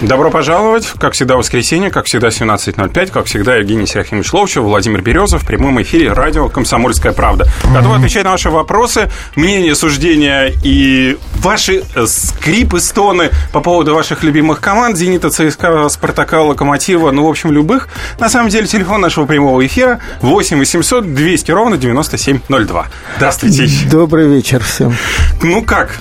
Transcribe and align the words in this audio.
Добро 0.00 0.30
пожаловать. 0.30 0.92
Как 0.98 1.12
всегда, 1.12 1.36
воскресенье, 1.36 1.90
как 1.90 2.06
всегда, 2.06 2.28
17.05. 2.28 3.12
Как 3.12 3.26
всегда, 3.26 3.56
Евгений 3.56 3.86
Серафимович 3.86 4.32
Ловчев, 4.32 4.64
Владимир 4.64 5.02
Березов 5.02 5.42
в 5.42 5.46
прямом 5.46 5.80
эфире 5.82 6.12
радио 6.12 6.48
«Комсомольская 6.48 7.12
правда». 7.12 7.46
Готовы 7.72 7.96
отвечать 7.96 8.24
на 8.24 8.32
ваши 8.32 8.50
вопросы, 8.50 9.08
мнения, 9.36 9.74
суждения 9.74 10.52
и 10.64 11.16
ваши 11.36 11.84
э, 11.94 12.06
скрипы, 12.06 12.80
стоны 12.80 13.30
по 13.52 13.60
поводу 13.60 13.94
ваших 13.94 14.24
любимых 14.24 14.60
команд 14.60 14.96
«Зенита», 14.96 15.30
ЦСКА, 15.30 15.88
«Спартака», 15.88 16.42
«Локомотива», 16.42 17.12
ну, 17.12 17.26
в 17.26 17.30
общем, 17.30 17.52
любых. 17.52 17.88
На 18.18 18.28
самом 18.28 18.48
деле, 18.48 18.66
телефон 18.66 19.00
нашего 19.00 19.26
прямого 19.26 19.64
эфира 19.64 20.00
8 20.22 20.58
800 20.58 21.14
200 21.14 21.50
ровно 21.52 21.76
9702. 21.76 22.86
Здравствуйте. 23.16 23.68
Добрый 23.90 24.28
вечер 24.28 24.62
всем. 24.62 24.94
Ну 25.40 25.62
как? 25.62 25.98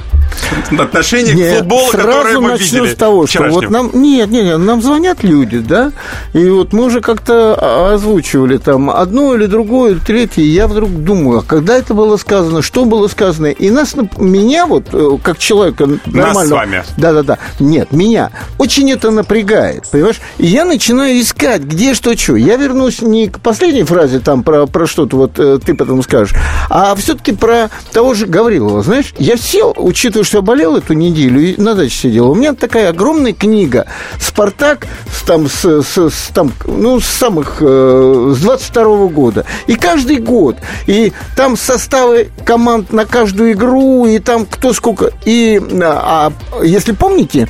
Отношение 0.79 1.33
нет, 1.33 1.55
к 1.55 1.57
футболу, 1.59 1.91
которое 1.91 2.39
мы 2.39 2.51
начну 2.51 2.79
видели 2.83 2.93
с 2.93 2.97
того, 2.97 3.27
что 3.27 3.43
вот 3.43 3.69
нам 3.69 3.91
нет, 3.93 4.29
нет, 4.29 4.45
нет, 4.45 4.57
нам 4.59 4.81
звонят 4.81 5.23
люди, 5.23 5.59
да, 5.59 5.91
и 6.33 6.49
вот 6.49 6.73
мы 6.73 6.85
уже 6.85 7.01
как-то 7.01 7.93
озвучивали 7.93 8.57
там 8.57 8.89
одно 8.89 9.35
или 9.35 9.45
другое, 9.45 9.91
или 9.91 9.99
третье, 9.99 10.41
и 10.41 10.47
я 10.47 10.67
вдруг 10.67 10.91
думаю, 11.03 11.39
а 11.39 11.43
когда 11.43 11.75
это 11.75 11.93
было 11.93 12.17
сказано, 12.17 12.61
что 12.61 12.85
было 12.85 13.07
сказано, 13.07 13.47
и 13.47 13.69
нас, 13.69 13.95
меня 14.17 14.65
вот, 14.65 14.87
э, 14.93 15.17
как 15.23 15.37
человека 15.37 15.87
нормально... 16.05 16.33
Нас 16.33 16.47
с 16.47 16.51
вами. 16.51 16.83
Да-да-да, 16.97 17.37
нет, 17.59 17.91
меня 17.91 18.31
очень 18.57 18.91
это 18.91 19.11
напрягает, 19.11 19.87
понимаешь, 19.91 20.21
и 20.37 20.47
я 20.47 20.65
начинаю 20.65 21.19
искать, 21.19 21.61
где 21.63 21.93
что, 21.93 22.17
что. 22.17 22.35
Я 22.35 22.57
вернусь 22.57 23.01
не 23.01 23.27
к 23.27 23.39
последней 23.39 23.83
фразе 23.83 24.19
там 24.19 24.43
про, 24.43 24.65
про 24.65 24.87
что-то, 24.87 25.17
вот 25.17 25.39
э, 25.39 25.59
ты 25.63 25.73
потом 25.73 26.01
скажешь, 26.03 26.35
а 26.69 26.95
все-таки 26.95 27.33
про 27.33 27.69
того 27.91 28.13
же 28.13 28.25
Гаврилова, 28.25 28.81
знаешь, 28.83 29.13
я 29.17 29.37
сел, 29.37 29.73
учитывая 29.77 30.22
что 30.23 30.37
я 30.37 30.41
болел 30.41 30.77
эту 30.77 30.93
неделю 30.93 31.39
и 31.39 31.59
на 31.59 31.75
даче 31.75 31.95
сидел, 31.95 32.31
у 32.31 32.35
меня 32.35 32.53
такая 32.53 32.89
огромная 32.89 33.33
книга 33.33 33.87
«Спартак» 34.19 34.87
там, 35.25 35.47
с, 35.47 35.81
с, 35.81 35.97
с, 35.97 36.29
там, 36.33 36.51
ну, 36.65 36.99
с 36.99 37.05
самых, 37.05 37.57
э, 37.61 38.33
с 38.35 38.39
22 38.39 38.83
-го 38.83 39.09
года. 39.09 39.45
И 39.67 39.75
каждый 39.75 40.17
год. 40.17 40.57
И 40.87 41.13
там 41.35 41.57
составы 41.57 42.29
команд 42.45 42.91
на 42.91 43.05
каждую 43.05 43.53
игру, 43.53 44.05
и 44.05 44.19
там 44.19 44.45
кто 44.45 44.73
сколько. 44.73 45.11
И, 45.25 45.61
а, 45.81 46.31
а 46.51 46.63
если 46.63 46.91
помните, 46.91 47.47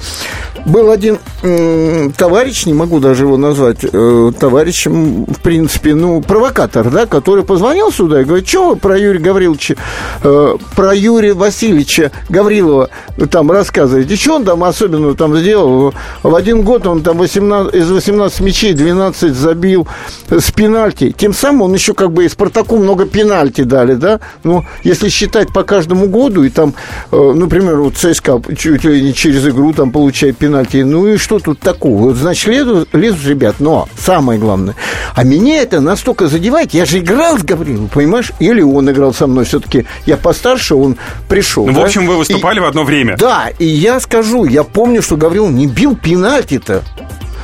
был 0.66 0.92
один 0.92 1.20
товарищ, 2.18 2.66
не 2.66 2.74
могу 2.74 3.00
даже 3.00 3.26
его 3.26 3.36
назвать 3.36 3.80
э, 3.84 4.32
товарищем, 4.40 5.26
в 5.26 5.42
принципе, 5.42 5.94
ну, 5.94 6.22
провокатор, 6.22 6.90
да, 6.90 7.06
который 7.06 7.44
позвонил 7.44 7.92
сюда 7.92 8.22
и 8.22 8.24
говорит, 8.24 8.48
что 8.48 8.70
вы 8.70 8.76
про 8.78 8.98
Юрия 8.98 9.20
Гавриловича, 9.20 9.76
э, 10.24 10.56
про 10.76 10.96
Юрия 10.96 11.34
Васильевича 11.34 12.12
Гаврилова 12.30 12.90
там 13.30 13.52
рассказываете, 13.52 14.16
что 14.16 14.36
он 14.36 14.46
там 14.46 14.64
особенно 14.64 15.14
там 15.16 15.36
сделал? 15.36 15.94
В 16.24 16.34
один 16.34 16.62
год 16.62 16.88
он 16.88 17.04
там 17.04 17.18
18, 17.18 17.76
из 17.76 17.92
18 17.92 18.40
мячей 18.40 18.74
12 18.74 19.36
забил 19.36 19.88
с 20.30 20.52
пенальти. 20.52 21.14
Тем 21.18 21.34
самым 21.34 21.64
он 21.64 21.74
еще 21.74 21.94
как 21.94 22.12
бы 22.14 22.24
и 22.26 22.30
Спартаку 22.30 22.78
много 22.78 23.06
пенальти 23.06 23.64
дали, 23.64 23.96
да? 23.96 24.22
Ну, 24.44 24.64
если 24.84 25.10
считать 25.10 25.52
по 25.54 25.64
каждому 25.64 26.08
году, 26.08 26.44
и 26.44 26.50
там, 26.50 26.74
э, 27.12 27.32
например, 27.36 27.82
вот 27.82 27.96
ЦСКА 27.98 28.42
чуть 28.58 28.86
ли 28.86 29.02
не 29.02 29.14
через 29.14 29.46
игру 29.46 29.74
там 29.74 29.92
получает 29.92 30.38
пенальти, 30.38 30.53
пенальти. 30.54 30.78
Ну 30.84 31.08
и 31.08 31.18
что 31.18 31.40
тут 31.40 31.60
такого? 31.60 32.00
Вот, 32.04 32.16
значит, 32.16 32.48
лезут, 32.48 32.94
лезут 32.94 33.26
ребят. 33.26 33.56
Но 33.60 33.88
самое 33.98 34.40
главное, 34.40 34.76
а 35.16 35.24
меня 35.24 35.62
это 35.62 35.80
настолько 35.82 36.28
задевает. 36.28 36.74
Я 36.74 36.86
же 36.86 37.00
играл 37.00 37.38
с 37.38 37.44
Гавриловым, 37.44 37.90
понимаешь? 37.90 38.32
Или 38.40 38.62
он 38.62 38.90
играл 38.90 39.14
со 39.14 39.28
мной. 39.28 39.46
Все-таки 39.46 39.86
я 40.06 40.18
постарше, 40.18 40.76
он 40.76 40.98
пришел. 41.28 41.66
Ну, 41.66 41.74
да? 41.74 41.82
в 41.82 41.84
общем, 41.84 42.08
вы 42.08 42.18
выступали 42.18 42.58
и, 42.58 42.62
в 42.62 42.66
одно 42.66 42.84
время. 42.84 43.18
Да, 43.18 43.50
и 43.58 43.66
я 43.66 44.00
скажу, 44.00 44.46
я 44.46 44.64
помню, 44.64 45.02
что 45.02 45.18
Гаврилов 45.18 45.52
не 45.52 45.68
бил 45.68 45.96
пенальти-то 45.96 46.84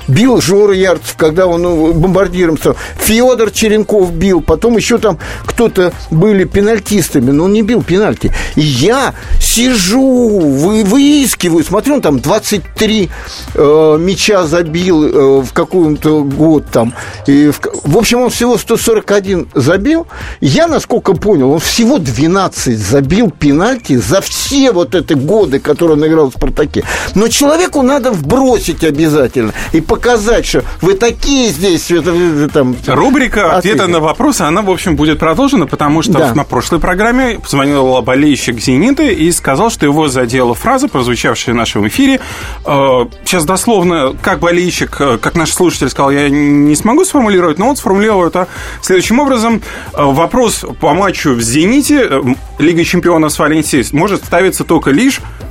бил 0.09 0.41
Жора 0.41 0.73
Ярцев, 0.73 1.15
когда 1.15 1.47
он 1.47 1.61
ну, 1.61 1.93
бомбардиром 1.93 2.57
стал. 2.57 2.75
Федор 2.97 3.51
Черенков 3.51 4.11
бил, 4.11 4.41
потом 4.41 4.75
еще 4.75 4.97
там 4.97 5.19
кто-то 5.45 5.93
были 6.11 6.43
пенальтистами, 6.43 7.31
но 7.31 7.45
он 7.45 7.53
не 7.53 7.61
бил 7.61 7.83
пенальти. 7.83 8.31
И 8.55 8.61
я 8.61 9.13
сижу, 9.39 10.39
вы, 10.39 10.83
выискиваю, 10.83 11.63
смотрю, 11.63 11.95
он 11.95 12.01
там 12.01 12.19
23 12.19 13.09
э, 13.53 13.97
мяча 13.99 14.45
забил 14.45 15.03
э, 15.03 15.41
в 15.41 15.53
какой-то 15.53 16.23
год 16.23 16.65
там. 16.71 16.93
И 17.27 17.51
в, 17.51 17.61
в 17.83 17.97
общем, 17.97 18.21
он 18.21 18.29
всего 18.29 18.57
141 18.57 19.49
забил. 19.53 20.07
Я, 20.41 20.67
насколько 20.67 21.13
понял, 21.13 21.51
он 21.51 21.59
всего 21.59 21.99
12 21.99 22.77
забил 22.77 23.31
пенальти 23.31 23.95
за 23.95 24.21
все 24.21 24.71
вот 24.71 24.95
эти 24.95 25.13
годы, 25.13 25.59
которые 25.59 25.97
он 25.97 26.07
играл 26.07 26.31
в 26.31 26.33
«Спартаке». 26.33 26.83
Но 27.15 27.27
человеку 27.27 27.81
надо 27.81 28.11
вбросить 28.11 28.83
обязательно 28.83 29.53
и 29.71 29.81
показать 29.81 29.98
показать, 29.99 30.45
что 30.45 30.63
вы 30.81 30.93
такие 30.93 31.49
здесь. 31.49 31.91
Это, 31.91 32.49
там, 32.49 32.75
Рубрика 32.87 33.57
ответа 33.57 33.87
на 33.87 33.99
вопросы, 33.99 34.43
она, 34.43 34.61
в 34.61 34.69
общем, 34.69 34.95
будет 34.95 35.19
продолжена, 35.19 35.67
потому 35.67 36.01
что 36.01 36.13
да. 36.13 36.33
на 36.33 36.45
прошлой 36.45 36.79
программе 36.79 37.37
позвонил 37.39 38.01
болельщик 38.01 38.59
«Зенита» 38.59 39.03
и 39.03 39.29
сказал, 39.31 39.69
что 39.69 39.85
его 39.85 40.07
задела 40.07 40.55
фраза, 40.55 40.87
прозвучавшая 40.87 41.53
в 41.53 41.57
нашем 41.57 41.85
эфире. 41.89 42.21
Э, 42.65 43.07
сейчас 43.25 43.43
дословно, 43.43 44.15
как 44.21 44.39
болельщик, 44.39 44.95
э, 45.01 45.17
как 45.21 45.35
наш 45.35 45.51
слушатель 45.51 45.89
сказал, 45.89 46.11
я 46.11 46.29
не 46.29 46.75
смогу 46.75 47.03
сформулировать, 47.03 47.59
но 47.59 47.67
он 47.67 47.75
сформулировал 47.75 48.25
это 48.25 48.47
следующим 48.81 49.19
образом. 49.19 49.61
Э, 49.93 50.05
вопрос 50.05 50.63
по 50.79 50.93
матчу 50.93 51.33
в 51.33 51.41
«Зените» 51.41 52.09
Лига 52.57 52.85
чемпионов 52.85 53.33
с 53.33 53.39
Валенсией 53.39 53.85
может 53.91 54.23
ставиться 54.23 54.63
только 54.63 54.91
лишь 54.91 55.19
Э, 55.19 55.48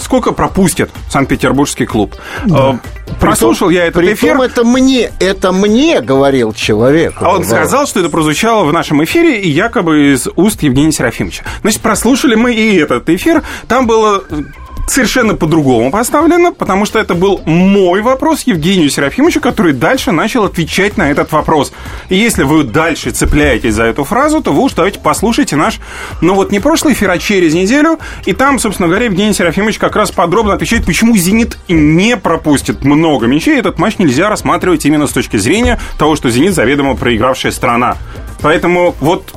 сколько 0.00 0.32
пропустит 0.32 0.90
Санкт-Петербургский 1.10 1.86
клуб. 1.86 2.14
Да. 2.46 2.80
Э, 2.82 3.14
прослушал 3.20 3.70
я 3.70 3.86
этот 3.86 4.04
эфир. 4.04 4.40
это 4.40 4.64
мне, 4.64 5.10
это 5.20 5.52
мне 5.52 6.00
говорил 6.00 6.52
человек. 6.52 7.14
А 7.20 7.34
он 7.34 7.44
сказал, 7.44 7.86
что 7.86 8.00
это 8.00 8.08
прозвучало 8.08 8.64
в 8.64 8.72
нашем 8.72 9.02
эфире 9.04 9.40
и 9.40 9.48
якобы 9.48 10.12
из 10.12 10.28
уст 10.36 10.62
Евгения 10.62 10.92
Серафимовича. 10.92 11.44
Значит, 11.62 11.80
прослушали 11.80 12.34
мы 12.34 12.54
и 12.54 12.76
этот 12.76 13.08
эфир. 13.08 13.42
Там 13.66 13.86
было 13.86 14.24
совершенно 14.90 15.34
по-другому 15.34 15.90
поставлено, 15.90 16.52
потому 16.52 16.84
что 16.84 16.98
это 16.98 17.14
был 17.14 17.40
мой 17.44 18.00
вопрос 18.00 18.42
Евгению 18.42 18.90
Серафимовичу, 18.90 19.40
который 19.40 19.72
дальше 19.72 20.12
начал 20.12 20.44
отвечать 20.44 20.96
на 20.96 21.10
этот 21.10 21.32
вопрос. 21.32 21.72
И 22.08 22.16
если 22.16 22.42
вы 22.42 22.64
дальше 22.64 23.10
цепляетесь 23.10 23.74
за 23.74 23.84
эту 23.84 24.04
фразу, 24.04 24.42
то 24.42 24.52
вы 24.52 24.62
уж 24.62 24.72
давайте 24.72 25.00
послушайте 25.00 25.56
наш, 25.56 25.80
ну 26.20 26.34
вот 26.34 26.52
не 26.52 26.60
прошлый 26.60 26.94
эфир, 26.94 27.10
а 27.10 27.18
через 27.18 27.54
неделю, 27.54 27.98
и 28.26 28.32
там, 28.32 28.58
собственно 28.58 28.88
говоря, 28.88 29.06
Евгений 29.06 29.32
Серафимович 29.32 29.78
как 29.78 29.96
раз 29.96 30.10
подробно 30.10 30.54
отвечает, 30.54 30.84
почему 30.84 31.16
«Зенит» 31.16 31.58
не 31.68 32.16
пропустит 32.16 32.84
много 32.84 33.26
мячей. 33.26 33.58
Этот 33.58 33.78
матч 33.78 33.98
нельзя 33.98 34.28
рассматривать 34.28 34.84
именно 34.84 35.06
с 35.06 35.12
точки 35.12 35.36
зрения 35.36 35.80
того, 35.98 36.16
что 36.16 36.30
«Зенит» 36.30 36.54
заведомо 36.54 36.96
проигравшая 36.96 37.52
страна. 37.52 37.96
Поэтому 38.40 38.94
вот 39.00 39.32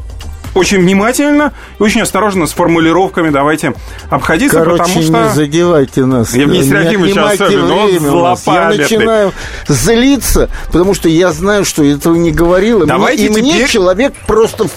очень 0.53 0.79
внимательно 0.79 1.53
и 1.79 1.84
очень 1.84 2.01
осторожно 2.01 2.47
с 2.47 2.53
формулировками 2.53 3.29
давайте 3.29 3.73
обходиться, 4.09 4.59
Короче, 4.59 4.84
потому 4.84 5.01
что... 5.01 5.23
не 5.23 5.29
задевайте 5.29 6.06
нас. 6.06 6.34
Евгений 6.34 6.67
Серафимович 6.67 7.17
особенно, 7.17 7.75
он 7.75 8.38
Я 8.45 8.69
начинаю 8.69 9.34
злиться, 9.67 10.50
потому 10.67 10.94
что 10.94 11.09
я 11.09 11.31
знаю, 11.31 11.66
что 11.66 11.84
этого 11.84 12.16
не 12.16 12.31
говорил, 12.31 12.85
давайте 12.85 13.25
и 13.25 13.29
теперь... 13.29 13.44
мне 13.44 13.67
человек 13.67 14.13
просто 14.28 14.67
в, 14.67 14.72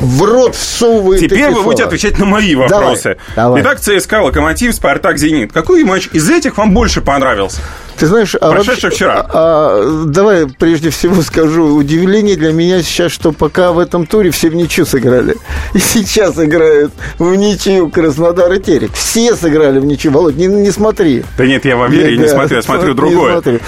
в 0.00 0.22
рот 0.22 0.54
всовывает 0.54 1.20
Теперь 1.20 1.50
вы 1.50 1.62
будете 1.62 1.84
отвечать 1.84 2.18
на 2.18 2.24
мои 2.24 2.54
вопросы. 2.54 3.18
Давай, 3.34 3.62
давай. 3.62 3.62
Итак, 3.62 3.80
ЦСКА, 3.80 4.22
Локомотив, 4.22 4.74
Спартак, 4.74 5.18
Зенит. 5.18 5.52
Какой 5.52 5.84
матч 5.84 6.08
из 6.12 6.28
этих 6.30 6.56
вам 6.56 6.72
больше 6.72 7.00
понравился? 7.00 7.60
Ты 7.98 8.06
знаешь, 8.06 8.34
а 8.36 8.52
Прошедший 8.52 8.90
вчера. 8.90 9.26
А, 9.28 9.28
а, 9.32 10.04
давай 10.06 10.46
прежде 10.46 10.90
всего 10.90 11.20
скажу, 11.22 11.74
удивление 11.74 12.36
для 12.36 12.52
меня 12.52 12.82
сейчас, 12.82 13.10
что 13.10 13.32
пока 13.32 13.72
в 13.72 13.78
этом 13.78 14.06
туре 14.06 14.30
все 14.30 14.50
в 14.50 14.54
ничью 14.54 14.86
сыграли. 14.86 15.36
И 15.74 15.78
сейчас 15.78 16.38
играют 16.38 16.92
в 17.18 17.34
ничью 17.34 17.90
Краснодар 17.90 18.52
и 18.52 18.60
Терек. 18.60 18.92
Все 18.92 19.34
сыграли 19.34 19.80
в 19.80 19.84
ничью. 19.84 20.12
Володь, 20.12 20.36
не, 20.36 20.46
не 20.46 20.70
смотри. 20.70 21.24
Да 21.36 21.46
нет, 21.46 21.64
я 21.64 21.76
во 21.76 21.88
вере 21.88 22.16
не, 22.16 22.22
не 22.22 22.28
смотрю, 22.28 22.56
я 22.56 22.62
смотрю 22.62 22.94
другое. 22.94 23.32
Смотрю. 23.32 23.60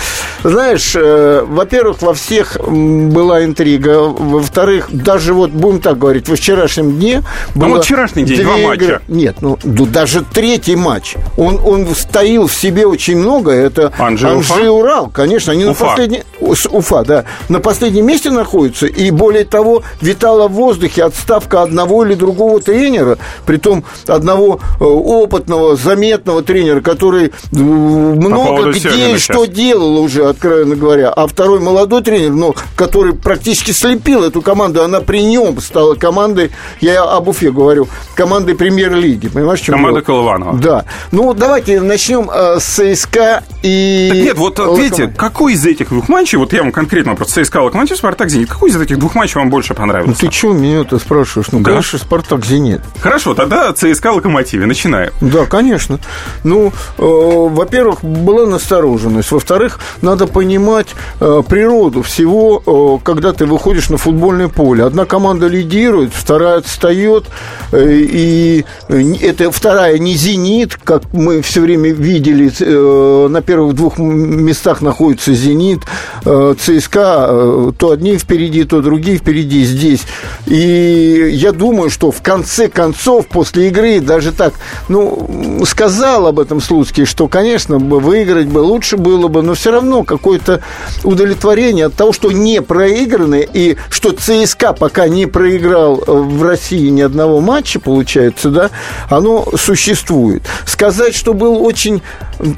Знаешь, 0.44 0.92
э, 0.94 1.44
во-первых, 1.46 2.00
во 2.02 2.14
всех 2.14 2.56
была 2.66 3.44
интрига. 3.44 3.98
Во-вторых, 3.98 4.88
даже 4.90 5.34
вот, 5.34 5.50
будем 5.50 5.80
так 5.80 5.98
говорить, 5.98 6.28
во 6.28 6.36
вчерашнем 6.36 6.92
дне 6.92 7.22
было 7.54 7.68
ну, 7.68 7.74
вот 7.76 7.84
вчерашний 7.84 8.24
день, 8.24 8.42
два 8.42 8.56
матча. 8.56 8.84
Игры. 8.84 9.00
Нет, 9.08 9.36
ну, 9.40 9.58
ну 9.64 9.86
даже 9.86 10.22
третий 10.22 10.76
матч. 10.76 11.16
Он, 11.36 11.58
он 11.64 11.86
стоил 11.94 12.46
в 12.46 12.54
себе 12.54 12.86
очень 12.86 13.18
много. 13.18 13.50
Это 13.50 13.92
Анжи, 13.98 14.19
Анжи 14.28 14.70
Урал, 14.70 15.08
конечно. 15.08 15.52
Они 15.52 15.64
Уфа. 15.64 15.84
на 15.84 15.90
последнем... 15.90 16.22
Уфа, 16.40 17.04
да. 17.04 17.24
На 17.48 17.60
последнем 17.60 18.06
месте 18.06 18.30
находятся. 18.30 18.86
И 18.86 19.10
более 19.10 19.44
того, 19.44 19.82
витала 20.00 20.48
в 20.48 20.52
воздухе 20.52 21.04
отставка 21.04 21.62
одного 21.62 22.04
или 22.04 22.14
другого 22.14 22.60
тренера, 22.60 23.18
притом 23.46 23.84
одного 24.06 24.60
э, 24.80 24.84
опытного, 24.84 25.76
заметного 25.76 26.42
тренера, 26.42 26.80
который 26.80 27.26
э, 27.26 27.56
много 27.56 28.72
где 28.72 29.14
и 29.14 29.18
что 29.18 29.44
делал 29.44 29.98
уже, 29.98 30.28
откровенно 30.28 30.76
говоря. 30.76 31.10
А 31.10 31.26
второй 31.26 31.60
молодой 31.60 32.02
тренер, 32.02 32.30
но 32.30 32.54
который 32.76 33.14
практически 33.14 33.72
слепил 33.72 34.24
эту 34.24 34.42
команду, 34.42 34.82
она 34.82 35.00
при 35.00 35.22
нем 35.22 35.60
стала 35.60 35.94
командой, 35.94 36.50
я 36.80 37.02
об 37.02 37.28
Уфе 37.28 37.50
говорю, 37.50 37.88
командой 38.14 38.54
премьер-лиги. 38.54 39.28
Понимаешь, 39.28 39.60
чем 39.60 39.74
Команда 39.76 40.02
Колыванова. 40.02 40.58
Да. 40.58 40.84
Ну, 41.12 41.32
давайте 41.34 41.80
начнем 41.80 42.30
э, 42.30 42.58
с 42.58 42.80
ЦСКА 42.80 43.42
и... 43.62 44.09
Так 44.10 44.18
нет, 44.18 44.36
вот 44.38 44.58
ответьте, 44.58 45.06
какой 45.06 45.52
из 45.52 45.64
этих 45.64 45.90
двух 45.90 46.08
матчей, 46.08 46.36
вот 46.36 46.52
я 46.52 46.62
вам 46.62 46.72
конкретно 46.72 47.14
просто 47.14 47.44
ЦСКА, 47.44 47.62
Локомотив, 47.62 47.96
Спартак, 47.96 48.28
Зенит, 48.28 48.48
какой 48.48 48.70
из 48.70 48.76
этих 48.76 48.98
двух 48.98 49.14
матчей 49.14 49.38
вам 49.38 49.50
больше 49.50 49.72
понравился? 49.72 50.24
Ну, 50.24 50.28
ты 50.28 50.36
что 50.36 50.52
меня-то 50.52 50.98
спрашиваешь? 50.98 51.52
Ну, 51.52 51.60
да? 51.60 51.70
конечно, 51.70 51.98
Спартак, 51.98 52.44
Зенит. 52.44 52.80
Хорошо, 53.00 53.34
тогда 53.34 53.72
ЦСКА, 53.72 54.12
Локомотиве, 54.12 54.66
начинаем. 54.66 55.12
Да, 55.20 55.46
конечно. 55.46 56.00
Ну, 56.42 56.72
э, 56.98 57.02
во-первых, 57.02 58.02
была 58.02 58.46
настороженность. 58.46 59.30
Во-вторых, 59.30 59.78
надо 60.02 60.26
понимать 60.26 60.88
э, 61.20 61.42
природу 61.48 62.02
всего, 62.02 62.98
э, 63.00 63.04
когда 63.04 63.32
ты 63.32 63.46
выходишь 63.46 63.90
на 63.90 63.96
футбольное 63.96 64.48
поле. 64.48 64.84
Одна 64.84 65.04
команда 65.04 65.46
лидирует, 65.46 66.12
вторая 66.12 66.58
отстает, 66.58 67.26
э, 67.70 67.92
и 67.92 68.64
это 68.88 69.52
вторая 69.52 69.98
не 69.98 70.14
«Зенит», 70.14 70.76
как 70.82 71.12
мы 71.12 71.42
все 71.42 71.60
время 71.60 71.92
видели, 71.92 72.50
э, 72.58 73.28
на 73.28 73.40
первых 73.40 73.74
двух 73.74 73.99
местах 74.02 74.80
находится 74.80 75.32
«Зенит», 75.32 75.82
э, 76.24 76.54
ЦСКА, 76.58 77.26
э, 77.28 77.72
то 77.76 77.90
одни 77.90 78.16
впереди, 78.18 78.64
то 78.64 78.80
другие 78.80 79.18
впереди 79.18 79.64
здесь. 79.64 80.02
И 80.46 81.30
я 81.32 81.52
думаю, 81.52 81.90
что 81.90 82.10
в 82.10 82.22
конце 82.22 82.68
концов, 82.68 83.26
после 83.26 83.68
игры, 83.68 84.00
даже 84.00 84.32
так, 84.32 84.54
ну, 84.88 85.64
сказал 85.66 86.26
об 86.26 86.40
этом 86.40 86.60
Слуцкий, 86.60 87.04
что, 87.04 87.28
конечно, 87.28 87.78
выиграть 87.78 88.48
бы 88.48 88.58
лучше 88.58 88.96
было 88.96 89.28
бы, 89.28 89.42
но 89.42 89.54
все 89.54 89.70
равно 89.70 90.04
какое-то 90.04 90.62
удовлетворение 91.04 91.86
от 91.86 91.94
того, 91.94 92.12
что 92.12 92.30
не 92.30 92.62
проиграны, 92.62 93.46
и 93.52 93.76
что 93.90 94.12
ЦСКА 94.12 94.72
пока 94.72 95.08
не 95.08 95.26
проиграл 95.26 95.96
в 96.06 96.42
России 96.42 96.88
ни 96.88 97.00
одного 97.00 97.40
матча, 97.40 97.80
получается, 97.80 98.50
да, 98.50 98.70
оно 99.08 99.46
существует. 99.56 100.42
Сказать, 100.66 101.14
что 101.14 101.34
был 101.34 101.64
очень 101.64 102.02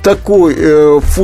такой 0.03 0.55
э, 0.57 1.01
футбол 1.03 1.22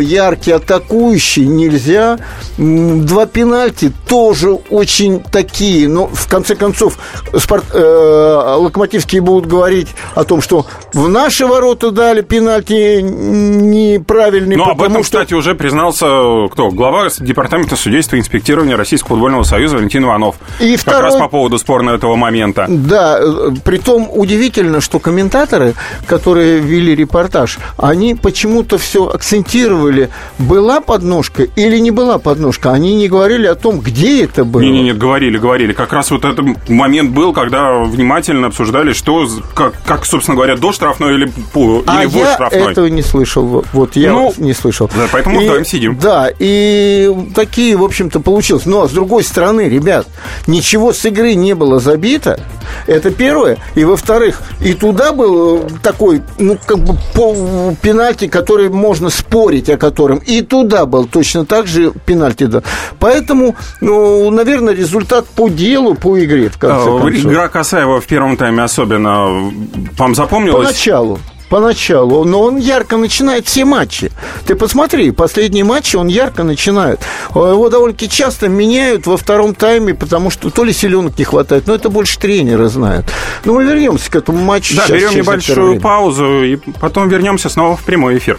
яркий, 0.00 0.52
атакующий, 0.52 1.46
нельзя. 1.46 2.18
Два 2.56 3.26
пенальти 3.26 3.92
тоже 4.08 4.52
очень 4.52 5.20
такие, 5.20 5.88
но 5.88 6.06
в 6.06 6.28
конце 6.28 6.54
концов 6.54 6.98
спорт, 7.36 7.64
э, 7.72 8.54
локомотивские 8.58 9.20
будут 9.20 9.46
говорить 9.46 9.88
о 10.14 10.24
том, 10.24 10.42
что 10.42 10.66
в 10.92 11.08
наши 11.08 11.46
ворота 11.46 11.90
дали 11.90 12.22
пенальти 12.22 13.00
неправильные. 13.00 14.58
Ну, 14.58 14.64
об 14.64 14.82
этом, 14.82 14.94
что... 14.94 15.02
кстати, 15.02 15.34
уже 15.34 15.54
признался 15.54 16.06
кто? 16.50 16.70
Глава 16.70 17.08
департамента 17.20 17.76
судейства 17.76 18.16
и 18.16 18.20
инспектирования 18.20 18.76
Российского 18.76 19.10
футбольного 19.10 19.42
союза 19.42 19.76
Валентин 19.76 20.04
Иванов. 20.04 20.36
И 20.60 20.72
как 20.72 20.80
второй... 20.80 21.02
раз 21.02 21.16
по 21.16 21.28
поводу 21.28 21.58
спорного 21.58 21.96
этого 21.96 22.16
момента. 22.16 22.66
Да, 22.68 23.18
э, 23.20 23.50
при 23.64 23.78
том 23.78 24.08
удивительно, 24.12 24.80
что 24.80 24.98
комментаторы, 24.98 25.74
которые 26.06 26.58
вели 26.58 26.94
репортаж, 26.94 27.58
они 27.76 28.14
почему-то 28.14 28.78
все 28.78 29.08
акцентировали, 29.18 30.10
была 30.38 30.80
подножка 30.80 31.42
или 31.42 31.78
не 31.78 31.90
была 31.90 32.18
подножка. 32.18 32.70
Они 32.72 32.94
не 32.94 33.08
говорили 33.08 33.46
о 33.46 33.56
том, 33.56 33.80
где 33.80 34.24
это 34.24 34.44
было. 34.44 34.62
Не, 34.62 34.70
не, 34.70 34.82
нет, 34.84 34.98
говорили, 34.98 35.38
говорили. 35.38 35.72
Как 35.72 35.92
раз 35.92 36.12
вот 36.12 36.24
этот 36.24 36.68
момент 36.68 37.10
был, 37.10 37.32
когда 37.32 37.78
внимательно 37.78 38.46
обсуждали, 38.46 38.92
что, 38.92 39.28
как, 39.54 39.74
как 39.84 40.06
собственно 40.06 40.36
говоря, 40.36 40.56
до 40.56 40.72
штрафной 40.72 41.14
или, 41.14 41.32
по, 41.52 41.82
а 41.86 42.04
или 42.04 42.18
я 42.18 42.34
штрафной. 42.34 42.70
этого 42.70 42.86
не 42.86 43.02
слышал. 43.02 43.64
Вот 43.72 43.96
я 43.96 44.12
ну, 44.12 44.32
не 44.38 44.54
слышал. 44.54 44.88
Да, 44.94 45.08
поэтому 45.10 45.40
и, 45.40 45.44
вдвоем 45.44 45.64
сидим. 45.64 45.98
Да, 45.98 46.30
и 46.38 47.12
такие, 47.34 47.76
в 47.76 47.82
общем-то, 47.82 48.20
получилось. 48.20 48.66
Но, 48.66 48.86
с 48.86 48.92
другой 48.92 49.24
стороны, 49.24 49.68
ребят, 49.68 50.06
ничего 50.46 50.92
с 50.92 51.04
игры 51.04 51.34
не 51.34 51.54
было 51.54 51.80
забито. 51.80 52.40
Это 52.86 53.10
первое. 53.10 53.58
И, 53.74 53.84
во-вторых, 53.84 54.42
и 54.60 54.74
туда 54.74 55.12
был 55.12 55.68
такой, 55.82 56.22
ну, 56.38 56.56
как 56.64 56.78
бы 56.78 56.96
пенальти, 57.82 58.28
который 58.28 58.68
можно 58.68 59.07
спорить 59.10 59.68
о 59.70 59.76
котором. 59.76 60.18
И 60.18 60.42
туда 60.42 60.86
был 60.86 61.06
точно 61.06 61.44
так 61.44 61.66
же 61.66 61.92
пенальти. 62.06 62.44
Да. 62.44 62.62
Поэтому, 62.98 63.56
ну, 63.80 64.30
наверное, 64.30 64.74
результат 64.74 65.26
по 65.26 65.48
делу, 65.48 65.94
по 65.94 66.22
игре, 66.22 66.48
в 66.48 66.58
конце 66.58 66.88
а, 66.88 67.00
концов. 67.00 67.32
Игра 67.32 67.48
Касаева 67.48 68.00
в 68.00 68.06
первом 68.06 68.36
тайме 68.36 68.62
особенно 68.62 69.52
вам 69.96 70.14
запомнилась? 70.14 70.68
Поначалу 70.68 71.18
поначалу, 71.48 72.24
но 72.24 72.42
он 72.42 72.56
ярко 72.56 72.96
начинает 72.96 73.46
все 73.46 73.64
матчи. 73.64 74.10
Ты 74.46 74.54
посмотри, 74.54 75.10
последние 75.10 75.64
матчи 75.64 75.96
он 75.96 76.08
ярко 76.08 76.44
начинает. 76.44 77.00
Его 77.30 77.68
довольно-таки 77.68 78.08
часто 78.08 78.48
меняют 78.48 79.06
во 79.06 79.16
втором 79.16 79.54
тайме, 79.54 79.94
потому 79.94 80.30
что 80.30 80.50
то 80.50 80.64
ли 80.64 80.72
силенок 80.72 81.18
не 81.18 81.24
хватает, 81.24 81.66
но 81.66 81.74
это 81.74 81.88
больше 81.88 82.18
тренеры 82.18 82.68
знают. 82.68 83.06
Но 83.44 83.54
мы 83.54 83.64
вернемся 83.64 84.10
к 84.10 84.16
этому 84.16 84.44
матчу. 84.44 84.76
Да, 84.76 84.86
берем 84.88 85.14
небольшую 85.14 85.80
паузу 85.80 86.44
и 86.44 86.56
потом 86.80 87.08
вернемся 87.08 87.48
снова 87.48 87.76
в 87.76 87.82
прямой 87.82 88.18
эфир. 88.18 88.38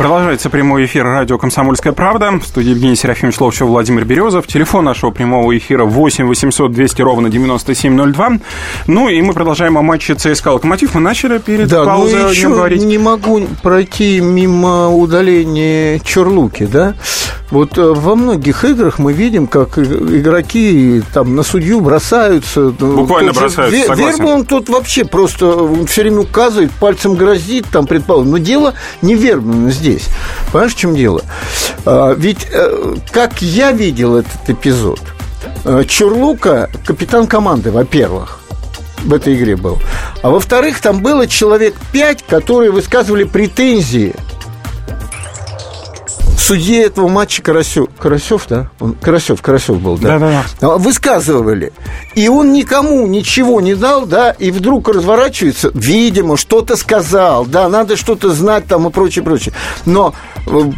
Продолжается 0.00 0.48
прямой 0.48 0.86
эфир 0.86 1.04
радио 1.04 1.36
«Комсомольская 1.36 1.92
правда». 1.92 2.30
В 2.30 2.46
студии 2.46 2.70
Евгений 2.70 2.96
Серафимович 2.96 3.38
Ловчев, 3.38 3.66
Владимир 3.66 4.06
Березов. 4.06 4.46
Телефон 4.46 4.86
нашего 4.86 5.10
прямого 5.10 5.54
эфира 5.58 5.84
8 5.84 6.26
800 6.26 6.72
200 6.72 7.02
ровно 7.02 7.28
9702. 7.28 8.30
Ну 8.86 9.10
и 9.10 9.20
мы 9.20 9.34
продолжаем 9.34 9.76
о 9.76 9.82
матче 9.82 10.14
ЦСКА 10.14 10.52
«Локомотив». 10.52 10.94
Мы 10.94 11.02
начали 11.02 11.36
перед 11.36 11.68
да, 11.68 11.84
паузой 11.84 12.22
ну, 12.22 12.30
еще 12.30 12.48
говорить. 12.48 12.82
не 12.82 12.96
могу 12.96 13.42
пройти 13.62 14.20
мимо 14.20 14.88
удаления 14.88 15.98
Чурлуки, 15.98 16.64
да? 16.64 16.94
Вот 17.50 17.76
э, 17.78 17.82
во 17.82 18.14
многих 18.14 18.64
играх 18.64 18.98
мы 18.98 19.12
видим, 19.12 19.46
как 19.48 19.76
игроки 19.76 21.02
там 21.12 21.34
на 21.34 21.42
судью 21.42 21.80
бросаются. 21.80 22.72
Ну, 22.78 22.96
Буквально 22.96 23.32
бросаются, 23.32 23.76
Вер, 23.76 23.86
согласен. 23.86 24.24
Вербман 24.24 24.44
тут 24.46 24.68
вообще 24.68 25.04
просто 25.04 25.68
все 25.86 26.02
время 26.02 26.20
указывает, 26.20 26.70
пальцем 26.70 27.16
грозит, 27.16 27.66
там, 27.70 27.86
предположим. 27.86 28.30
Но 28.30 28.38
дело 28.38 28.74
не 29.02 29.14
Вербмана 29.14 29.70
здесь. 29.70 29.89
Понимаешь, 30.52 30.74
в 30.74 30.76
чем 30.76 30.94
дело? 30.94 31.22
А, 31.84 32.14
ведь, 32.14 32.46
э, 32.52 32.94
как 33.10 33.42
я 33.42 33.72
видел 33.72 34.16
этот 34.16 34.48
эпизод, 34.48 35.00
э, 35.64 35.84
Чурлука 35.88 36.70
капитан 36.84 37.26
команды, 37.26 37.70
во-первых 37.70 38.40
в 39.04 39.14
этой 39.14 39.34
игре 39.34 39.56
был. 39.56 39.78
А 40.22 40.30
во-вторых, 40.30 40.80
там 40.80 41.00
было 41.00 41.26
человек 41.26 41.74
пять, 41.92 42.22
которые 42.22 42.70
высказывали 42.70 43.24
претензии 43.24 44.14
судье 46.40 46.84
этого 46.84 47.08
матча 47.08 47.42
Карасев, 47.42 47.86
Карасев, 47.98 48.46
да? 48.48 48.70
Он, 48.80 48.94
Карасев, 48.94 49.42
Карасев 49.42 49.80
был, 49.80 49.98
да? 49.98 50.18
Да-да-да. 50.18 50.76
Высказывали. 50.78 51.72
И 52.14 52.28
он 52.28 52.52
никому 52.52 53.06
ничего 53.06 53.60
не 53.60 53.74
дал, 53.74 54.06
да, 54.06 54.30
и 54.32 54.50
вдруг 54.50 54.88
разворачивается, 54.88 55.70
видимо, 55.74 56.36
что-то 56.36 56.76
сказал, 56.76 57.44
да, 57.44 57.68
надо 57.68 57.96
что-то 57.96 58.30
знать 58.30 58.66
там 58.66 58.88
и 58.88 58.90
прочее, 58.90 59.24
прочее. 59.24 59.54
Но 59.86 60.14
э, 60.46 60.70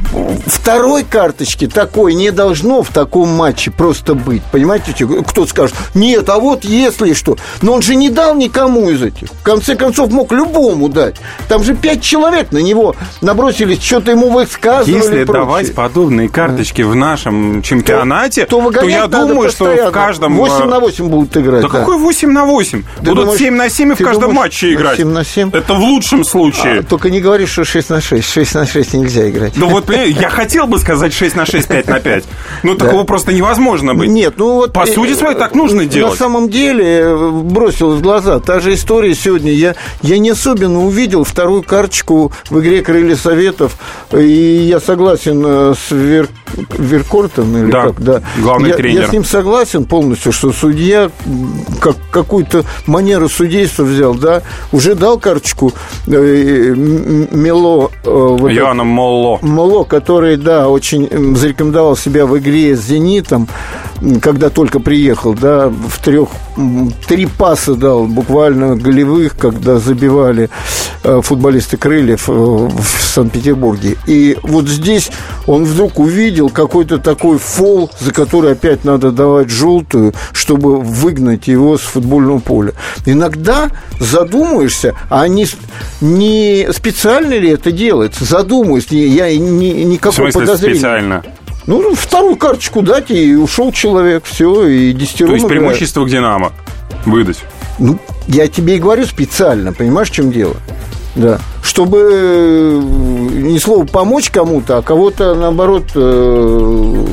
второй 0.46 1.04
карточки 1.04 1.66
такой 1.66 2.14
не 2.14 2.30
должно 2.30 2.82
в 2.82 2.88
таком 2.88 3.28
матче 3.30 3.70
просто 3.70 4.14
быть. 4.14 4.42
Понимаете, 4.52 4.94
кто 5.26 5.46
скажет, 5.46 5.76
нет, 5.94 6.28
а 6.28 6.38
вот 6.38 6.64
если 6.64 7.12
что. 7.14 7.36
Но 7.62 7.74
он 7.74 7.82
же 7.82 7.94
не 7.94 8.10
дал 8.10 8.34
никому 8.34 8.90
из 8.90 9.02
этих. 9.02 9.28
В 9.30 9.42
конце 9.42 9.74
концов, 9.74 10.10
мог 10.10 10.32
любому 10.32 10.88
дать. 10.88 11.16
Там 11.48 11.64
же 11.64 11.74
пять 11.74 12.02
человек 12.02 12.52
на 12.52 12.58
него 12.58 12.94
набросились, 13.20 13.82
что-то 13.82 14.10
ему 14.10 14.30
высказывали. 14.30 15.02
Если 15.02 15.24
давать 15.52 15.74
подобные 15.74 16.28
карточки 16.28 16.82
в 16.82 16.94
нашем 16.94 17.62
чемпионате, 17.62 18.46
то, 18.46 18.70
то 18.70 18.86
я 18.86 19.06
думаю, 19.06 19.50
что 19.50 19.64
в 19.64 19.90
каждом... 19.90 20.36
8 20.36 20.64
на 20.66 20.80
8 20.80 21.08
будут 21.08 21.36
играть. 21.36 21.62
Да, 21.62 21.68
да. 21.68 21.78
какой 21.80 21.98
8 21.98 22.30
на 22.30 22.44
8? 22.44 22.82
Ты 22.82 23.02
Будут 23.02 23.24
думаешь, 23.24 23.38
7 23.38 23.54
на 23.54 23.68
7 23.68 23.94
в 23.94 23.98
каждом 23.98 24.20
думаешь, 24.20 24.38
матче 24.38 24.72
играть. 24.72 24.96
7 24.96 25.08
на 25.08 25.24
7? 25.24 25.50
Это 25.52 25.74
в 25.74 25.80
лучшем 25.80 26.24
случае. 26.24 26.80
А, 26.80 26.82
только 26.82 27.10
не 27.10 27.20
говори, 27.20 27.46
что 27.46 27.64
6 27.64 27.90
на 27.90 28.00
6. 28.00 28.32
6 28.32 28.54
на 28.54 28.66
6 28.66 28.94
нельзя 28.94 29.28
играть. 29.28 29.52
Ну 29.56 29.68
вот, 29.68 29.90
я 29.90 30.30
хотел 30.30 30.66
бы 30.66 30.78
сказать 30.78 31.12
6 31.12 31.36
на 31.36 31.46
6, 31.46 31.68
5 31.68 31.88
на 31.88 32.00
5. 32.00 32.24
Но 32.62 32.74
да. 32.74 32.86
такого 32.86 33.04
просто 33.04 33.32
невозможно 33.32 33.94
быть. 33.94 34.08
Нет, 34.08 34.34
ну 34.36 34.54
вот... 34.54 34.72
По 34.72 34.86
сути 34.86 35.14
своей 35.14 35.36
так 35.36 35.54
нужно 35.54 35.84
делать. 35.84 36.12
На 36.12 36.18
самом 36.18 36.48
деле, 36.48 36.84
э, 36.84 37.30
бросилось 37.30 37.98
в 37.98 38.02
глаза. 38.02 38.40
Та 38.40 38.60
же 38.60 38.74
история 38.74 39.14
сегодня. 39.14 39.52
Я, 39.52 39.74
я 40.02 40.18
не 40.18 40.30
особенно 40.30 40.84
увидел 40.84 41.24
вторую 41.24 41.62
карточку 41.62 42.32
в 42.48 42.60
игре 42.60 42.82
«Крылья 42.82 43.16
Советов». 43.16 43.76
И 44.12 44.62
я 44.68 44.80
согласен 44.80 45.41
э, 45.46 45.74
с 45.76 45.90
Вер... 45.90 46.28
Веркортом. 46.78 47.56
Или 47.56 47.70
да, 47.70 47.82
как, 47.86 48.00
да, 48.02 48.22
главный 48.38 48.70
я, 48.70 48.76
тренер. 48.76 49.02
Я 49.02 49.08
с 49.08 49.12
ним 49.12 49.24
согласен 49.24 49.84
полностью, 49.84 50.32
что 50.32 50.52
судья 50.52 51.10
как, 51.80 51.96
какую-то 52.10 52.64
манеру 52.86 53.28
судейства 53.28 53.84
взял, 53.84 54.14
да, 54.14 54.42
уже 54.72 54.94
дал 54.94 55.18
карточку 55.18 55.72
э, 56.06 56.74
Мело... 56.76 57.90
Э, 58.04 58.10
вот 58.10 58.50
Йоанна 58.50 58.84
Молло. 58.84 59.38
Молло, 59.42 59.84
который, 59.84 60.36
да, 60.36 60.68
очень 60.68 61.36
зарекомендовал 61.36 61.96
себя 61.96 62.26
в 62.26 62.38
игре 62.38 62.76
с 62.76 62.80
«Зенитом», 62.80 63.48
когда 64.20 64.50
только 64.50 64.80
приехал, 64.80 65.34
да, 65.34 65.68
в 65.68 66.02
трех, 66.04 66.28
три 67.06 67.26
паса 67.26 67.74
дал 67.74 68.06
буквально 68.06 68.76
голевых, 68.76 69.36
когда 69.36 69.78
забивали 69.78 70.44
э, 70.44 70.81
футболисты 71.02 71.76
Крыльев 71.76 72.28
э, 72.28 72.32
в 72.32 72.82
Санкт-Петербурге. 73.00 73.96
И 74.06 74.38
вот 74.42 74.68
здесь 74.68 75.10
он 75.46 75.64
вдруг 75.64 75.98
увидел 75.98 76.48
какой-то 76.48 76.98
такой 76.98 77.38
фол, 77.38 77.90
за 77.98 78.12
который 78.12 78.52
опять 78.52 78.84
надо 78.84 79.10
давать 79.10 79.50
желтую, 79.50 80.14
чтобы 80.32 80.80
выгнать 80.80 81.48
его 81.48 81.76
с 81.76 81.82
футбольного 81.82 82.38
поля. 82.38 82.72
Иногда 83.06 83.70
задумаешься, 83.98 84.94
а 85.10 85.26
не, 85.28 85.46
не 86.00 86.68
специально 86.72 87.34
ли 87.34 87.50
это 87.50 87.72
делается? 87.72 88.24
Задумаюсь, 88.24 88.86
я 88.90 89.36
ни, 89.36 89.66
никакого 89.84 90.28
В 90.28 90.32
смысле 90.32 90.40
подозрения. 90.40 90.74
специально? 90.74 91.24
Ну, 91.66 91.94
вторую 91.94 92.36
карточку 92.36 92.82
дать, 92.82 93.10
и 93.10 93.36
ушел 93.36 93.70
человек, 93.72 94.24
все, 94.24 94.66
и 94.66 94.92
десятером 94.92 95.30
То 95.30 95.34
есть 95.34 95.46
играет. 95.46 95.60
преимущество 95.60 96.04
к 96.04 96.10
«Динамо» 96.10 96.52
выдать? 97.06 97.38
Ну, 97.78 97.98
я 98.26 98.48
тебе 98.48 98.76
и 98.76 98.78
говорю 98.80 99.06
специально, 99.06 99.72
понимаешь, 99.72 100.10
в 100.10 100.12
чем 100.12 100.32
дело? 100.32 100.56
Да. 101.14 101.38
Чтобы 101.62 101.98
э, 102.10 102.80
не 102.80 103.58
слово 103.58 103.84
помочь 103.84 104.30
кому-то, 104.30 104.78
а 104.78 104.82
кого-то, 104.82 105.34
наоборот, 105.34 105.84
э, 105.94 107.04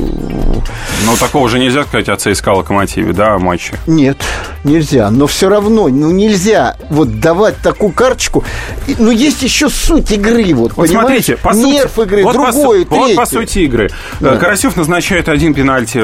но 1.06 1.16
такого 1.16 1.48
же 1.48 1.58
нельзя 1.58 1.84
сказать 1.84 2.08
о 2.08 2.16
ЦСКА 2.16 2.50
Локомотиве, 2.50 3.12
да, 3.12 3.34
о 3.34 3.38
матче? 3.38 3.74
Нет, 3.86 4.18
нельзя. 4.64 5.10
Но 5.10 5.26
все 5.26 5.48
равно, 5.48 5.88
ну 5.88 6.10
нельзя 6.10 6.76
вот 6.88 7.20
давать 7.20 7.56
такую 7.58 7.92
карточку. 7.92 8.44
Ну, 8.98 9.10
есть 9.10 9.42
еще 9.42 9.68
суть 9.68 10.12
игры, 10.12 10.52
вот, 10.54 10.72
вот 10.76 10.88
смотрите, 10.88 11.36
по 11.36 11.52
сути, 11.54 11.66
Нерв 11.66 11.98
игры, 11.98 12.22
вот 12.22 12.32
другое, 12.32 12.84
по, 12.84 12.96
Вот 12.96 13.16
по 13.16 13.26
сути 13.26 13.60
игры. 13.60 13.90
Да. 14.20 14.36
Карасев 14.36 14.76
назначает 14.76 15.28
один 15.28 15.54
пенальти, 15.54 16.00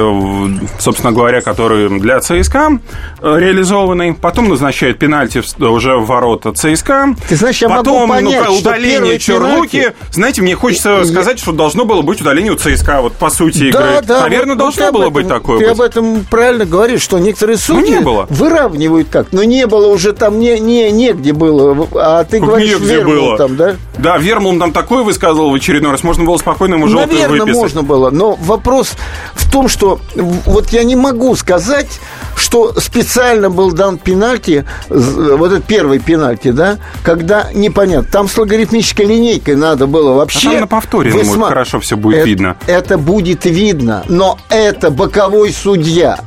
собственно 0.78 1.12
говоря, 1.12 1.40
который 1.40 2.00
для 2.00 2.20
ЦСКА 2.20 2.78
э, 3.20 3.36
реализованный. 3.38 4.14
Потом 4.14 4.48
назначает 4.48 4.98
пенальти 4.98 5.42
уже 5.62 5.96
в 5.96 6.06
ворота 6.06 6.52
ЦСКА. 6.52 7.14
Ты 7.28 7.36
знаешь, 7.36 7.60
я 7.62 7.68
Потом, 7.68 8.08
могу 8.08 8.12
понять, 8.12 8.44
ну, 8.46 8.56
удаление 8.56 9.18
Черлуки. 9.18 9.78
Пенальти... 9.78 9.96
Знаете, 10.12 10.42
мне 10.42 10.54
хочется 10.54 11.02
и, 11.02 11.04
сказать, 11.04 11.38
что 11.38 11.52
должно 11.52 11.84
было 11.84 12.02
быть 12.02 12.20
удаление 12.20 12.52
у 12.52 12.56
ЦСКА, 12.56 13.00
вот 13.02 13.14
по 13.14 13.30
сути 13.30 13.70
да, 13.70 13.98
игры. 13.98 14.06
Да, 14.06 14.20
Наверное, 14.22 14.54
вот, 14.54 14.58
должно 14.58 14.85
вот 14.86 14.94
было 14.94 15.02
этом, 15.02 15.12
быть 15.14 15.28
такое. 15.28 15.58
Ты 15.58 15.64
быть. 15.64 15.74
об 15.74 15.80
этом 15.80 16.24
правильно 16.30 16.64
говоришь, 16.64 17.02
что 17.02 17.18
некоторые 17.18 17.56
судьи 17.58 17.94
ну, 17.94 17.98
не 17.98 18.00
было. 18.00 18.26
выравнивают 18.30 19.08
как. 19.10 19.32
Но 19.32 19.44
не 19.44 19.66
было 19.66 19.88
уже 19.88 20.12
там 20.12 20.38
не, 20.38 20.58
не, 20.58 20.90
негде 20.90 21.32
было. 21.32 21.88
А 21.94 22.24
ты 22.24 22.38
как 22.38 22.48
говоришь, 22.48 22.70
негде 22.70 22.94
Вермул 22.96 23.14
было. 23.14 23.38
там, 23.38 23.56
да? 23.56 23.76
Да, 23.98 24.18
Вермул 24.18 24.58
там 24.58 24.72
такое 24.72 25.02
высказывал 25.02 25.50
в 25.50 25.54
очередной 25.54 25.92
раз. 25.92 26.02
Можно 26.02 26.24
было 26.24 26.36
спокойно 26.36 26.74
ему 26.74 26.88
желтую 26.88 27.14
Наверное, 27.14 27.40
выписать. 27.40 27.60
можно 27.60 27.82
было. 27.82 28.10
Но 28.10 28.34
вопрос 28.34 28.94
в 29.34 29.50
том, 29.50 29.68
что 29.68 30.00
вот 30.14 30.70
я 30.70 30.84
не 30.84 30.96
могу 30.96 31.34
сказать, 31.36 32.00
что 32.36 32.78
специально 32.78 33.50
был 33.50 33.72
дан 33.72 33.98
пенальти, 33.98 34.64
вот 34.88 35.52
этот 35.52 35.64
первый 35.64 35.98
пенальти, 35.98 36.50
да, 36.50 36.78
когда 37.02 37.48
непонятно. 37.52 38.08
Там 38.10 38.28
с 38.28 38.36
логарифмической 38.36 39.06
линейкой 39.06 39.56
надо 39.56 39.86
было 39.86 40.12
вообще... 40.12 40.48
А 40.48 40.52
там 40.52 40.60
на 40.60 40.66
повторе, 40.66 41.10
высма... 41.10 41.32
думаю, 41.32 41.48
хорошо 41.48 41.80
все 41.80 41.96
будет 41.96 42.18
это, 42.18 42.26
видно. 42.26 42.56
Это 42.66 42.98
будет 42.98 43.44
видно, 43.44 44.04
но 44.08 44.38
это 44.48 44.90
боковой 44.90 45.52
судья. 45.52 46.18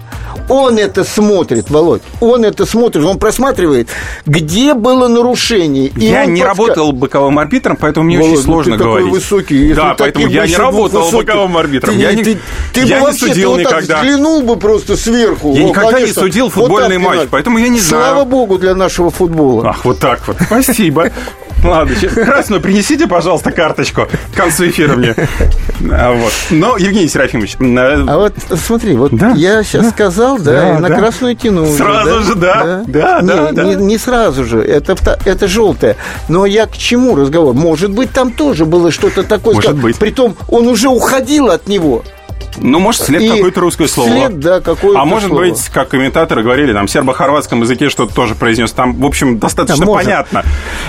Он 0.47 0.77
это 0.77 1.03
смотрит, 1.03 1.69
Володь. 1.69 2.01
Он 2.21 2.45
это 2.45 2.65
смотрит, 2.65 3.03
он 3.03 3.19
просматривает, 3.19 3.89
где 4.25 4.73
было 4.73 5.07
нарушение. 5.07 5.87
И 5.87 6.05
я 6.05 6.25
не 6.25 6.41
подска... 6.41 6.47
работал 6.47 6.91
боковым 6.91 7.39
арбитром, 7.39 7.77
поэтому 7.77 8.05
мне 8.05 8.17
Володь, 8.17 8.33
очень 8.33 8.43
сложно 8.43 8.77
ты 8.77 8.83
говорить. 8.83 9.05
Такой 9.07 9.19
высокий. 9.19 9.73
Да, 9.73 9.95
поэтому 9.97 10.27
я 10.27 10.47
не 10.47 10.55
работал 10.55 11.03
высоких, 11.03 11.27
боковым 11.27 11.57
арбитром. 11.57 11.93
Ты, 11.93 11.99
я 11.99 12.13
не, 12.13 12.23
ты, 12.23 12.37
ты 12.73 12.81
я 12.81 12.85
бы 12.85 12.89
не 12.89 12.99
вообще, 13.07 13.27
судил 13.27 13.55
ты 13.55 13.61
никогда. 13.61 13.95
Вот 13.97 14.03
взглянул 14.03 14.41
бы 14.43 14.55
просто 14.57 14.97
сверху. 14.97 15.53
Я 15.53 15.65
О, 15.65 15.69
никогда 15.69 15.91
конечно, 15.91 16.07
не 16.07 16.27
судил 16.27 16.49
футбольный 16.49 16.97
вот 16.97 17.15
матч, 17.15 17.27
поэтому 17.29 17.57
я 17.57 17.67
не 17.67 17.79
знаю. 17.79 18.03
Слава 18.03 18.25
богу 18.25 18.57
для 18.57 18.75
нашего 18.75 19.09
футбола. 19.09 19.69
Ах, 19.69 19.85
вот 19.85 19.99
так 19.99 20.27
вот. 20.27 20.37
Спасибо. 20.41 21.11
Ладно, 21.63 21.93
красную 22.13 22.61
принесите, 22.61 23.05
пожалуйста, 23.05 23.51
карточку 23.51 24.07
к 24.33 24.35
концу 24.35 24.69
эфира 24.69 24.95
мне. 24.95 25.13
А, 25.91 26.13
вот. 26.13 26.31
Но, 26.51 26.77
Евгений 26.77 27.09
Серафимович... 27.09 27.57
А 27.59 28.17
вот 28.17 28.33
смотри, 28.55 28.95
вот 28.95 29.11
да, 29.11 29.31
я 29.35 29.61
сейчас 29.63 29.85
да, 29.85 29.91
сказал, 29.91 30.28
да, 30.37 30.51
да 30.51 30.69
и 30.69 30.79
на 30.79 30.89
да. 30.89 30.95
красную 30.95 31.35
тяну. 31.35 31.65
Сразу 31.65 32.21
же, 32.21 32.35
да. 32.35 32.83
Да, 32.85 33.21
да, 33.21 33.21
не, 33.21 33.27
да, 33.27 33.51
да. 33.51 33.63
Не, 33.63 33.75
не 33.75 33.97
сразу 33.97 34.45
же, 34.45 34.61
это, 34.61 34.95
это 35.25 35.47
желтое. 35.47 35.95
Но 36.27 36.45
я 36.45 36.67
к 36.67 36.77
чему 36.77 37.15
разговор? 37.15 37.53
Может 37.53 37.91
быть, 37.91 38.11
там 38.11 38.31
тоже 38.31 38.65
было 38.65 38.91
что-то 38.91 39.23
такое. 39.23 39.55
Может 39.55 39.71
сказал. 39.71 39.83
быть. 39.83 39.97
Притом 39.97 40.35
он 40.49 40.67
уже 40.67 40.89
уходил 40.89 41.49
от 41.49 41.67
него. 41.67 42.03
Ну, 42.61 42.79
может, 42.79 43.03
след 43.03 43.21
И 43.21 43.29
какое-то 43.29 43.61
русское 43.61 43.87
слово. 43.87 44.09
След, 44.09 44.39
да, 44.39 44.59
какое-то 44.59 44.99
А 44.99 45.05
может 45.05 45.29
слово. 45.29 45.41
быть, 45.43 45.63
как 45.73 45.89
комментаторы 45.89 46.43
говорили, 46.43 46.73
там, 46.73 46.87
сербо-хорватском 46.87 47.61
языке 47.61 47.89
что-то 47.89 48.13
тоже 48.13 48.35
произнес. 48.35 48.71
Там, 48.71 48.93
в 48.99 49.05
общем, 49.05 49.39
достаточно 49.39 49.85
Да, 49.85 49.91
понятно. 49.91 50.43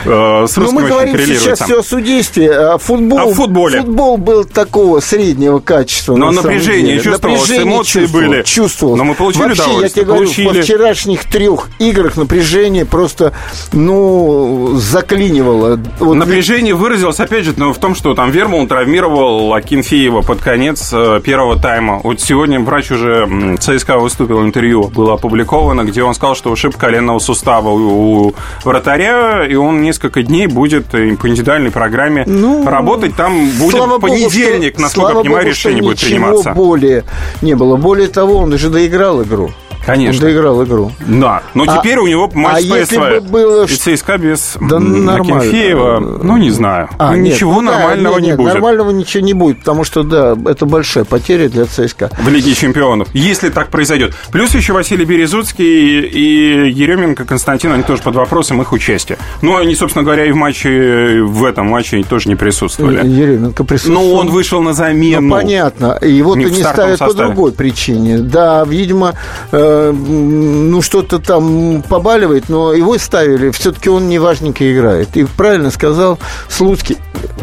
Э, 0.05 0.47
с 0.49 0.57
Но 0.57 0.73
мы 0.73 0.83
говорим 0.85 1.17
сейчас 1.19 1.59
там. 1.61 1.69
все 1.69 1.81
о 1.81 1.83
судействе, 1.83 2.51
а 2.53 2.79
футбол, 2.79 3.19
О 3.31 3.33
футболе. 3.35 3.81
футбол 3.83 4.17
был 4.17 4.45
такого 4.45 5.01
среднего 5.01 5.61
качества. 5.61 6.17
Но 6.17 6.27
на 6.33 6.43
напряжение 6.43 6.97
деле. 6.97 7.01
чувствовалось, 7.03 7.41
Напряжение 7.43 7.73
эмоции 7.75 8.01
чувствовалось, 8.01 8.31
были. 8.31 8.43
Чувствовалось. 8.43 8.99
Но 8.99 9.05
мы 9.05 9.15
получили 9.15 9.43
Вообще, 9.45 9.79
я 9.81 9.89
тебе 9.89 10.05
говорю, 10.05 10.25
получили. 10.25 10.47
во 10.49 10.63
вчерашних 10.63 11.25
трех 11.27 11.69
играх 11.79 12.17
напряжение 12.17 12.85
просто, 12.85 13.33
ну, 13.73 14.73
заклинивало. 14.77 15.79
Вот 15.99 16.15
Напряжение 16.15 16.75
выразилось, 16.75 17.21
опять 17.21 17.45
же, 17.45 17.55
ну, 17.57 17.73
в 17.73 17.79
том, 17.79 17.95
что 17.95 18.15
там 18.15 18.31
Вермул 18.31 18.67
травмировал 18.67 19.53
Акинфеева 19.55 20.23
под 20.23 20.41
конец 20.41 20.91
э, 20.93 21.21
первого 21.41 21.59
тайма. 21.59 22.01
Вот 22.05 22.21
сегодня 22.21 22.61
врач 22.61 22.91
уже 22.91 23.57
ЦСКА 23.59 23.97
выступил, 23.97 24.43
интервью 24.45 24.89
было 24.89 25.15
опубликовано, 25.15 25.85
где 25.85 26.03
он 26.03 26.15
сказал, 26.15 26.35
что 26.35 26.51
ушиб 26.51 26.77
коленного 26.77 27.19
сустава 27.19 27.71
у, 27.71 28.35
вратаря, 28.63 29.47
и 29.47 29.55
он 29.55 29.81
несколько 29.81 30.23
дней 30.23 30.47
будет 30.49 30.95
э, 30.95 31.17
по 31.17 31.29
индивидуальной 31.31 31.71
программе 31.71 32.25
Ну, 32.27 32.69
работать. 32.69 33.17
Там 33.17 33.49
будет 33.59 34.01
понедельник, 34.03 34.75
Богу, 34.77 34.89
что, 34.89 35.01
насколько 35.01 35.13
я 35.13 35.19
понимаю, 35.21 35.43
Богу, 35.45 35.51
решение 35.51 35.83
будет 35.83 36.01
приниматься. 36.01 36.51
более 36.51 37.05
не 37.41 37.55
было. 37.55 37.77
Более 37.77 38.09
того, 38.09 38.37
он 38.37 38.53
уже 38.53 38.69
доиграл 38.69 39.23
игру. 39.23 39.51
Конечно. 39.85 40.27
Он 40.27 40.33
доиграл 40.33 40.65
игру. 40.65 40.93
Да, 41.07 41.43
но 41.55 41.65
А- 41.67 41.79
теперь 41.79 41.99
у 41.99 42.07
него 42.07 42.31
матч 42.35 42.57
а 42.57 42.61
если 42.79 42.97
бы 42.99 43.21
было 43.21 43.65
И 43.65 43.69
ЦСКА 43.69 44.19
без 44.19 44.57
Да. 44.61 44.77
Акинфеева, 44.77 46.01
ну, 46.23 46.37
не 46.37 46.51
знаю. 46.51 46.89
А, 46.99 47.11
Ну, 47.13 47.17
нет, 47.19 47.35
ничего 47.35 47.55
ну 47.55 47.71
нормального 47.71 48.15
нет, 48.17 48.23
не 48.23 48.29
нет, 48.29 48.37
будет. 48.37 48.53
Нормального 48.55 48.91
ничего 48.91 49.25
не 49.25 49.35
будет, 49.35 49.59
потому 49.61 49.85
что, 49.85 50.03
да, 50.03 50.37
это 50.47 50.67
большая 50.67 51.05
потеря 51.05 51.49
для 51.49 51.65
ЦСКА. 51.67 52.11
в 52.19 52.29
Лиге 52.29 52.55
чемпионов, 52.55 53.09
если 53.13 53.49
так 53.49 53.69
произойдет. 53.71 54.15
Плюс 54.33 54.55
еще 54.55 54.73
Василий 54.73 55.05
Березуцкий 55.05 56.01
и 56.01 56.71
Еременко 56.71 57.25
Константин, 57.25 57.73
они 57.73 57.83
тоже 57.83 58.03
под 58.03 58.15
вопросом 58.17 58.61
их 58.63 58.73
участия. 58.73 59.19
Ну, 59.43 59.57
они, 59.57 59.75
собственно 59.75 60.05
говоря, 60.05 60.25
и 60.27 60.31
в 60.33 60.37
матче, 60.37 61.23
в 61.23 61.45
этом 61.45 61.67
матче 61.67 62.03
тоже 62.09 62.29
не 62.29 62.37
присутствовали. 62.37 63.07
Еременко 63.07 63.65
присутствовал. 63.65 64.09
Но 64.15 64.15
он 64.21 64.29
вышел 64.31 64.63
на 64.63 64.73
замену. 64.73 65.21
Ну, 65.23 65.31
понятно. 65.35 65.99
Его-то 66.01 66.39
Не 66.39 66.45
не, 66.47 66.51
стартовом 66.61 66.73
ставят 66.97 66.99
по 66.99 67.07
составе. 67.07 67.27
другой 67.29 67.53
причине. 67.53 68.19
Да, 68.19 68.65
видимо, 68.65 69.15
э, 69.53 69.70
ну 69.93 70.83
что-то 70.83 71.19
там 71.19 71.83
побаливает, 71.89 72.49
но 72.49 72.73
его 72.73 72.97
ставили. 72.99 73.51
Все-таки 73.51 73.89
он 73.89 74.09
не 74.09 74.19
важненько 74.19 74.71
играет. 74.73 75.17
И 75.17 75.25
правильно 75.25 75.71
сказал 75.71 76.19
Слуцкий. 76.49 76.99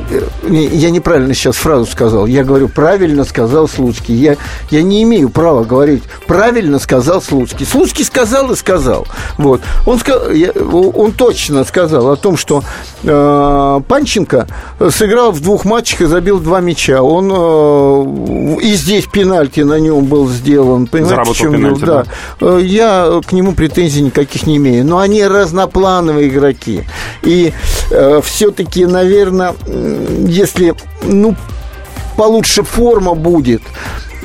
Э, 0.10 0.22
Я 0.50 0.90
неправильно 0.90 1.34
сейчас 1.34 1.56
фразу 1.56 1.86
сказал. 1.86 2.26
Я 2.26 2.44
говорю, 2.44 2.70
правильно 2.70 3.24
сказал 3.24 3.68
Слуцкий. 3.68 4.16
Я, 4.16 4.38
я 4.70 4.82
не 4.82 5.04
имею 5.04 5.30
права 5.30 5.64
говорить, 5.64 6.04
правильно 6.28 6.80
сказал 6.80 7.22
Слуцкий. 7.22 7.66
Слуцкий 7.66 8.06
сказал 8.06 8.52
и 8.52 8.56
сказал. 8.56 9.08
Вот. 9.38 9.62
Он, 9.86 10.00
он 10.72 11.12
точно 11.12 11.64
сказал 11.64 12.10
о 12.12 12.16
том, 12.16 12.38
что 12.38 12.64
э, 13.04 13.82
Панченко 13.88 14.48
сыграл 14.90 15.32
в 15.32 15.42
двух 15.42 15.66
матчах 15.66 16.02
и 16.02 16.06
забил 16.06 16.40
два 16.40 16.60
мяча. 16.62 17.02
Он 17.02 17.32
э, 17.32 18.62
и 18.62 18.74
здесь 18.74 19.06
пенальти 19.06 19.62
на 19.62 19.80
нем 19.80 20.06
был 20.06 20.28
сделан. 20.30 20.88
Понимаете, 20.88 21.16
Заработал 21.16 21.36
чем 21.36 21.52
пенальти, 21.54 21.80
дело? 21.80 22.06
Да. 22.06 22.12
Э, 22.42 22.60
Я 22.62 23.22
к 23.26 23.32
нему 23.32 23.54
претензий 23.54 24.02
никаких 24.02 24.48
не 24.48 24.58
имею. 24.58 24.86
Но 24.86 25.00
они 25.00 25.26
разноплановые 25.26 26.30
игроки. 26.30 26.84
И 27.24 27.54
все-таки, 28.22 28.86
наверное, 28.86 29.56
если 30.28 30.76
ну, 31.04 31.36
получше 32.18 32.64
форма 32.64 33.14
будет. 33.14 33.62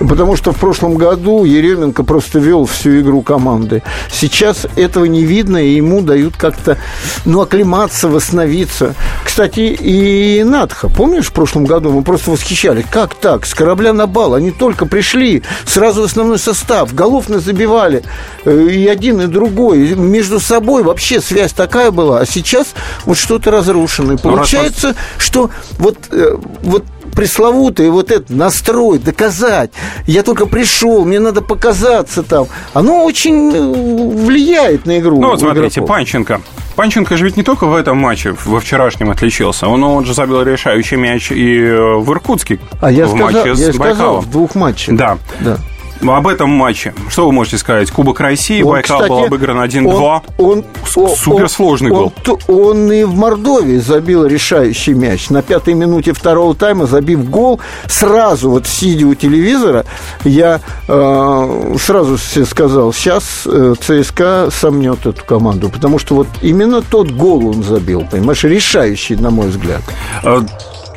Потому 0.09 0.37
что 0.37 0.52
в 0.52 0.59
прошлом 0.59 0.94
году 0.94 1.44
Еременко 1.44 2.02
просто 2.04 2.38
вел 2.38 2.66
всю 2.66 3.00
игру 3.00 3.23
команды. 3.23 3.82
Сейчас 4.11 4.66
этого 4.76 5.04
не 5.04 5.25
видно, 5.25 5.59
и 5.59 5.75
ему 5.75 6.02
дают 6.02 6.37
как-то, 6.37 6.78
ну, 7.25 7.40
оклематься, 7.40 8.09
восстановиться. 8.09 8.94
Кстати, 9.25 9.61
и 9.61 10.42
Надха, 10.44 10.88
помнишь, 10.88 11.26
в 11.26 11.32
прошлом 11.32 11.64
году 11.64 11.90
мы 11.90 12.02
просто 12.02 12.30
восхищались. 12.30 12.85
Как 12.90 13.14
так? 13.14 13.47
С 13.47 13.54
корабля 13.54 13.92
на 13.92 14.06
бал. 14.06 14.35
Они 14.35 14.50
только 14.50 14.87
пришли, 14.87 15.42
сразу 15.64 16.02
в 16.02 16.04
основной 16.04 16.38
состав, 16.38 16.94
голов 16.94 17.26
забивали 17.28 18.02
э, 18.44 18.68
и 18.68 18.87
один, 18.87 19.21
и 19.21 19.26
другой. 19.26 19.88
И 19.88 19.94
Между 19.94 20.40
собой 20.40 20.82
вообще 20.82 21.21
связь 21.21 21.52
такая 21.52 21.90
была. 21.90 22.21
А 22.21 22.26
сейчас 22.26 22.68
вот 23.04 23.16
что-то 23.16 23.50
разрушено. 23.50 24.14
И 24.14 24.16
Ну, 24.16 24.18
получается, 24.18 24.94
что 25.18 25.50
вот, 25.78 25.97
э, 26.11 26.37
вот 26.62 26.85
пресловутый 27.14 27.90
вот 27.90 28.11
этот 28.11 28.31
настрой, 28.31 28.99
доказать. 28.99 29.71
Я 30.07 30.23
только 30.23 30.47
пришел, 30.47 31.04
мне 31.04 31.21
надо 31.21 31.42
показаться 31.42 32.23
там. 32.23 32.47
Оно 32.73 33.04
очень 33.04 33.52
э, 33.54 34.25
влияет 34.25 34.87
на 34.87 34.99
игру. 34.99 35.21
Ну, 35.21 35.31
вот 35.31 35.40
смотрите, 35.40 35.81
игроков. 35.81 35.88
Панченко. 35.88 36.40
Панченко 36.76 37.16
же 37.16 37.25
ведь 37.26 37.37
не 37.37 37.42
только 37.42 37.66
в 37.66 37.75
этом 37.75 37.99
матче, 37.99 38.35
во 38.45 38.61
вчерашнем 38.61 39.11
отличился. 39.11 39.69
Он, 39.69 39.83
он 39.85 40.04
же 40.04 40.14
забил 40.14 40.42
решающий 40.42 40.97
мяч 40.97 41.31
и 41.31 41.59
э, 41.59 41.97
в 41.97 42.11
Иркутске 42.12 42.59
А 42.81 42.90
я 42.90 43.07
в 43.07 43.11
сказал, 43.11 43.26
матче 43.31 43.49
я 43.49 43.54
с 43.54 43.75
сказал 43.75 43.78
Байкалом. 43.78 44.21
в 44.23 44.31
двух 44.31 44.54
матчах. 44.54 44.97
Да. 44.97 45.19
да. 45.40 45.59
Ну, 46.02 46.14
Об 46.14 46.26
этом 46.26 46.50
матче. 46.50 46.94
Что 47.09 47.26
вы 47.26 47.32
можете 47.32 47.59
сказать? 47.59 47.90
Кубок 47.90 48.18
России, 48.21 48.61
Он, 48.62 48.73
Байкал 48.73 48.99
был 48.99 49.04
кстати, 49.04 49.26
обыгран 49.26 49.62
1-2. 49.62 50.23
Он, 50.38 50.64
он, 50.97 51.16
суперсложный 51.16 51.92
он, 51.92 51.97
гол. 51.97 52.12
Он, 52.49 52.66
он 52.68 52.92
и 52.92 53.04
в 53.04 53.14
Мордовии 53.14 53.78
забил 53.78 54.26
решающий 54.26 54.94
мяч. 54.94 55.30
На 55.30 55.42
пятой 55.42 55.75
минуте 55.75 56.12
второго 56.12 56.54
тайма, 56.56 56.87
забив 56.87 57.30
гол, 57.30 57.61
сразу 57.87 58.50
вот 58.50 58.66
сидя 58.66 59.06
у 59.06 59.14
телевизора, 59.14 59.85
я 60.25 60.61
э, 60.88 61.76
сразу 61.78 62.18
себе 62.18 62.47
сказал, 62.47 62.92
сейчас 62.92 63.47
э, 63.47 63.75
ЦСКА 63.80 64.49
сомнет 64.50 65.06
эту 65.06 65.25
команду. 65.25 65.68
Потому 65.68 66.00
что 66.00 66.16
вот 66.16 66.26
именно 66.42 66.82
тот 66.82 67.12
гол 67.12 67.49
он 67.49 67.62
забил, 67.62 68.04
понимаешь, 68.11 68.42
решающий, 68.42 69.14
на 69.14 69.30
мой 69.30 69.49
взгляд. 69.49 69.82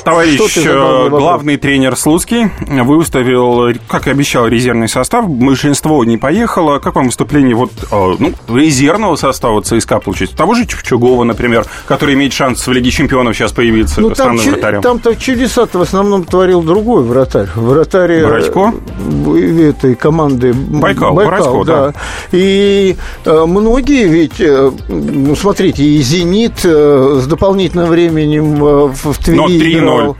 Товарищ, 0.05 0.39
э, 0.57 1.07
главный 1.09 1.57
тренер 1.57 1.95
Слуцкий 1.95 2.51
выставил, 2.83 3.73
как 3.87 4.05
и 4.05 4.11
обещал, 4.11 4.47
резервный 4.47 4.87
состав. 4.87 5.27
Большинство 5.27 6.05
не 6.05 6.17
поехало. 6.17 6.77
Как 6.77 6.93
вам 6.93 7.07
выступление 7.07 7.55
вот, 7.55 7.71
э, 7.91 8.15
ну, 8.19 8.31
резервного 8.47 9.15
состава 9.15 9.63
ЦСКА 9.63 9.99
получить? 9.99 10.35
Того 10.35 10.53
же 10.53 10.67
Чугова, 10.67 11.23
например, 11.23 11.65
который 11.87 12.13
имеет 12.13 12.33
шанс 12.33 12.67
в 12.67 12.71
Лиге 12.71 12.91
чемпионов 12.91 13.35
сейчас 13.35 13.51
появиться 13.51 13.99
Ну, 13.99 14.11
там, 14.11 14.37
вратарем. 14.37 14.83
там-то 14.83 15.15
чудеса-то 15.15 15.79
в 15.79 15.81
основном 15.81 16.23
творил 16.23 16.61
другой 16.61 17.01
вратарь. 17.01 17.47
Вратарь 17.55 18.11
э, 18.11 18.23
Бородько? 18.23 18.73
этой 19.59 19.95
команды 19.95 20.53
Байкал, 20.53 21.15
Бородько, 21.15 21.63
да. 21.65 21.93
И 22.31 22.95
э, 23.25 23.45
многие 23.47 24.07
ведь, 24.07 24.39
ну, 24.87 25.35
смотрите, 25.35 25.83
и 25.83 25.99
«Зенит» 26.03 26.59
с 26.59 27.25
дополнительным 27.25 27.87
временем 27.87 28.55
в, 28.55 28.93
в 28.93 29.17
Твери 29.17 29.79
Но 29.79 29.94
3:0. 29.94 29.94
Играл. 30.01 30.17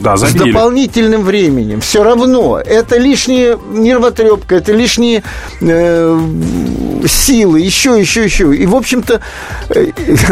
Да, 0.00 0.16
С 0.16 0.20
забили. 0.20 0.52
дополнительным 0.52 1.22
временем. 1.22 1.80
Все 1.80 2.02
равно. 2.02 2.58
Это 2.58 2.96
лишняя 2.96 3.58
нервотрепка, 3.70 4.56
это 4.56 4.72
лишние 4.72 5.22
э, 5.60 6.20
силы, 7.06 7.60
еще, 7.60 8.00
еще, 8.00 8.24
еще. 8.24 8.56
И, 8.56 8.64
в 8.64 8.74
общем-то, 8.74 9.20
э, 9.68 9.86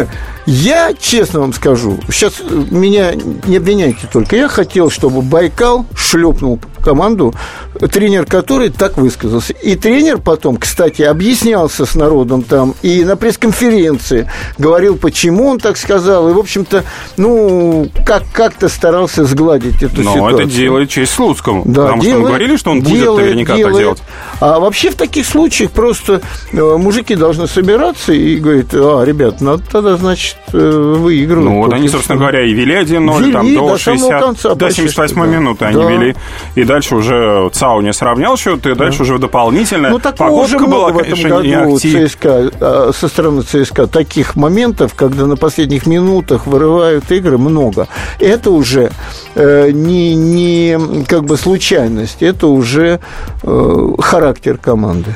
я, 0.47 0.94
честно 0.99 1.40
вам 1.40 1.52
скажу, 1.52 1.99
сейчас 2.11 2.40
меня 2.70 3.12
не 3.14 3.58
обвиняйте 3.58 4.08
только, 4.11 4.37
я 4.37 4.49
хотел, 4.49 4.90
чтобы 4.90 5.20
Байкал 5.20 5.85
шлепнул 5.94 6.58
команду, 6.82 7.35
тренер 7.78 8.26
которой 8.26 8.70
так 8.70 8.97
высказался. 8.97 9.52
И 9.52 9.76
тренер 9.76 10.18
потом, 10.18 10.56
кстати, 10.56 11.02
объяснялся 11.02 11.87
с 11.87 11.94
народом 11.94 12.42
там 12.42 12.75
и 12.82 13.04
на 13.04 13.16
пресс-конференции 13.16 14.30
говорил, 14.58 14.97
почему 14.97 15.49
он 15.49 15.58
так 15.58 15.76
сказал. 15.76 16.28
И, 16.30 16.32
в 16.32 16.38
общем-то, 16.38 16.85
ну, 17.16 17.88
как- 18.06 18.25
как-то 18.32 18.69
старался 18.69 19.25
сгладить 19.25 19.82
эту 19.82 20.02
Но 20.02 20.14
ситуацию. 20.14 20.47
это 20.47 20.50
делает 20.50 20.91
честь 20.91 21.12
Слуцкому. 21.12 21.62
Да, 21.64 21.82
потому 21.82 22.02
что 22.02 22.10
мы 22.10 22.17
делает, 22.17 22.26
говорили, 22.28 22.56
что 22.56 22.71
он 22.71 22.80
будет 22.80 23.00
делает, 23.00 23.25
наверняка 23.26 23.52
так 23.52 23.58
делает. 23.58 23.78
делать. 23.78 24.02
А 24.41 24.58
вообще 24.60 24.91
в 24.91 24.95
таких 24.95 25.26
случаях 25.26 25.71
просто 25.71 26.21
э, 26.52 26.76
мужики 26.76 27.14
должны 27.14 27.47
собираться 27.47 28.12
и 28.12 28.36
говорить, 28.36 28.69
а, 28.73 29.02
ребят, 29.04 29.41
надо 29.41 29.62
тогда, 29.71 29.97
значит, 29.97 30.36
э, 30.52 30.58
выигрывать. 30.99 31.45
Ну, 31.45 31.56
вот 31.62 31.73
они, 31.73 31.88
что». 31.88 31.99
собственно 31.99 32.19
говоря, 32.19 32.45
и 32.45 32.52
вели 32.52 32.75
1-0, 32.75 33.21
Вели 33.21 33.32
там, 33.32 33.47
до 33.54 33.60
до 33.69 33.78
самого 33.78 33.78
60, 33.78 34.21
конца 34.23 34.49
до 34.54 34.67
почти 34.67 34.76
78 34.82 35.14
что, 35.14 35.21
да. 35.25 35.26
минуты 35.38 35.64
они 35.67 35.76
Да. 35.82 35.91
вели. 35.91 36.17
И 36.54 36.64
дальше 36.64 36.95
уже 36.97 37.50
ЦАУ 37.52 37.68
не 37.83 37.93
сравнял 37.93 38.37
счет, 38.37 38.67
и 38.67 38.75
дальше 38.75 39.02
уже 39.02 39.19
дополнительно. 39.19 39.91
Ну, 39.91 39.99
такого 39.99 40.45
уже 40.45 40.59
была, 40.59 40.91
в 40.91 40.99
этом 40.99 41.13
конечно, 41.13 41.63
году. 41.63 41.78
ЦСКА, 41.78 42.50
а, 42.61 42.91
со 42.95 43.09
стороны 43.09 43.43
ЦСКА. 43.43 43.87
Таких 43.87 44.37
моментов, 44.37 44.95
когда 44.95 45.26
на 45.26 45.37
последних 45.37 45.87
минутах 45.87 46.47
вырывают 46.47 47.11
игры, 47.11 47.39
много. 47.39 47.89
Это 48.19 48.50
уже 48.50 48.91
э, 49.35 49.71
не, 49.71 50.15
не 50.15 51.04
как 51.07 51.25
бы 51.25 51.37
случайность, 51.37 52.23
это 52.23 52.47
уже 52.47 53.00
э, 53.43 53.93
характер 53.99 54.59
команды. 54.59 55.15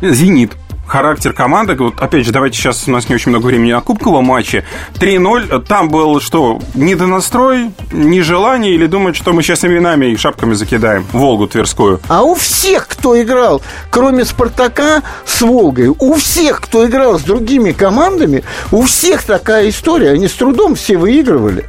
«Зенит». 0.00 0.52
Характер 0.90 1.32
команды, 1.32 1.76
вот 1.76 2.00
опять 2.00 2.26
же, 2.26 2.32
давайте 2.32 2.58
сейчас 2.58 2.88
у 2.88 2.90
нас 2.90 3.08
не 3.08 3.14
очень 3.14 3.30
много 3.30 3.46
времени 3.46 3.70
на 3.70 3.80
кубковом 3.80 4.24
матче. 4.24 4.64
3-0, 4.94 5.64
там 5.64 5.88
был 5.88 6.20
что, 6.20 6.58
недонастрой, 6.74 7.70
нежелание 7.92 8.74
или 8.74 8.86
думать, 8.86 9.14
что 9.14 9.32
мы 9.32 9.44
сейчас 9.44 9.64
именами 9.64 10.06
и 10.06 10.16
шапками 10.16 10.54
закидаем 10.54 11.06
Волгу 11.12 11.46
Тверскую? 11.46 12.00
А 12.08 12.24
у 12.24 12.34
всех, 12.34 12.88
кто 12.88 13.20
играл, 13.22 13.62
кроме 13.88 14.24
«Спартака» 14.24 15.04
с 15.24 15.42
«Волгой», 15.42 15.94
у 15.96 16.14
всех, 16.14 16.60
кто 16.60 16.84
играл 16.84 17.20
с 17.20 17.22
другими 17.22 17.70
командами, 17.70 18.42
у 18.72 18.82
всех 18.82 19.22
такая 19.22 19.68
история. 19.68 20.10
Они 20.10 20.26
с 20.26 20.32
трудом 20.32 20.74
все 20.74 20.96
выигрывали. 20.96 21.66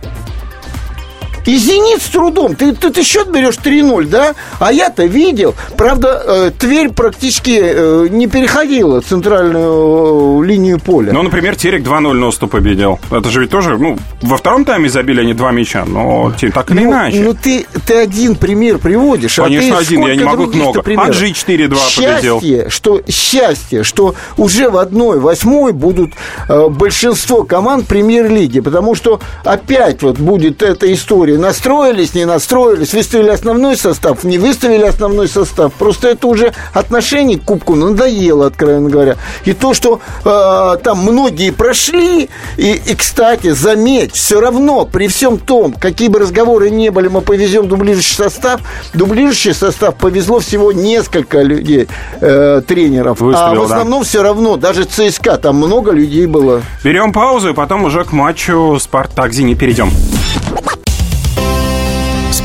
И 1.45 1.57
«Зенит» 1.57 2.01
с 2.01 2.09
трудом. 2.09 2.55
Ты, 2.55 2.73
ты, 2.73 2.91
ты 2.91 3.03
счет 3.03 3.31
берешь 3.31 3.55
3-0, 3.55 4.07
да? 4.07 4.35
А 4.59 4.71
я-то 4.71 5.05
видел. 5.05 5.55
Правда, 5.77 6.21
э, 6.25 6.51
Тверь 6.57 6.89
практически 6.89 7.59
э, 7.61 8.07
не 8.09 8.27
переходила 8.27 9.01
центральную 9.01 10.43
э, 10.43 10.45
линию 10.45 10.79
поля. 10.79 11.13
Ну, 11.13 11.23
например, 11.23 11.55
Терек 11.55 11.83
2-0 11.83 12.13
Носту 12.13 12.47
победил. 12.47 12.99
Это 13.09 13.29
же 13.29 13.41
ведь 13.41 13.49
тоже, 13.49 13.77
ну, 13.77 13.97
во 14.21 14.37
втором 14.37 14.65
тайме 14.65 14.89
забили 14.89 15.21
они 15.21 15.33
два 15.33 15.51
мяча, 15.51 15.85
но 15.85 16.31
те- 16.39 16.51
так 16.51 16.69
или 16.71 16.81
Ну, 16.83 16.91
иначе. 16.91 17.19
Ну, 17.21 17.33
ты, 17.33 17.65
ты 17.85 17.95
один 17.95 18.35
пример 18.35 18.77
приводишь. 18.77 19.35
Конечно, 19.35 19.77
а 19.77 19.79
ты 19.79 19.85
один, 19.85 20.05
я 20.07 20.15
не 20.15 20.23
могу 20.23 20.45
много. 20.47 20.83
Аджи 20.97 21.31
4-2 21.31 21.69
победил. 21.69 22.39
Счастье, 22.39 22.69
что, 22.69 23.01
счастье, 23.09 23.83
что 23.83 24.15
уже 24.37 24.69
в 24.69 24.77
одной 24.77 25.19
восьмой 25.19 25.73
будут 25.73 26.11
э, 26.47 26.67
большинство 26.69 27.43
команд 27.43 27.87
премьер-лиги, 27.87 28.59
потому 28.59 28.95
что 28.95 29.19
опять 29.43 30.01
вот 30.03 30.17
будет 30.19 30.61
эта 30.61 30.91
история 30.93 31.30
истории. 31.31 31.37
Настроились, 31.37 32.13
не 32.13 32.25
настроились, 32.25 32.93
выставили 32.93 33.29
основной 33.29 33.77
состав, 33.77 34.23
не 34.23 34.37
выставили 34.37 34.83
основной 34.83 35.27
состав. 35.27 35.73
Просто 35.73 36.09
это 36.09 36.27
уже 36.27 36.53
отношение 36.73 37.37
к 37.39 37.43
Кубку 37.43 37.75
надоело, 37.75 38.47
откровенно 38.47 38.89
говоря. 38.89 39.17
И 39.45 39.53
то, 39.53 39.73
что 39.73 39.99
э, 40.23 40.77
там 40.83 40.99
многие 40.99 41.51
прошли, 41.51 42.29
и, 42.57 42.71
и, 42.71 42.95
кстати, 42.95 43.51
заметь, 43.51 44.13
все 44.13 44.39
равно, 44.39 44.85
при 44.85 45.07
всем 45.07 45.37
том, 45.37 45.73
какие 45.73 46.07
бы 46.07 46.19
разговоры 46.19 46.69
ни 46.69 46.89
были, 46.89 47.07
мы 47.07 47.21
повезем 47.21 47.67
дублирующий 47.67 48.15
состав, 48.15 48.61
дублирующий 48.93 49.53
состав 49.53 49.95
повезло 49.95 50.39
всего 50.39 50.71
несколько 50.71 51.41
людей, 51.41 51.87
э, 52.21 52.61
тренеров. 52.67 53.21
Выставил, 53.21 53.51
а 53.51 53.55
в 53.55 53.63
основном 53.63 54.01
да. 54.01 54.07
все 54.07 54.23
равно, 54.23 54.57
даже 54.57 54.85
ЦСКА, 54.85 55.37
там 55.37 55.57
много 55.57 55.91
людей 55.91 56.25
было. 56.25 56.61
Берем 56.83 57.11
паузу, 57.11 57.49
и 57.49 57.53
потом 57.53 57.85
уже 57.85 58.03
к 58.03 58.11
матчу 58.11 58.77
«Спартак-Зенит» 58.79 59.59
перейдем. 59.59 59.91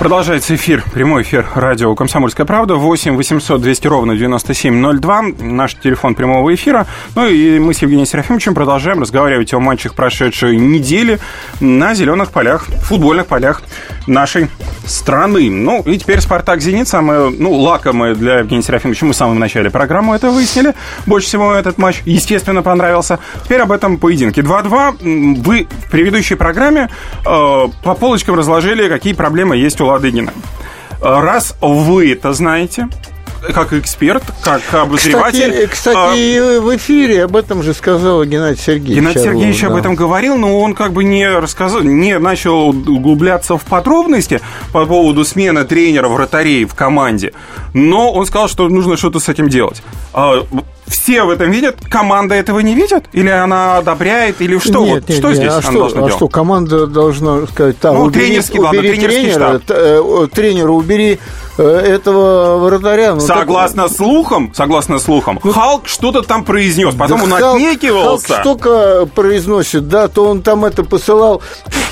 Продолжается 0.00 0.54
эфир, 0.54 0.82
прямой 0.94 1.24
эфир 1.24 1.46
радио 1.54 1.94
«Комсомольская 1.94 2.46
правда». 2.46 2.76
8 2.76 3.16
800 3.16 3.60
200 3.60 3.86
ровно 3.86 4.16
9702. 4.16 5.22
Наш 5.40 5.74
телефон 5.74 6.14
прямого 6.14 6.54
эфира. 6.54 6.86
Ну 7.14 7.28
и 7.28 7.58
мы 7.58 7.74
с 7.74 7.82
Евгением 7.82 8.06
Серафимовичем 8.06 8.54
продолжаем 8.54 9.02
разговаривать 9.02 9.52
о 9.52 9.60
матчах 9.60 9.94
прошедшей 9.94 10.56
недели 10.56 11.18
на 11.60 11.92
зеленых 11.92 12.30
полях, 12.30 12.64
футбольных 12.64 13.26
полях 13.26 13.60
нашей 14.06 14.48
страны. 14.86 15.50
Ну 15.50 15.82
и 15.82 15.98
теперь 15.98 16.22
«Спартак» 16.22 16.62
«Зенит» 16.62 16.88
самое, 16.88 17.28
ну, 17.28 17.52
лакомое 17.52 18.14
для 18.14 18.38
Евгения 18.38 18.62
Серафимовича. 18.62 19.04
Мы 19.04 19.12
в 19.12 19.16
самом 19.16 19.38
начале 19.38 19.68
программы 19.68 20.16
это 20.16 20.30
выяснили. 20.30 20.74
Больше 21.04 21.28
всего 21.28 21.52
этот 21.52 21.76
матч, 21.76 22.00
естественно, 22.06 22.62
понравился. 22.62 23.18
Теперь 23.44 23.60
об 23.60 23.70
этом 23.70 23.98
поединке. 23.98 24.40
2-2. 24.40 25.42
Вы 25.42 25.68
в 25.86 25.90
предыдущей 25.90 26.36
программе 26.36 26.88
э, 27.26 27.66
по 27.84 27.94
полочкам 27.94 28.34
разложили, 28.34 28.88
какие 28.88 29.12
проблемы 29.12 29.58
есть 29.58 29.78
у 29.82 29.89
Ладыгина. 29.90 30.32
Раз 31.00 31.56
вы 31.60 32.12
это 32.12 32.32
знаете, 32.32 32.88
как 33.54 33.72
эксперт, 33.72 34.22
как 34.42 34.62
обозреватель. 34.72 35.66
Кстати, 35.66 35.66
кстати 35.66 36.38
а, 36.38 36.60
в 36.60 36.76
эфире 36.76 37.24
об 37.24 37.36
этом 37.36 37.62
же 37.62 37.72
сказал 37.74 38.24
Геннадий 38.24 38.60
Сергеевич. 38.60 38.96
Геннадий 38.96 39.22
Сергеевич 39.22 39.60
да. 39.62 39.68
об 39.68 39.76
этом 39.76 39.94
говорил, 39.94 40.36
но 40.36 40.60
он 40.60 40.74
как 40.74 40.92
бы 40.92 41.04
не 41.04 41.28
рассказал, 41.28 41.80
не 41.80 42.18
начал 42.18 42.68
углубляться 42.68 43.56
в 43.56 43.64
подробности 43.64 44.40
по 44.72 44.84
поводу 44.86 45.24
смены 45.24 45.64
тренера 45.64 46.08
вратарей 46.08 46.64
в 46.64 46.74
команде. 46.74 47.32
Но 47.72 48.12
он 48.12 48.26
сказал, 48.26 48.48
что 48.48 48.68
нужно 48.68 48.96
что-то 48.96 49.20
с 49.20 49.28
этим 49.28 49.48
делать. 49.48 49.82
Все 50.90 51.22
в 51.22 51.30
этом 51.30 51.50
видят, 51.50 51.76
команда 51.88 52.34
этого 52.34 52.58
не 52.58 52.74
видит? 52.74 53.04
Или 53.12 53.28
она 53.28 53.78
одобряет, 53.78 54.40
или 54.40 54.58
что? 54.58 54.84
Нет, 54.84 54.94
вот, 54.94 55.08
нет, 55.08 55.18
что 55.18 55.28
нет, 55.28 55.36
здесь 55.36 55.52
а 55.52 55.62
что, 55.62 55.86
а 55.86 55.90
делать? 55.92 56.14
что, 56.14 56.28
команда 56.28 56.86
должна 56.88 57.46
сказать, 57.46 57.78
там, 57.78 57.94
ну, 57.94 58.02
убери, 58.02 58.26
тренерский, 58.26 58.58
убери 58.58 58.88
ладно, 58.88 59.08
тренера, 59.08 59.60
штаб. 59.60 59.62
Э, 59.68 60.26
тренера 60.34 60.72
убери 60.72 61.20
э, 61.58 61.62
этого 61.62 62.58
вратаря. 62.58 63.14
Ну, 63.14 63.20
согласно 63.20 63.88
так... 63.88 63.96
слухам, 63.96 64.52
согласно 64.52 64.98
слухам, 64.98 65.38
ну, 65.44 65.52
Халк 65.52 65.86
что-то 65.86 66.22
там 66.22 66.44
произнес, 66.44 66.94
потом 66.96 67.18
да 67.18 67.24
он 67.24 67.30
Халк, 67.30 67.56
отнекивался. 67.56 68.26
Халк 68.26 68.40
столько 68.40 69.06
произносит, 69.14 69.88
да, 69.88 70.08
то 70.08 70.24
он 70.24 70.42
там 70.42 70.64
это 70.64 70.82
посылал, 70.82 71.40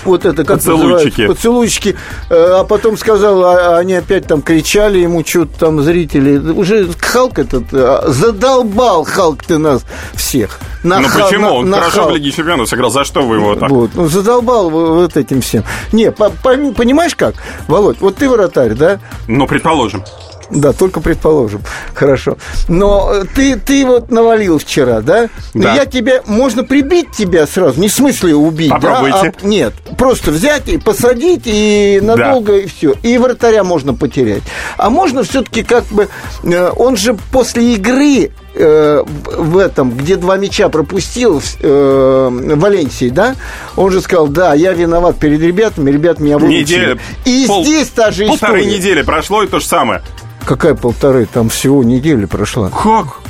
вот 0.04 0.24
это, 0.24 0.44
как 0.44 0.58
поцелуйчики. 0.58 1.26
поцелуйчики, 1.26 1.96
э, 2.30 2.34
а 2.34 2.64
потом 2.64 2.96
сказал, 2.96 3.44
а, 3.44 3.78
они 3.78 3.94
опять 3.94 4.26
там 4.26 4.42
кричали 4.42 4.98
ему, 4.98 5.24
что-то 5.24 5.58
там 5.58 5.82
зрители, 5.82 6.38
уже 6.38 6.88
Халк 6.98 7.38
этот 7.38 7.64
задолбал 8.08 9.04
Халк 9.04 9.44
ты 9.44 9.58
нас 9.58 9.84
всех. 10.14 10.58
На 10.82 11.00
ну 11.00 11.08
почему? 11.08 11.46
На, 11.46 11.52
он 11.52 11.70
на 11.70 11.76
хорошо 11.78 12.02
Халк. 12.02 12.12
в 12.12 12.14
Лиге 12.16 12.30
Чемпионов 12.30 12.68
сыграл. 12.68 12.90
За 12.90 13.04
что 13.04 13.22
вы 13.22 13.36
его 13.36 13.54
так? 13.56 13.70
Вот. 13.70 13.90
Ну, 13.94 14.08
задолбал 14.08 14.70
вот 14.70 15.16
этим 15.16 15.40
всем. 15.40 15.64
Не, 15.92 16.12
по, 16.12 16.30
по, 16.30 16.50
понимаешь 16.50 17.14
как? 17.14 17.34
Володь, 17.66 18.00
вот 18.00 18.16
ты 18.16 18.28
вратарь, 18.28 18.74
да? 18.74 19.00
Ну, 19.26 19.46
предположим. 19.46 20.04
Да, 20.58 20.72
только 20.72 21.00
предположим. 21.00 21.62
Хорошо. 21.94 22.38
Но 22.68 23.12
э, 23.12 23.24
ты, 23.34 23.56
ты 23.56 23.84
вот 23.84 24.10
навалил 24.10 24.58
вчера, 24.58 25.00
да? 25.00 25.28
Да. 25.54 25.74
Я 25.74 25.86
тебя... 25.86 26.22
Можно 26.26 26.64
прибить 26.64 27.10
тебя 27.12 27.46
сразу, 27.46 27.80
не 27.80 27.88
в 27.88 27.92
смысле 27.92 28.34
убить, 28.34 28.70
Попробуйте. 28.70 29.22
да? 29.22 29.32
А, 29.42 29.46
нет, 29.46 29.74
просто 29.96 30.30
взять 30.30 30.68
и 30.68 30.78
посадить, 30.78 31.42
и 31.44 32.00
надолго, 32.02 32.52
да. 32.52 32.58
и 32.58 32.66
все. 32.66 32.94
И 33.02 33.18
вратаря 33.18 33.62
можно 33.62 33.94
потерять. 33.94 34.42
А 34.76 34.90
можно 34.90 35.22
все-таки 35.22 35.62
как 35.62 35.84
бы... 35.86 36.08
Э, 36.44 36.70
он 36.76 36.96
же 36.96 37.16
после 37.30 37.74
игры 37.74 38.30
э, 38.54 39.04
в 39.04 39.58
этом, 39.58 39.90
где 39.90 40.16
два 40.16 40.36
мяча 40.36 40.68
пропустил 40.68 41.42
э, 41.60 42.54
Валенсии, 42.56 43.10
да, 43.10 43.36
он 43.76 43.90
же 43.90 44.00
сказал, 44.00 44.28
да, 44.28 44.54
я 44.54 44.72
виноват 44.72 45.18
перед 45.18 45.40
ребятами, 45.40 45.90
ребят 45.90 46.20
меня 46.20 46.38
выручили. 46.38 46.62
Неделя. 46.62 46.98
И 47.24 47.44
пол, 47.46 47.64
здесь 47.64 47.88
та 47.88 48.10
же 48.10 48.26
полторы 48.26 48.36
история. 48.36 48.62
Полторы 48.62 48.64
недели 48.64 49.02
прошло, 49.02 49.42
и 49.42 49.46
то 49.46 49.58
же 49.58 49.66
самое. 49.66 50.02
Какая 50.48 50.74
полторы? 50.74 51.26
Там 51.26 51.50
всего 51.50 51.84
неделя 51.84 52.26
прошла. 52.26 52.70
Как? 52.70 53.20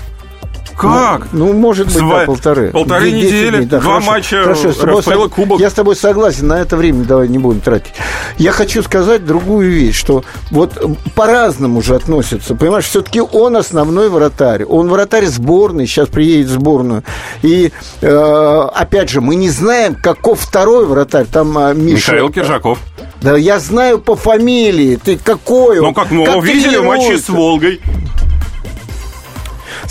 Как? 0.79 1.33
Ну, 1.33 1.47
ну 1.47 1.53
может 1.55 1.87
быть, 1.87 1.97
Сва... 1.97 2.21
да, 2.21 2.27
полторы. 2.27 2.71
Полторы 2.71 3.11
недели, 3.11 3.57
дней, 3.57 3.67
да, 3.67 3.81
два 3.81 3.95
хорошо, 3.95 4.11
матча 4.11 4.43
хорошо, 4.43 4.73
Рафаэла 4.87 5.29
Кубок. 5.29 5.61
Я 5.61 5.71
с 5.71 5.73
тобой 5.73 5.97
согласен, 5.97 6.47
на 6.47 6.61
это 6.61 6.77
время 6.77 7.05
давай 7.05 7.29
не 7.29 7.39
будем 7.39 7.61
тратить. 7.61 7.93
Я 8.39 8.53
хочу 8.53 8.83
сказать 8.85 9.27
другую 9.27 9.71
вещь, 9.71 9.97
что 9.97 10.23
вот 10.53 10.79
по-разному 11.17 11.83
же 11.83 11.97
относятся. 11.97 12.55
Понимаешь, 12.55 12.85
все-таки 12.85 13.21
он 13.21 13.57
основной 13.57 14.09
вратарь. 14.09 14.65
Он 14.65 14.89
вратарь 14.89 15.27
сборной, 15.27 15.87
сейчас 15.87 16.09
приедет 16.09 16.49
в 16.49 16.53
сборную. 16.53 17.03
И, 17.43 17.73
э, 18.01 18.69
опять 18.75 19.11
же, 19.11 19.21
мы 19.21 19.35
не 19.35 19.51
знаем, 19.51 19.97
каков 19.97 20.41
второй 20.41 20.87
вратарь. 20.87 21.27
Там 21.27 21.59
э, 21.59 21.75
Миша... 21.75 22.13
Михаил 22.13 22.31
Киржаков. 22.31 22.79
Да 23.21 23.37
я 23.37 23.59
знаю 23.59 23.99
по 23.99 24.15
фамилии. 24.15 24.97
Ты 24.97 25.19
какой 25.19 25.81
он? 25.81 25.87
Ну, 25.87 25.95
как 25.95 26.11
мы 26.11 26.25
его 26.25 26.41
видели 26.41 26.77
в 26.77 26.85
матче 26.85 27.19
с 27.19 27.29
Волгой. 27.29 27.81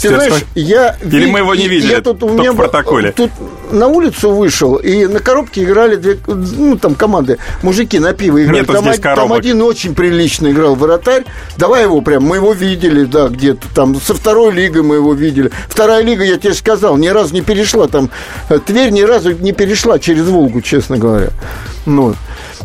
Ты 0.02 0.10
знаешь, 0.10 0.46
я... 0.56 0.96
Или 1.04 1.26
мы 1.26 1.40
его 1.40 1.56
не 1.56 1.68
видели, 1.68 1.92
я 1.92 2.02
тут, 2.02 2.22
у 2.24 2.30
меня 2.30 2.52
в 2.52 2.56
протоколе. 2.56 3.12
Тут 3.12 3.32
на 3.72 3.88
улицу 3.88 4.32
вышел, 4.32 4.76
и 4.76 5.08
на 5.08 5.20
коробке 5.20 5.64
играли 5.64 5.96
две, 5.96 6.18
ну, 6.28 6.78
там, 6.78 6.96
команды. 6.96 7.38
Мужики 7.64 8.00
на 8.00 8.14
пиво 8.14 8.42
играли. 8.42 8.60
Нету 8.60 8.74
там, 8.74 8.84
здесь 8.86 9.00
там 9.00 9.34
один 9.34 9.62
очень 9.62 9.96
прилично 9.96 10.52
играл 10.52 10.76
вратарь. 10.76 11.26
Давай 11.58 11.84
его 11.84 12.02
прям, 12.02 12.24
мы 12.24 12.38
его 12.38 12.54
видели, 12.54 13.06
да, 13.06 13.28
где-то 13.28 13.68
там. 13.74 14.00
Со 14.00 14.14
второй 14.14 14.54
лигой 14.54 14.84
мы 14.84 14.96
его 14.96 15.14
видели. 15.14 15.52
Вторая 15.68 16.04
лига, 16.04 16.24
я 16.24 16.38
тебе 16.38 16.54
сказал, 16.54 16.98
ни 16.98 17.08
разу 17.08 17.34
не 17.34 17.42
перешла 17.42 17.88
там. 17.88 18.10
Э, 18.50 18.60
Тверь 18.66 18.92
ни 18.92 19.02
разу 19.02 19.34
не 19.34 19.52
перешла 19.52 20.00
через 20.00 20.26
Волгу, 20.26 20.62
честно 20.62 20.98
говоря. 20.98 21.30
Ну, 21.86 22.16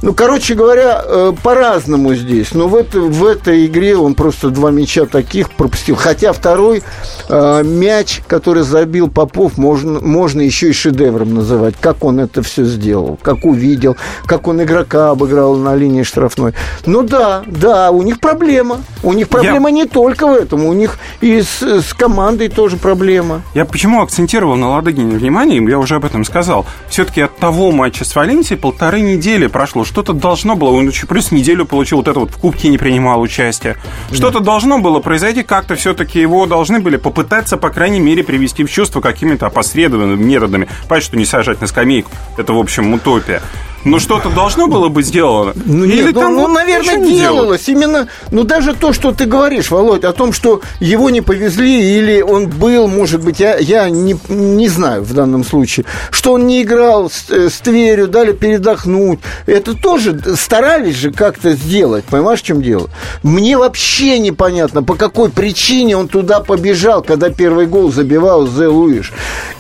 ну, 0.01 0.15
короче 0.15 0.55
говоря, 0.55 1.03
э, 1.05 1.33
по-разному 1.43 2.15
здесь. 2.15 2.55
Но 2.55 2.69
в, 2.69 2.77
это, 2.77 3.01
в 3.01 3.25
этой 3.25 3.67
игре 3.67 3.97
он 3.97 4.15
просто 4.15 4.51
два 4.51 4.71
мяча 4.71 5.07
таких 5.07 5.51
пропустил. 5.51 5.97
Хотя 5.97 6.33
второй 6.33 6.83
э, 7.29 7.63
мяч, 7.65 8.23
который 8.27 8.63
забил 8.63 9.09
Попов, 9.09 9.59
можно, 9.59 10.01
можно 10.01 10.41
еще 10.41 10.71
и 10.71 10.73
шедевром 10.73 11.35
называть. 11.35 11.75
Как 11.81 12.05
он 12.05 12.21
это 12.21 12.43
все 12.43 12.65
сделал, 12.65 13.19
как 13.23 13.45
увидел, 13.45 13.97
как 14.25 14.49
он 14.49 14.63
игрока 14.63 15.11
обыграл 15.11 15.57
на 15.57 15.75
линии 15.75 16.03
штрафной. 16.03 16.55
Ну 16.87 17.03
да, 17.03 17.43
да, 17.47 17.91
у 17.91 18.03
них 18.03 18.21
проблема. 18.21 18.79
У 19.03 19.13
них 19.13 19.29
проблема 19.29 19.69
Я... 19.69 19.75
не 19.75 19.85
только 19.87 20.27
в 20.27 20.33
этом, 20.33 20.65
у 20.65 20.73
них 20.73 20.99
и 21.21 21.43
с, 21.43 21.63
с 21.63 21.93
командой 21.95 22.49
тоже 22.49 22.77
проблема. 22.77 23.43
Я 23.55 23.65
почему 23.65 24.03
акцентировал 24.03 24.57
на 24.57 24.71
Ладыгине 24.71 25.17
внимание, 25.17 25.63
я 25.69 25.79
уже 25.79 25.97
об 25.97 26.05
этом 26.05 26.25
сказал. 26.25 26.67
Все-таки 26.89 27.21
от 27.21 27.37
того 27.37 27.73
матча 27.73 28.05
с 28.05 28.15
Валенсией 28.15 28.59
полторы 28.59 29.01
недели 29.01 29.47
прошло 29.47 29.82
что-то 29.85 30.13
должно 30.13 30.57
было, 30.57 30.71
он 30.71 30.91
плюс 31.09 31.31
неделю 31.33 31.65
получил 31.65 31.99
вот 31.99 32.09
это 32.09 32.21
вот 32.21 32.31
в 32.31 32.37
Кубке 32.39 32.69
не 32.69 32.79
принимал 32.79 33.21
участие. 33.21 33.77
Что-то 34.13 34.41
должно 34.41 34.79
было 34.79 35.01
произойти, 35.01 35.43
как-то 35.43 35.75
все-таки 35.75 36.21
его 36.21 36.47
должны 36.47 36.81
были 36.81 36.97
попытаться, 36.97 37.57
по 37.57 37.71
крайней 37.71 38.01
мере, 38.01 38.25
привести 38.25 38.65
в 38.65 38.71
чувство 38.71 39.01
какими-то 39.01 39.47
опосредованными 39.47 40.23
методами. 40.23 40.69
Понятно, 40.89 41.07
что 41.07 41.17
не 41.17 41.25
сажать 41.25 41.61
на 41.61 41.67
скамейку, 41.67 42.11
это, 42.37 42.53
в 42.53 42.59
общем, 42.59 42.93
утопия. 42.93 43.43
Но 43.85 43.99
что-то 43.99 44.31
должно 44.31 44.69
было 44.69 44.89
быть 44.89 45.07
сделано. 45.07 45.55
Ну, 45.65 45.85
Или 45.85 46.13
ну, 46.13 46.21
там 46.21 46.35
ну, 46.35 46.43
вот 46.43 46.53
наверное, 46.53 46.99
делалось. 46.99 47.69
Именно, 47.69 48.09
ну, 48.31 48.45
даже 48.45 48.75
то, 48.75 48.93
что 48.93 49.13
ты 49.13 49.25
говоришь, 49.25 49.71
Володь, 49.71 50.05
о 50.05 50.13
том, 50.13 50.33
что 50.33 50.61
его 50.79 51.11
не 51.11 51.21
повезли, 51.21 51.99
или 51.99 52.21
он 52.21 52.49
был, 52.49 52.87
может 52.87 53.23
быть, 53.25 53.41
я, 53.41 53.57
я 53.57 53.91
не, 53.91 54.17
не 54.29 54.69
знаю 54.69 55.03
в 55.03 55.13
данном 55.13 55.45
случае, 55.45 55.85
что 56.11 56.35
он 56.35 56.47
не 56.47 56.63
играл 56.63 57.11
с, 57.11 57.29
э, 57.31 57.49
с 57.49 57.59
Тверью, 57.61 58.07
дали 58.07 58.33
передохнуть. 58.33 59.19
Это 59.47 59.75
тоже 59.75 60.19
старались 60.37 60.97
же 60.97 61.11
как-то 61.11 61.53
сделать. 61.53 62.05
Понимаешь, 62.05 62.41
в 62.41 62.45
чем 62.45 62.63
дело? 62.63 62.89
Мне 63.23 63.59
вообще 63.59 64.19
непонятно, 64.19 64.83
по 64.83 64.95
какой 64.95 65.31
причине 65.31 65.97
он 65.97 66.09
туда 66.09 66.41
побежал, 66.41 67.03
когда 67.03 67.31
первый 67.31 67.67
гол 67.67 67.91
забивал 67.93 68.47
Зе 68.47 68.69
Луиш. 68.69 69.13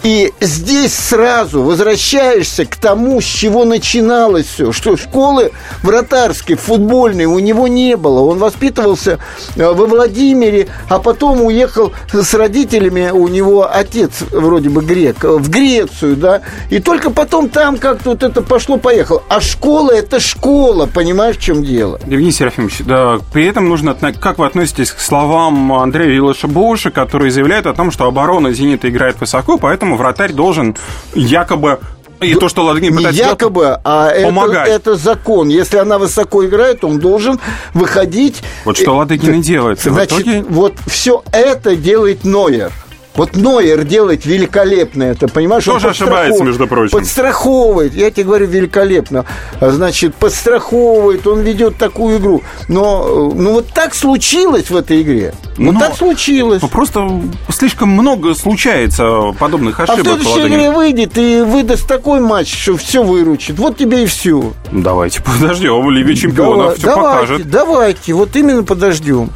И 0.02 0.32
здесь 0.40 0.94
сразу 0.94 1.62
возвращаешься 1.62 2.64
к 2.64 2.76
тому, 2.76 3.20
с 3.20 3.24
чего 3.24 3.64
начиналось 4.12 4.46
все, 4.46 4.72
что 4.72 4.96
школы 4.96 5.53
вратарской, 5.83 6.57
футбольной 6.57 7.25
у 7.25 7.38
него 7.38 7.68
не 7.68 7.96
было. 7.96 8.20
Он 8.20 8.38
воспитывался 8.38 9.18
э, 9.57 9.72
во 9.72 9.87
Владимире, 9.87 10.68
а 10.88 10.98
потом 10.98 11.42
уехал 11.42 11.92
с 12.12 12.35
родителями, 12.35 13.11
у 13.11 13.29
него 13.29 13.68
отец 13.70 14.22
вроде 14.31 14.68
бы 14.68 14.83
грек, 14.83 15.25
э, 15.25 15.29
в 15.29 15.48
Грецию, 15.48 16.16
да, 16.16 16.42
и 16.70 16.79
только 16.79 17.11
потом 17.11 17.48
там 17.48 17.79
как-то 17.79 18.11
вот 18.11 18.22
это 18.22 18.42
пошло-поехало. 18.42 19.22
А 19.29 19.40
школа– 19.40 19.90
это 19.92 20.20
школа, 20.20 20.87
понимаешь, 20.87 21.37
в 21.37 21.40
чем 21.40 21.64
дело? 21.64 21.98
Евгений 22.07 22.33
Серафимович, 22.33 22.81
да, 22.81 23.18
при 23.33 23.46
этом 23.46 23.68
нужно... 23.68 23.96
Как 24.20 24.38
вы 24.38 24.46
относитесь 24.46 24.90
к 24.90 25.01
словам 25.01 25.72
Андрея 25.72 26.09
Вилыша 26.09 26.48
Боуша, 26.48 26.90
который 26.90 27.31
заявляет 27.31 27.66
о 27.66 27.72
том, 27.72 27.90
что 27.90 28.07
оборона 28.07 28.53
«Зенита» 28.53 28.88
играет 28.88 29.20
высоко, 29.20 29.59
поэтому 29.59 29.96
вратарь 29.96 30.33
должен 30.33 30.77
якобы... 31.14 31.81
И 32.22 32.35
то, 32.35 32.48
что 32.48 32.64
Ладыгин 32.64 32.96
Не 32.96 33.04
якобы, 33.12 33.78
а 33.85 34.08
это, 34.08 34.62
это 34.66 34.96
закон. 34.96 35.48
Если 35.48 35.76
она 35.76 35.98
высоко 35.98 36.44
играет, 36.44 36.85
он 36.85 36.98
должен 36.98 37.40
выходить. 37.74 38.42
Вот 38.64 38.76
что 38.76 38.96
Ладыгин 38.96 39.40
и 39.40 39.42
делает. 39.42 39.80
Значит, 39.80 40.46
вот 40.48 40.74
все 40.87 41.22
это 41.32 41.76
делает 41.76 42.24
Нойер. 42.24 42.72
Вот 43.14 43.37
Нойер 43.37 43.85
делает 43.85 44.25
великолепно 44.25 45.03
это, 45.03 45.29
понимаешь? 45.29 45.66
Он 45.68 45.75
Тоже 45.75 45.88
ошибается, 45.90 46.42
между 46.44 46.66
прочим. 46.66 46.92
Подстраховывает, 46.98 47.94
я 47.94 48.11
тебе 48.11 48.25
говорю, 48.25 48.46
великолепно. 48.46 49.27
А, 49.61 49.70
Значит, 49.70 50.14
подстраховывает, 50.14 51.27
он 51.27 51.40
ведет 51.40 51.77
такую 51.77 52.18
игру. 52.18 52.42
Но 52.68 53.31
э, 53.33 53.35
ну, 53.37 53.53
вот 53.53 53.66
так 53.68 53.94
случилось 53.94 54.70
в 54.70 54.77
этой 54.77 55.03
игре. 55.03 55.35
Вот 55.59 55.72
Ну, 55.72 55.79
так 55.81 55.94
случилось. 55.96 56.62
Ну, 56.62 56.68
просто 56.68 57.20
слишком 57.51 57.90
много 57.90 58.35
случается 58.35 59.33
подобных 59.38 59.79
А 59.81 59.87
в 59.87 59.90
ошибок. 59.90 60.20
следующей 60.22 60.48
игре 60.48 60.70
выйдет 60.70 61.18
и 61.18 61.42
выдаст 61.42 61.87
такой 61.87 62.20
матч, 62.20 62.53
что 62.62 62.77
все 62.79 63.03
выручит. 63.03 63.59
Вот 63.59 63.77
тебе 63.77 64.05
и 64.05 64.07
все. 64.07 64.53
Давайте 64.70 65.20
подождем. 65.22 65.90
Лига 65.90 66.14
чемпионов 66.14 66.79
все 66.79 66.87
давайте, 66.87 67.12
покажет. 67.27 67.51
давайте, 67.51 68.12
вот 68.14 68.35
именно 68.37 68.62
подождем. 68.64 69.29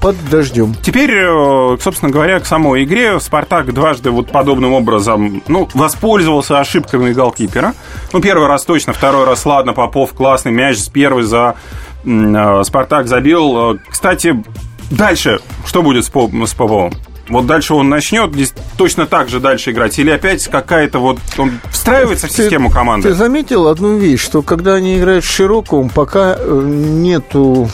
Подождем. 0.00 0.74
Теперь, 0.82 1.10
э, 1.12 1.76
собственно 1.80 2.10
говоря, 2.10 2.40
к 2.40 2.46
самой 2.46 2.84
игре 2.84 3.20
Спартак 3.20 3.72
дважды 3.74 4.10
вот 4.10 4.30
подобным 4.30 4.72
образом 4.72 5.42
ну, 5.46 5.68
воспользовался 5.74 6.58
ошибками 6.58 7.12
голкипера. 7.12 7.74
Ну, 8.12 8.20
первый 8.20 8.48
раз 8.48 8.64
точно, 8.64 8.92
второй 8.94 9.26
раз, 9.26 9.44
ладно, 9.44 9.74
Попов 9.74 10.14
классный 10.14 10.52
мяч 10.52 10.78
с 10.78 10.88
первый 10.88 11.24
за 11.24 11.54
э, 12.04 12.62
Спартак 12.64 13.08
забил. 13.08 13.74
Э, 13.74 13.78
Кстати, 13.90 14.42
дальше 14.90 15.40
что 15.66 15.82
будет 15.82 16.06
с, 16.06 16.08
По- 16.08 16.30
с 16.46 16.54
Поповым? 16.54 16.94
Вот 17.28 17.46
дальше 17.46 17.74
он 17.74 17.88
начнет 17.88 18.32
здесь 18.32 18.54
точно 18.76 19.06
так 19.06 19.28
же 19.28 19.38
дальше 19.38 19.70
играть? 19.70 19.96
Или 20.00 20.10
опять 20.10 20.48
какая-то 20.48 20.98
вот... 20.98 21.18
Он 21.38 21.60
встраивается 21.70 22.26
в 22.26 22.30
Ты- 22.32 22.42
систему 22.42 22.70
команды? 22.70 23.08
Ты 23.08 23.14
заметил 23.14 23.68
одну 23.68 23.98
вещь, 23.98 24.20
что 24.20 24.42
когда 24.42 24.74
они 24.74 24.98
играют 24.98 25.24
в 25.24 25.30
широком, 25.30 25.90
пока 25.90 26.36
нету 26.42 27.68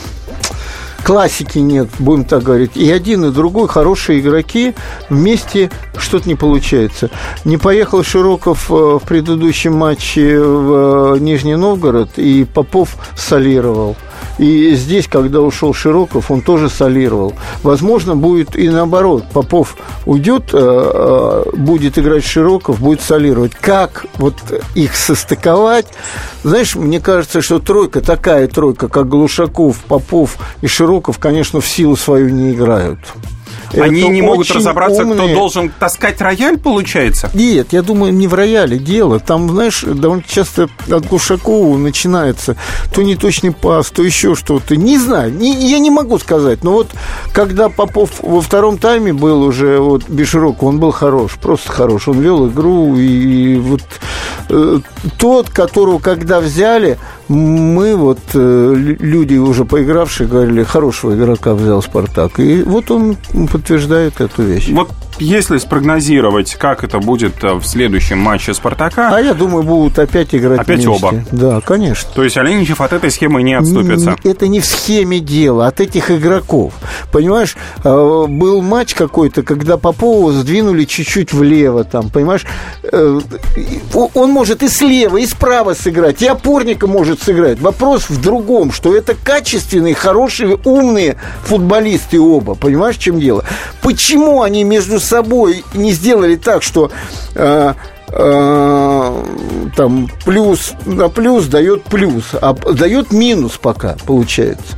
классики 1.07 1.61
нет, 1.61 1.89
будем 2.01 2.25
так 2.25 2.43
говорить. 2.43 2.73
И 2.77 2.91
один, 2.91 3.27
и 3.27 3.31
другой 3.31 3.69
хорошие 3.69 4.19
игроки 4.19 4.75
вместе 5.09 5.71
что-то 5.97 6.29
не 6.29 6.35
получается. 6.35 7.11
Не 7.45 7.59
поехал 7.59 8.03
Широков 8.03 8.69
э, 8.73 8.75
в 8.75 9.03
предыдущем 9.07 9.73
матче 9.73 10.41
в 10.41 11.15
э, 11.15 11.19
Нижний 11.21 11.55
Новгород, 11.55 12.19
и 12.19 12.45
Попов 12.45 12.97
солировал. 13.15 13.95
И 14.39 14.75
здесь, 14.75 15.09
когда 15.09 15.41
ушел 15.41 15.73
Широков, 15.73 16.31
он 16.31 16.43
тоже 16.43 16.69
солировал. 16.69 17.35
Возможно, 17.63 18.17
будет 18.17 18.57
и 18.57 18.69
наоборот. 18.69 19.25
Попов 19.33 19.77
уйдет, 20.05 20.51
э, 20.53 20.59
э, 20.59 21.57
будет 21.57 21.99
играть 21.99 22.25
Широков, 22.25 22.81
будет 22.81 23.01
солировать. 23.01 23.55
Как 23.55 24.07
вот 24.17 24.37
их 24.75 24.97
состыковать? 24.97 25.87
Знаешь, 26.43 26.77
мне 26.77 27.01
кажется, 27.01 27.41
что 27.41 27.59
тройка, 27.59 28.01
такая 28.01 28.47
тройка, 28.49 28.89
как 28.89 29.09
Глушаков, 29.09 29.79
Попов 29.85 30.37
и 30.61 30.67
Широков, 30.67 31.19
конечно, 31.19 31.61
в 31.61 31.67
силу 31.67 31.97
свою 31.97 32.29
не 32.29 32.53
играют. 32.53 32.99
Они 33.73 34.01
Это 34.01 34.11
не 34.11 34.23
могут 34.23 34.51
разобраться, 34.51 35.03
кто 35.05 35.13
умные- 35.13 35.35
должен 35.35 35.71
таскать 35.79 36.21
рояль, 36.21 36.59
получается? 36.59 37.31
нет, 37.35 37.69
я 37.73 37.83
думаю, 37.83 38.13
не 38.13 38.27
в 38.29 38.35
рояле 38.35 38.79
дело. 38.79 39.19
Там, 39.21 39.51
знаешь, 39.51 39.83
довольно 39.83 40.25
часто 40.27 40.69
от 40.91 41.07
Глушакова 41.07 41.77
начинается 41.77 42.57
то 42.95 43.03
неточный 43.03 43.53
пас, 43.53 43.91
то 43.91 44.03
еще 44.03 44.35
что-то. 44.35 44.77
Не 44.77 44.99
знаю, 44.99 45.33
не- 45.33 45.69
я 45.71 45.79
не 45.79 45.91
могу 45.91 46.19
сказать. 46.19 46.63
Но 46.65 46.73
вот 46.73 46.89
когда 47.33 47.69
Попов 47.69 48.11
во 48.23 48.41
втором 48.41 48.79
тайме 48.79 49.13
был 49.13 49.43
уже 49.43 49.79
вот 49.79 50.09
без 50.09 50.29
Широкого, 50.29 50.69
он 50.69 50.79
был 50.81 50.91
хорош, 50.93 51.37
просто 51.41 51.71
хорош. 51.73 52.09
Он 52.09 52.21
вел 52.21 52.49
игру, 52.49 52.97
и 52.97 53.57
вот 53.57 53.83
э, 54.49 54.79
тот, 55.19 55.51
которого 55.51 55.99
когда 55.99 56.41
взяли, 56.41 56.99
мы 57.29 57.97
вот, 57.97 58.19
э, 58.35 58.75
лю- 58.77 58.97
люди 59.01 59.35
уже 59.37 59.65
поигравшие, 59.65 60.29
говорили, 60.29 60.63
хорошего 60.63 61.15
игрока 61.15 61.55
взял 61.55 61.83
Спартак. 61.83 62.39
И 62.39 62.63
вот 62.63 62.91
он 62.91 63.17
подтверждает 63.51 64.21
эту 64.21 64.43
вещь. 64.43 64.69
Вот 64.71 64.91
если 65.19 65.57
спрогнозировать, 65.57 66.55
как 66.57 66.85
это 66.85 66.99
будет 66.99 67.43
э, 67.43 67.55
в 67.55 67.65
следующем 67.65 68.19
матче 68.19 68.53
Спартака, 68.55 69.11
А 69.17 69.21
я 69.21 69.33
думаю, 69.35 69.63
будут 69.65 69.99
опять 69.99 70.35
играть 70.35 70.61
Опять 70.61 70.85
вместе. 70.85 71.07
оба. 71.07 71.25
Да, 71.33 71.61
конечно. 71.63 72.11
то 72.15 72.23
есть 72.23 72.37
Оленичев 72.37 72.81
от 72.83 72.93
этой 72.93 73.11
схемы 73.11 73.43
не 73.43 73.55
отступится. 73.55 74.17
Это 74.25 74.47
не 74.47 74.61
в 74.61 74.67
схеме 74.67 75.19
дела, 75.21 75.67
от 75.69 75.81
этих 75.81 76.11
игроков. 76.11 76.75
Понимаешь, 77.13 77.57
э, 77.83 78.25
был 78.29 78.61
матч 78.63 78.95
какой-то, 78.95 79.43
когда 79.43 79.79
Попова 79.79 80.33
сдвинули 80.33 80.85
чуть-чуть 80.85 81.33
влево, 81.33 81.85
там, 81.85 82.11
понимаешь, 82.11 82.45
он 82.93 84.31
может 84.31 84.63
и 84.63 84.69
слева, 84.69 85.17
и 85.17 85.27
справа 85.27 85.75
сыграть, 85.75 86.21
и 86.23 86.27
опорника 86.27 86.87
может 86.87 87.16
сыграть. 87.23 87.61
Вопрос 87.61 88.09
в 88.09 88.21
другом, 88.21 88.73
что 88.73 88.95
это 88.97 89.15
качественные, 89.15 89.95
хорошие, 89.95 90.59
умные 90.65 91.17
футболисты 91.45 92.21
оба. 92.21 92.55
Понимаешь, 92.55 92.97
в 92.97 93.01
чем 93.01 93.21
дело? 93.21 93.45
Почему 93.83 94.43
они 94.43 94.65
между 94.65 95.01
собой 95.01 95.65
не 95.75 95.93
сделали 95.93 96.37
так, 96.37 96.63
что 96.63 96.91
э, 97.35 97.75
э, 98.09 99.25
там 99.77 100.11
плюс 100.25 100.73
на 100.85 101.09
плюс 101.09 101.47
дает 101.47 101.85
плюс, 101.85 102.25
а 102.41 102.55
дает 102.55 103.13
минус 103.13 103.59
пока, 103.61 103.97
получается. 104.07 104.77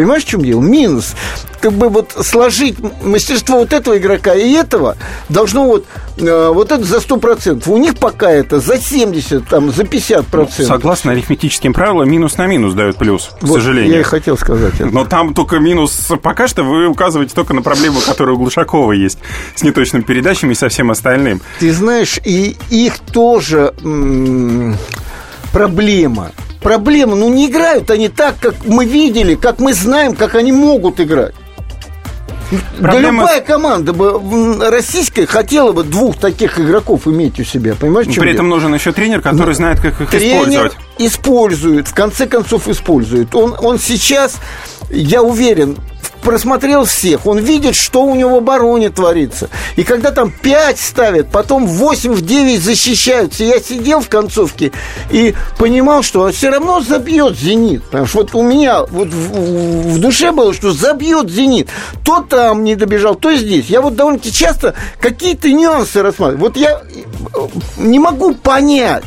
Понимаешь, 0.00 0.24
в 0.24 0.28
чем 0.28 0.40
дело? 0.42 0.62
Минус. 0.62 1.14
Как 1.60 1.72
бы 1.72 1.90
вот 1.90 2.14
сложить 2.24 2.78
мастерство 3.02 3.58
вот 3.58 3.74
этого 3.74 3.98
игрока 3.98 4.34
и 4.34 4.50
этого 4.54 4.96
должно 5.28 5.66
вот, 5.66 5.84
э, 6.16 6.48
вот 6.54 6.72
это 6.72 6.82
за 6.82 7.00
100%. 7.00 7.68
У 7.70 7.76
них 7.76 7.98
пока 7.98 8.30
это 8.30 8.60
за 8.60 8.78
70, 8.78 9.46
там, 9.46 9.70
за 9.70 9.82
50%. 9.82 10.64
Согласно 10.64 11.12
арифметическим 11.12 11.74
правилам, 11.74 12.10
минус 12.10 12.38
на 12.38 12.46
минус 12.46 12.72
дает 12.72 12.96
плюс, 12.96 13.28
к 13.38 13.42
Вот 13.42 13.56
сожалению. 13.56 13.92
Я 13.92 14.00
и 14.00 14.02
хотел 14.02 14.38
сказать 14.38 14.72
это. 14.76 14.86
Но 14.86 15.04
там 15.04 15.34
только 15.34 15.58
минус... 15.58 16.10
Пока 16.22 16.48
что 16.48 16.62
вы 16.62 16.86
указываете 16.86 17.34
только 17.34 17.52
на 17.52 17.60
проблему, 17.60 18.00
которая 18.00 18.36
у 18.36 18.38
Глушакова 18.38 18.92
есть 18.92 19.18
с 19.54 19.62
неточными 19.62 20.02
передачами 20.02 20.52
и 20.52 20.54
со 20.54 20.70
всем 20.70 20.90
остальным. 20.90 21.42
Ты 21.58 21.70
знаешь, 21.74 22.18
и 22.24 22.56
их 22.70 23.00
тоже 23.00 23.74
м, 23.84 24.78
проблема. 25.52 26.32
Проблема, 26.60 27.14
ну 27.16 27.28
не 27.28 27.46
играют 27.48 27.90
они 27.90 28.08
так, 28.08 28.34
как 28.40 28.54
мы 28.66 28.84
видели, 28.84 29.34
как 29.34 29.58
мы 29.60 29.72
знаем, 29.72 30.14
как 30.14 30.34
они 30.34 30.52
могут 30.52 31.00
играть. 31.00 31.34
Да 32.80 32.88
Проблема- 32.90 33.22
любая 33.22 33.40
команда 33.42 33.92
бы 33.92 34.58
российская 34.70 35.24
хотела 35.24 35.70
бы 35.70 35.84
двух 35.84 36.16
таких 36.16 36.58
игроков 36.58 37.06
иметь 37.06 37.38
у 37.38 37.44
себя, 37.44 37.76
понимаешь? 37.78 38.08
При 38.08 38.14
дело? 38.14 38.24
этом 38.26 38.48
нужен 38.48 38.74
еще 38.74 38.90
тренер, 38.92 39.20
который 39.20 39.54
знает, 39.54 39.80
как 39.80 40.00
их 40.00 40.10
Тренер 40.10 40.32
использовать. 40.66 40.72
использует, 40.98 41.88
в 41.88 41.94
конце 41.94 42.26
концов 42.26 42.66
использует. 42.68 43.34
Он, 43.36 43.54
он 43.56 43.78
сейчас, 43.78 44.38
я 44.90 45.22
уверен, 45.22 45.76
просмотрел 46.22 46.84
всех, 46.84 47.26
он 47.26 47.38
видит, 47.38 47.74
что 47.74 48.04
у 48.04 48.14
него 48.14 48.30
в 48.30 48.36
обороне 48.38 48.90
творится. 48.90 49.48
И 49.76 49.84
когда 49.84 50.10
там 50.10 50.30
5 50.30 50.78
ставят, 50.78 51.30
потом 51.30 51.66
8 51.66 52.12
в 52.12 52.22
9 52.22 52.62
защищаются, 52.62 53.44
я 53.44 53.60
сидел 53.60 54.00
в 54.00 54.08
концовке 54.08 54.72
и 55.10 55.34
понимал, 55.58 56.02
что 56.02 56.30
все 56.30 56.50
равно 56.50 56.80
забьет 56.80 57.38
«Зенит». 57.38 57.84
Потому 57.84 58.06
что 58.06 58.18
вот 58.18 58.34
у 58.34 58.42
меня 58.42 58.84
вот 58.84 59.08
в, 59.08 59.94
в 59.94 59.98
душе 59.98 60.32
было, 60.32 60.52
что 60.52 60.72
забьет 60.72 61.30
«Зенит». 61.30 61.68
То 62.04 62.22
там 62.22 62.64
не 62.64 62.74
добежал, 62.76 63.14
то 63.14 63.34
здесь. 63.34 63.66
Я 63.66 63.80
вот 63.80 63.96
довольно-таки 63.96 64.32
часто 64.32 64.74
какие-то 65.00 65.50
нюансы 65.50 66.02
рассматриваю. 66.02 66.40
Вот 66.40 66.56
я 66.56 66.80
э, 66.80 67.48
не 67.78 67.98
могу 67.98 68.34
понять, 68.34 69.04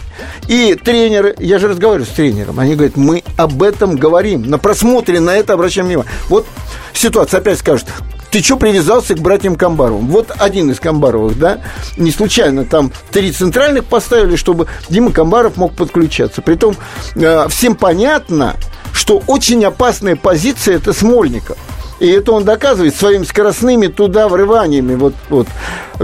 И 0.47 0.75
тренеры, 0.75 1.35
я 1.39 1.59
же 1.59 1.67
разговариваю 1.67 2.05
с 2.05 2.13
тренером, 2.13 2.59
они 2.59 2.75
говорят, 2.75 2.97
мы 2.97 3.23
об 3.37 3.63
этом 3.63 3.95
говорим, 3.95 4.43
на 4.43 4.57
просмотре 4.57 5.19
на 5.19 5.35
это 5.35 5.53
обращаем 5.53 5.87
внимание. 5.87 6.11
Вот 6.29 6.45
ситуация 6.93 7.39
опять 7.39 7.59
скажет, 7.59 7.87
ты 8.33 8.41
что 8.41 8.57
привязался 8.57 9.13
к 9.13 9.19
братьям 9.19 9.55
Камбаровым? 9.55 10.07
Вот 10.07 10.31
один 10.39 10.71
из 10.71 10.79
Камбаровых, 10.79 11.37
да, 11.37 11.59
не 11.97 12.09
случайно 12.09 12.65
там 12.65 12.91
три 13.11 13.31
центральных 13.31 13.85
поставили, 13.85 14.37
чтобы 14.37 14.65
Дима 14.89 15.11
Камбаров 15.11 15.55
мог 15.55 15.75
подключаться. 15.75 16.41
Притом 16.41 16.75
э, 17.15 17.47
всем 17.49 17.75
понятно, 17.75 18.55
что 18.91 19.21
очень 19.27 19.63
опасная 19.63 20.15
позиция– 20.15 20.75
это 20.77 20.93
Смольников. 20.93 21.57
И 21.99 22.07
это 22.07 22.31
он 22.31 22.43
доказывает 22.43 22.95
своими 22.95 23.23
скоростными 23.23 23.87
туда 23.87 24.27
врываниями. 24.27 24.95
Вот, 24.95 25.13
вот. 25.29 25.47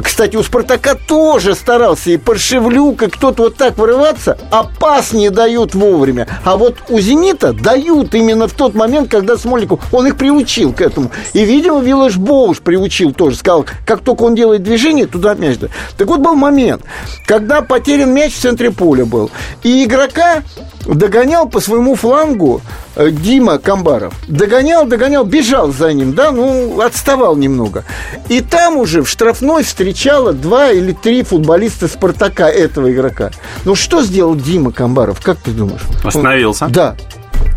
Кстати, 0.01 0.35
у 0.35 0.43
Спартака 0.43 0.95
тоже 0.95 1.55
старался. 1.55 2.11
И 2.11 2.17
Паршевлюк, 2.17 3.03
и 3.03 3.07
кто-то 3.07 3.43
вот 3.43 3.55
так 3.55 3.77
врываться, 3.77 4.37
а 4.51 4.63
пас 4.63 5.13
не 5.13 5.29
дают 5.29 5.75
вовремя. 5.75 6.27
А 6.43 6.57
вот 6.57 6.77
у 6.89 6.99
«Зенита» 6.99 7.53
дают 7.53 8.13
именно 8.15 8.47
в 8.47 8.53
тот 8.53 8.73
момент, 8.75 9.09
когда 9.09 9.37
Смольников, 9.37 9.81
он 9.93 10.07
их 10.07 10.17
приучил 10.17 10.73
к 10.73 10.81
этому. 10.81 11.11
И, 11.33 11.43
видимо, 11.45 11.79
Виллаж 11.79 12.17
Боуш 12.17 12.59
приучил 12.59 13.13
тоже. 13.13 13.37
Сказал, 13.37 13.65
как 13.85 14.01
только 14.01 14.23
он 14.23 14.35
делает 14.35 14.63
движение, 14.63 15.07
туда 15.07 15.33
мяч 15.33 15.57
дает. 15.57 15.71
Так 15.97 16.07
вот 16.07 16.19
был 16.19 16.35
момент, 16.35 16.83
когда 17.25 17.61
потерян 17.61 18.13
мяч 18.13 18.33
в 18.33 18.39
центре 18.39 18.71
поля 18.71 19.05
был. 19.05 19.31
И 19.63 19.83
игрока 19.83 20.43
догонял 20.85 21.47
по 21.47 21.59
своему 21.59 21.95
флангу 21.95 22.61
э, 22.95 23.11
Дима 23.11 23.57
Камбаров. 23.59 24.13
Догонял, 24.27 24.85
догонял, 24.85 25.23
бежал 25.23 25.71
за 25.71 25.93
ним, 25.93 26.13
да, 26.13 26.31
ну, 26.31 26.81
отставал 26.81 27.35
немного. 27.35 27.85
И 28.27 28.41
там 28.41 28.77
уже 28.77 29.03
в 29.03 29.09
штрафной 29.09 29.63
встречало 29.89 30.33
два 30.33 30.71
или 30.71 30.91
три 30.91 31.23
футболиста 31.23 31.87
Спартака, 31.87 32.47
этого 32.47 32.91
игрока. 32.91 33.31
Ну, 33.65 33.73
что 33.73 34.03
сделал 34.03 34.35
Дима 34.35 34.71
Камбаров, 34.71 35.19
как 35.19 35.39
ты 35.39 35.49
думаешь? 35.49 35.81
Остановился? 36.03 36.65
Он... 36.65 36.71
Да. 36.71 36.95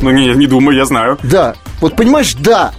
Ну, 0.01 0.11
не, 0.11 0.29
не 0.35 0.47
думаю, 0.47 0.77
я 0.77 0.87
знаю. 0.87 1.19
Да. 1.23 1.55
Вот 1.81 1.95
понимаешь, 1.95 2.35
да. 2.35 2.73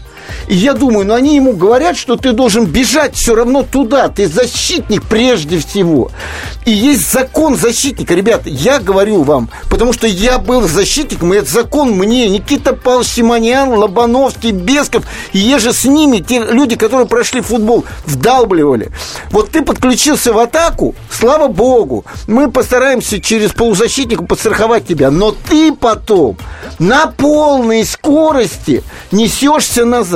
И 0.47 0.55
я 0.55 0.73
думаю, 0.73 1.07
ну 1.07 1.13
они 1.13 1.35
ему 1.35 1.53
говорят, 1.53 1.97
что 1.97 2.15
ты 2.15 2.31
должен 2.31 2.65
бежать 2.65 3.15
все 3.15 3.35
равно 3.35 3.63
туда. 3.63 4.09
Ты 4.09 4.27
защитник 4.27 5.03
прежде 5.03 5.59
всего. 5.59 6.11
И 6.65 6.71
есть 6.71 7.11
закон 7.11 7.57
защитника. 7.57 8.13
Ребята, 8.13 8.49
я 8.49 8.79
говорю 8.79 9.23
вам, 9.23 9.49
потому 9.69 9.93
что 9.93 10.07
я 10.07 10.39
был 10.39 10.61
защитником, 10.67 11.33
и 11.33 11.37
этот 11.37 11.49
закон 11.49 11.91
мне, 11.91 12.29
Никита 12.29 12.73
Павлович 12.73 13.09
Симонян, 13.09 13.69
Лобановский, 13.69 14.51
Бесков, 14.51 15.03
и 15.33 15.39
я 15.39 15.59
же 15.59 15.73
с 15.73 15.83
ними, 15.83 16.19
те 16.19 16.39
люди, 16.39 16.75
которые 16.75 17.07
прошли 17.07 17.41
футбол, 17.41 17.85
вдалбливали. 18.05 18.91
Вот 19.31 19.51
ты 19.51 19.61
подключился 19.61 20.31
в 20.31 20.37
атаку, 20.37 20.95
слава 21.11 21.47
богу, 21.47 22.05
мы 22.27 22.49
постараемся 22.49 23.21
через 23.21 23.51
полузащитника 23.51 24.23
подстраховать 24.23 24.87
тебя, 24.87 25.11
но 25.11 25.31
ты 25.31 25.73
потом 25.73 26.37
на 26.79 27.07
полной 27.07 27.85
скорости 27.85 28.83
несешься 29.11 29.85
назад. 29.85 30.12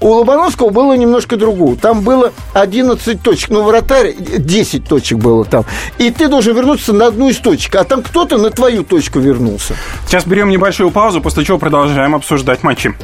У 0.00 0.08
Лобановского 0.08 0.70
было 0.70 0.94
немножко 0.94 1.36
другого. 1.36 1.76
Там 1.76 2.02
было 2.02 2.32
11 2.54 3.22
точек, 3.22 3.50
но 3.50 3.62
вратарь 3.62 4.14
10 4.16 4.84
точек 4.84 5.18
было 5.18 5.44
там. 5.44 5.64
И 5.98 6.10
ты 6.10 6.28
должен 6.28 6.54
вернуться 6.54 6.92
на 6.92 7.06
одну 7.06 7.28
из 7.28 7.38
точек, 7.38 7.74
а 7.76 7.84
там 7.84 8.02
кто-то 8.02 8.38
на 8.38 8.50
твою 8.50 8.84
точку 8.84 9.18
вернулся. 9.18 9.74
Сейчас 10.06 10.26
берем 10.26 10.48
небольшую 10.48 10.90
паузу, 10.90 11.20
после 11.20 11.44
чего 11.44 11.58
продолжаем 11.58 12.14
обсуждать 12.14 12.62
матчи. 12.62 12.94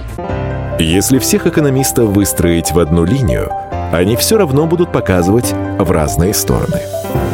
Если 0.78 1.18
всех 1.18 1.46
экономистов 1.46 2.11
выстроить 2.11 2.72
в 2.72 2.78
одну 2.78 3.04
линию, 3.04 3.50
они 3.92 4.16
все 4.16 4.37
равно 4.37 4.66
будут 4.66 4.92
показывать 4.92 5.54
в 5.78 5.90
разные 5.90 6.35
стороны. 6.35 6.80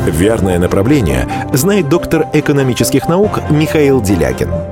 Верное 0.07 0.59
направление 0.59 1.29
знает 1.53 1.89
доктор 1.89 2.27
экономических 2.33 3.09
наук 3.09 3.41
Михаил 3.51 4.01
Делякин. 4.01 4.72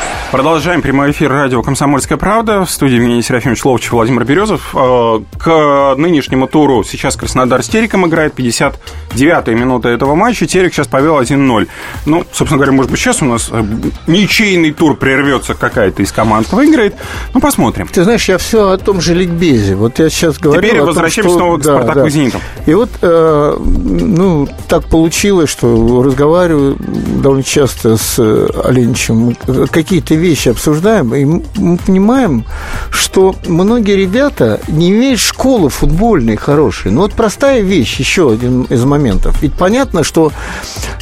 Продолжаем 0.31 0.81
прямой 0.81 1.11
эфир 1.11 1.29
радио 1.29 1.61
«Комсомольская 1.61 2.17
правда». 2.17 2.63
В 2.63 2.71
студии 2.71 2.95
Евгений 2.95 3.21
Серафимович 3.21 3.65
Ловчев, 3.65 3.91
Владимир 3.91 4.23
Березов. 4.23 4.73
Э, 4.73 5.19
к 5.37 5.95
нынешнему 5.97 6.47
туру 6.47 6.85
сейчас 6.85 7.17
Краснодар 7.17 7.61
с 7.61 7.67
Тереком 7.67 8.07
играет. 8.07 8.33
59-я 8.39 9.53
минута 9.53 9.89
этого 9.89 10.15
матча. 10.15 10.47
Терек 10.47 10.73
сейчас 10.73 10.87
повел 10.87 11.19
1-0. 11.19 11.67
Ну, 12.05 12.23
собственно 12.31 12.55
говоря, 12.55 12.71
может 12.71 12.89
быть, 12.89 13.01
сейчас 13.01 13.21
у 13.21 13.25
нас 13.25 13.49
э, 13.51 13.61
ничейный 14.07 14.71
тур 14.71 14.95
прервется, 14.95 15.53
какая-то 15.53 16.01
из 16.01 16.13
команд 16.13 16.49
выиграет. 16.53 16.95
Ну, 17.33 17.41
посмотрим. 17.41 17.89
Ты 17.91 18.05
знаешь, 18.05 18.29
я 18.29 18.37
все 18.37 18.69
о 18.69 18.77
том 18.77 19.01
же 19.01 19.13
ликбезе. 19.13 19.75
Вот 19.75 19.99
я 19.99 20.09
сейчас 20.09 20.39
говорю 20.39 20.61
Теперь 20.61 20.81
возвращаемся 20.81 21.35
снова 21.35 21.57
к 21.57 21.63
да, 21.63 21.73
Спартаку 21.75 21.99
да. 21.99 22.09
Зениту. 22.09 22.39
И 22.67 22.73
вот, 22.73 22.89
э, 23.01 23.57
ну, 23.59 24.47
так 24.69 24.85
получилось, 24.85 25.49
что 25.49 26.01
разговариваю 26.01 26.77
довольно 27.21 27.43
часто 27.43 27.97
с 27.97 28.17
Оленичем. 28.63 29.35
Какие-то 29.69 30.20
вещи 30.21 30.49
обсуждаем, 30.49 31.13
и 31.13 31.25
мы 31.25 31.77
понимаем, 31.77 32.45
что 32.89 33.35
многие 33.47 33.95
ребята 33.95 34.59
не 34.67 34.91
имеют 34.91 35.19
школы 35.19 35.69
футбольной 35.69 36.37
хорошей. 36.37 36.91
Ну 36.91 37.01
вот 37.01 37.13
простая 37.13 37.61
вещь, 37.61 37.99
еще 37.99 38.31
один 38.31 38.63
из 38.63 38.83
моментов. 38.85 39.41
Ведь 39.41 39.53
понятно, 39.53 40.03
что 40.03 40.31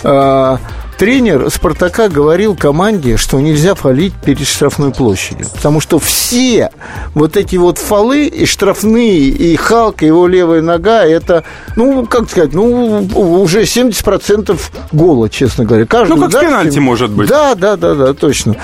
э, 0.04 0.58
тренер 1.00 1.50
Спартака 1.50 2.10
говорил 2.10 2.56
команде, 2.56 3.16
что 3.16 3.40
нельзя 3.40 3.74
фалить 3.74 4.14
перед 4.14 4.46
штрафной 4.46 4.92
площадью. 4.92 5.48
Потому 5.56 5.80
что 5.80 5.98
все 5.98 6.72
вот 7.16 7.38
эти 7.38 7.56
вот 7.56 7.78
фолы 7.78 8.26
и 8.26 8.46
штрафные, 8.46 9.30
и 9.30 9.56
Халк, 9.56 10.04
и 10.04 10.08
его 10.08 10.28
левая 10.28 10.62
нога, 10.62 11.06
это, 11.06 11.46
ну, 11.78 12.06
как 12.06 12.30
сказать, 12.30 12.54
ну, 12.54 13.08
уже 13.16 13.62
70% 13.62 14.60
гола, 14.92 15.30
честно 15.30 15.64
говоря. 15.64 15.86
Каждый, 15.86 16.18
ну, 16.18 16.22
как 16.24 16.32
да, 16.32 16.40
с 16.40 16.44
пенальти, 16.44 16.80
может 16.80 17.12
быть. 17.12 17.30
Да, 17.30 17.56
да, 17.56 17.78
да, 17.78 17.96
да, 17.96 18.14
точно. 18.14 18.58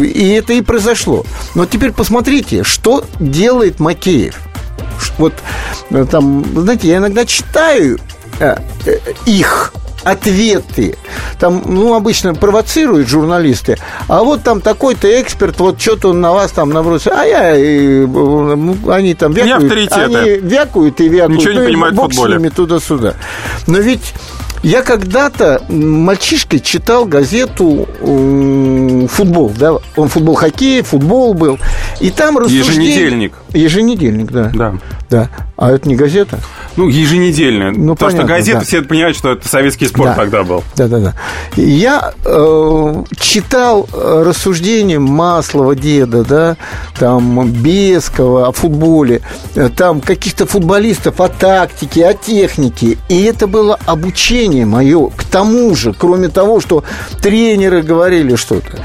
И 0.00 0.28
это 0.30 0.52
и 0.52 0.62
произошло. 0.62 1.26
Но 1.56 1.66
теперь 1.66 1.90
посмотрите, 1.90 2.62
что 2.62 3.04
делает 3.18 3.80
Макеев. 3.80 4.38
Вот 5.18 5.34
э, 5.90 6.06
там, 6.08 6.44
знаете, 6.54 6.88
я 6.88 6.98
иногда 6.98 7.26
читаю 7.26 7.98
э, 8.38 8.56
э, 8.86 8.98
их 9.26 9.72
ответы. 10.04 10.96
Там, 11.38 11.62
ну, 11.66 11.94
обычно 11.94 12.34
провоцируют 12.34 13.08
журналисты, 13.08 13.76
а 14.08 14.22
вот 14.22 14.42
там 14.42 14.60
такой-то 14.60 15.20
эксперт, 15.20 15.58
вот 15.60 15.80
что-то 15.80 16.10
он 16.10 16.20
на 16.20 16.32
вас 16.32 16.52
там 16.52 16.70
набросил, 16.70 17.12
а 17.14 17.24
я, 17.24 17.56
и, 17.56 18.06
ну, 18.06 18.76
они 18.90 19.14
там 19.14 19.32
вякают, 19.32 19.92
они 19.92 20.30
вякают 20.38 21.00
и 21.00 21.08
вякают. 21.08 21.38
Ничего 21.38 21.52
не 21.52 21.58
ну, 21.60 21.66
понимают 21.66 21.96
в 21.96 22.00
футболе. 22.00 22.50
туда-сюда. 22.50 23.14
Но 23.66 23.78
ведь 23.78 24.14
я 24.62 24.82
когда-то 24.82 25.62
мальчишкой 25.68 26.60
читал 26.60 27.04
газету 27.04 27.88
«Футбол», 28.00 29.52
да, 29.58 29.76
он 29.96 30.08
футбол 30.08 30.34
хоккей, 30.34 30.82
футбол 30.82 31.34
был, 31.34 31.58
и 32.00 32.10
там 32.10 32.38
рассуждение... 32.38 32.90
Еженедельник. 32.90 33.32
Еженедельник, 33.52 34.30
да. 34.30 34.50
Да. 34.54 34.74
Да. 35.10 35.30
А 35.56 35.70
это 35.70 35.88
не 35.88 35.96
газета? 35.96 36.38
Ну, 36.76 36.88
еженедельная. 36.88 37.70
Ну, 37.70 37.94
Потому 37.94 38.12
понятно, 38.12 38.20
что 38.20 38.26
газета, 38.26 38.58
да. 38.58 38.64
все 38.64 38.82
понимают, 38.82 39.16
что 39.16 39.32
это 39.32 39.48
советский 39.48 39.86
спорт 39.86 40.10
да. 40.10 40.14
тогда 40.14 40.44
был. 40.44 40.62
Да, 40.76 40.86
да, 40.86 40.98
да. 40.98 41.14
Я 41.56 42.12
э, 42.24 43.04
читал 43.18 43.88
рассуждения 43.92 44.98
Маслова 44.98 45.74
деда, 45.74 46.24
да, 46.24 46.56
там 46.98 47.50
Бескова 47.50 48.48
о 48.48 48.52
футболе, 48.52 49.22
там 49.76 50.00
каких-то 50.00 50.46
футболистов 50.46 51.20
о 51.20 51.28
тактике, 51.28 52.06
о 52.06 52.14
технике. 52.14 52.98
И 53.08 53.22
это 53.22 53.46
было 53.46 53.78
обучение 53.86 54.47
мое 54.56 55.08
к 55.10 55.24
тому 55.24 55.74
же, 55.74 55.92
кроме 55.92 56.28
того, 56.28 56.60
что 56.60 56.84
тренеры 57.20 57.82
говорили 57.82 58.36
что-то. 58.36 58.78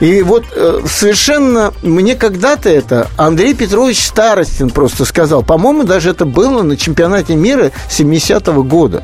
И 0.00 0.22
вот 0.22 0.44
э, 0.54 0.80
совершенно 0.86 1.72
мне 1.82 2.14
когда-то 2.14 2.68
это 2.68 3.08
Андрей 3.16 3.54
Петрович 3.54 4.04
Старостин 4.04 4.70
просто 4.70 5.04
сказал, 5.04 5.42
по-моему, 5.42 5.84
даже 5.84 6.10
это 6.10 6.24
было 6.24 6.62
на 6.62 6.76
чемпионате 6.76 7.34
мира 7.34 7.70
70-го 7.90 8.62
года. 8.62 9.02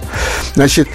Значит, 0.55 0.89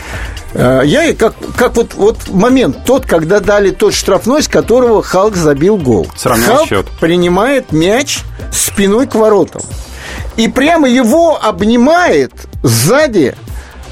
э, 0.54 0.82
я 0.86 1.14
как, 1.14 1.34
как 1.56 1.76
вот, 1.76 1.94
вот 1.96 2.18
момент 2.30 2.84
тот, 2.86 3.06
когда 3.06 3.40
дали 3.40 3.72
тот 3.72 3.94
штрафной, 3.94 4.44
с 4.44 4.48
которого 4.48 5.04
Халк 5.04 5.36
забил 5.36 5.78
гол. 5.78 6.08
Сравнял 6.16 6.58
Халк 6.58 6.68
счет. 6.70 6.88
принимает 7.00 7.72
мяч 7.72 8.20
спиной 8.52 9.08
к 9.08 9.16
воротам. 9.16 9.62
И 10.38 10.48
прямо 10.48 10.90
его 10.90 11.40
обнимает 11.42 12.32
сзади, 12.64 13.36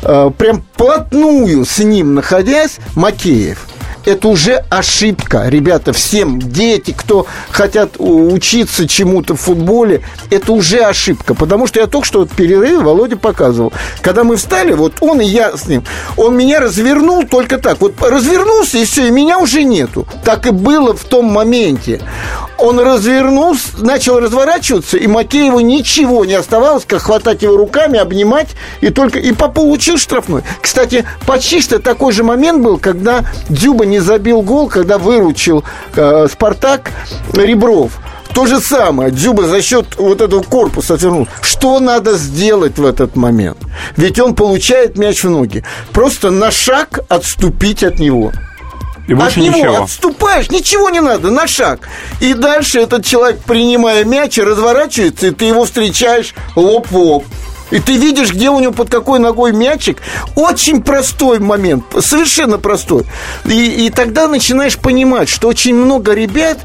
прям 0.02 0.64
плотную 0.76 1.66
с 1.66 1.80
ним 1.80 2.16
находясь, 2.16 2.80
Макеев 2.96 3.69
это 4.10 4.28
уже 4.28 4.64
ошибка. 4.70 5.48
Ребята, 5.48 5.94
всем 5.94 6.40
дети, 6.40 6.94
кто 6.96 7.28
хотят 7.52 7.92
учиться 7.98 8.88
чему-то 8.88 9.36
в 9.36 9.42
футболе, 9.42 10.02
это 10.30 10.52
уже 10.52 10.80
ошибка. 10.80 11.34
Потому 11.34 11.68
что 11.68 11.80
я 11.80 11.88
только 11.88 12.08
что 12.08 12.20
вот 12.20 12.32
перерыв 12.32 12.82
Володя 12.82 13.18
показывал. 13.18 13.72
Когда 14.02 14.24
мы 14.24 14.38
встали, 14.38 14.74
вот 14.74 14.94
он 15.02 15.22
и 15.22 15.26
я 15.26 15.56
с 15.56 15.68
ним, 15.68 15.84
он 16.18 16.36
меня 16.36 16.60
развернул 16.60 17.24
только 17.24 17.58
так. 17.58 17.80
Вот 17.82 18.02
развернулся, 18.02 18.78
и 18.80 18.86
все, 18.86 19.08
и 19.08 19.12
меня 19.12 19.40
уже 19.40 19.64
нету. 19.64 20.08
Так 20.24 20.48
и 20.48 20.52
было 20.52 20.96
в 20.96 21.04
том 21.04 21.26
моменте. 21.26 22.02
Он 22.58 22.80
развернулся, 22.80 23.68
начал 23.78 24.20
разворачиваться, 24.20 24.98
и 24.98 25.08
Макееву 25.08 25.62
ничего 25.62 26.26
не 26.26 26.34
оставалось, 26.34 26.84
как 26.86 27.04
хватать 27.04 27.42
его 27.42 27.56
руками, 27.56 27.98
обнимать, 27.98 28.50
и 28.82 28.90
только... 28.90 29.20
И 29.20 29.32
получил 29.32 29.98
штрафной. 29.98 30.44
Кстати, 30.62 31.06
почти 31.26 31.62
что 31.62 31.80
такой 31.80 32.12
же 32.12 32.24
момент 32.24 32.62
был, 32.62 32.78
когда 32.78 33.24
Дзюба 33.48 33.86
не 33.86 33.99
забил 34.00 34.42
гол, 34.42 34.68
когда 34.68 34.98
выручил 34.98 35.64
э, 35.96 36.28
Спартак 36.32 36.92
Ребров. 37.34 38.00
То 38.34 38.46
же 38.46 38.60
самое, 38.60 39.12
Дзюба 39.12 39.48
за 39.48 39.62
счет 39.62 39.96
вот 39.98 40.22
этого 40.22 40.42
корпуса 40.44 40.94
отвернул. 40.94 41.28
Что 41.42 41.80
надо 41.80 42.16
сделать 42.16 42.78
в 42.78 42.86
этот 42.86 43.16
момент? 43.16 43.58
Ведь 43.98 44.20
он 44.20 44.36
получает 44.36 44.98
мяч 44.98 45.24
в 45.24 45.30
ноги. 45.30 45.64
Просто 45.92 46.30
на 46.30 46.52
шаг 46.52 47.00
отступить 47.10 47.84
от 47.84 48.00
него. 48.00 48.32
И 49.08 49.14
от 49.14 49.36
него 49.38 49.58
ничего. 49.58 49.84
отступаешь, 49.84 50.52
ничего 50.52 50.92
не 50.92 51.02
надо, 51.02 51.32
на 51.32 51.48
шаг. 51.48 51.90
И 52.20 52.36
дальше 52.36 52.80
этот 52.80 53.04
человек, 53.04 53.40
принимая 53.40 54.06
мяч, 54.06 54.38
разворачивается, 54.38 55.28
и 55.28 55.32
ты 55.32 55.46
его 55.46 55.66
встречаешь 55.66 56.36
лоб 56.56 56.88
в 56.92 56.96
лоб. 56.96 57.26
И 57.72 57.80
ты 57.80 57.98
видишь, 57.98 58.34
где 58.34 58.50
у 58.50 58.60
него 58.60 58.72
под 58.72 58.90
какой 58.90 59.20
ногой 59.20 59.54
мячик. 59.54 60.02
Очень 60.36 60.82
простой 60.82 61.40
момент, 61.40 61.84
совершенно 62.00 62.58
простой. 62.58 63.06
И, 63.46 63.86
и 63.86 63.90
тогда 63.90 64.28
начинаешь 64.28 64.78
понимать, 64.78 65.30
что 65.30 65.48
очень 65.48 65.76
много 65.76 66.14
ребят, 66.14 66.60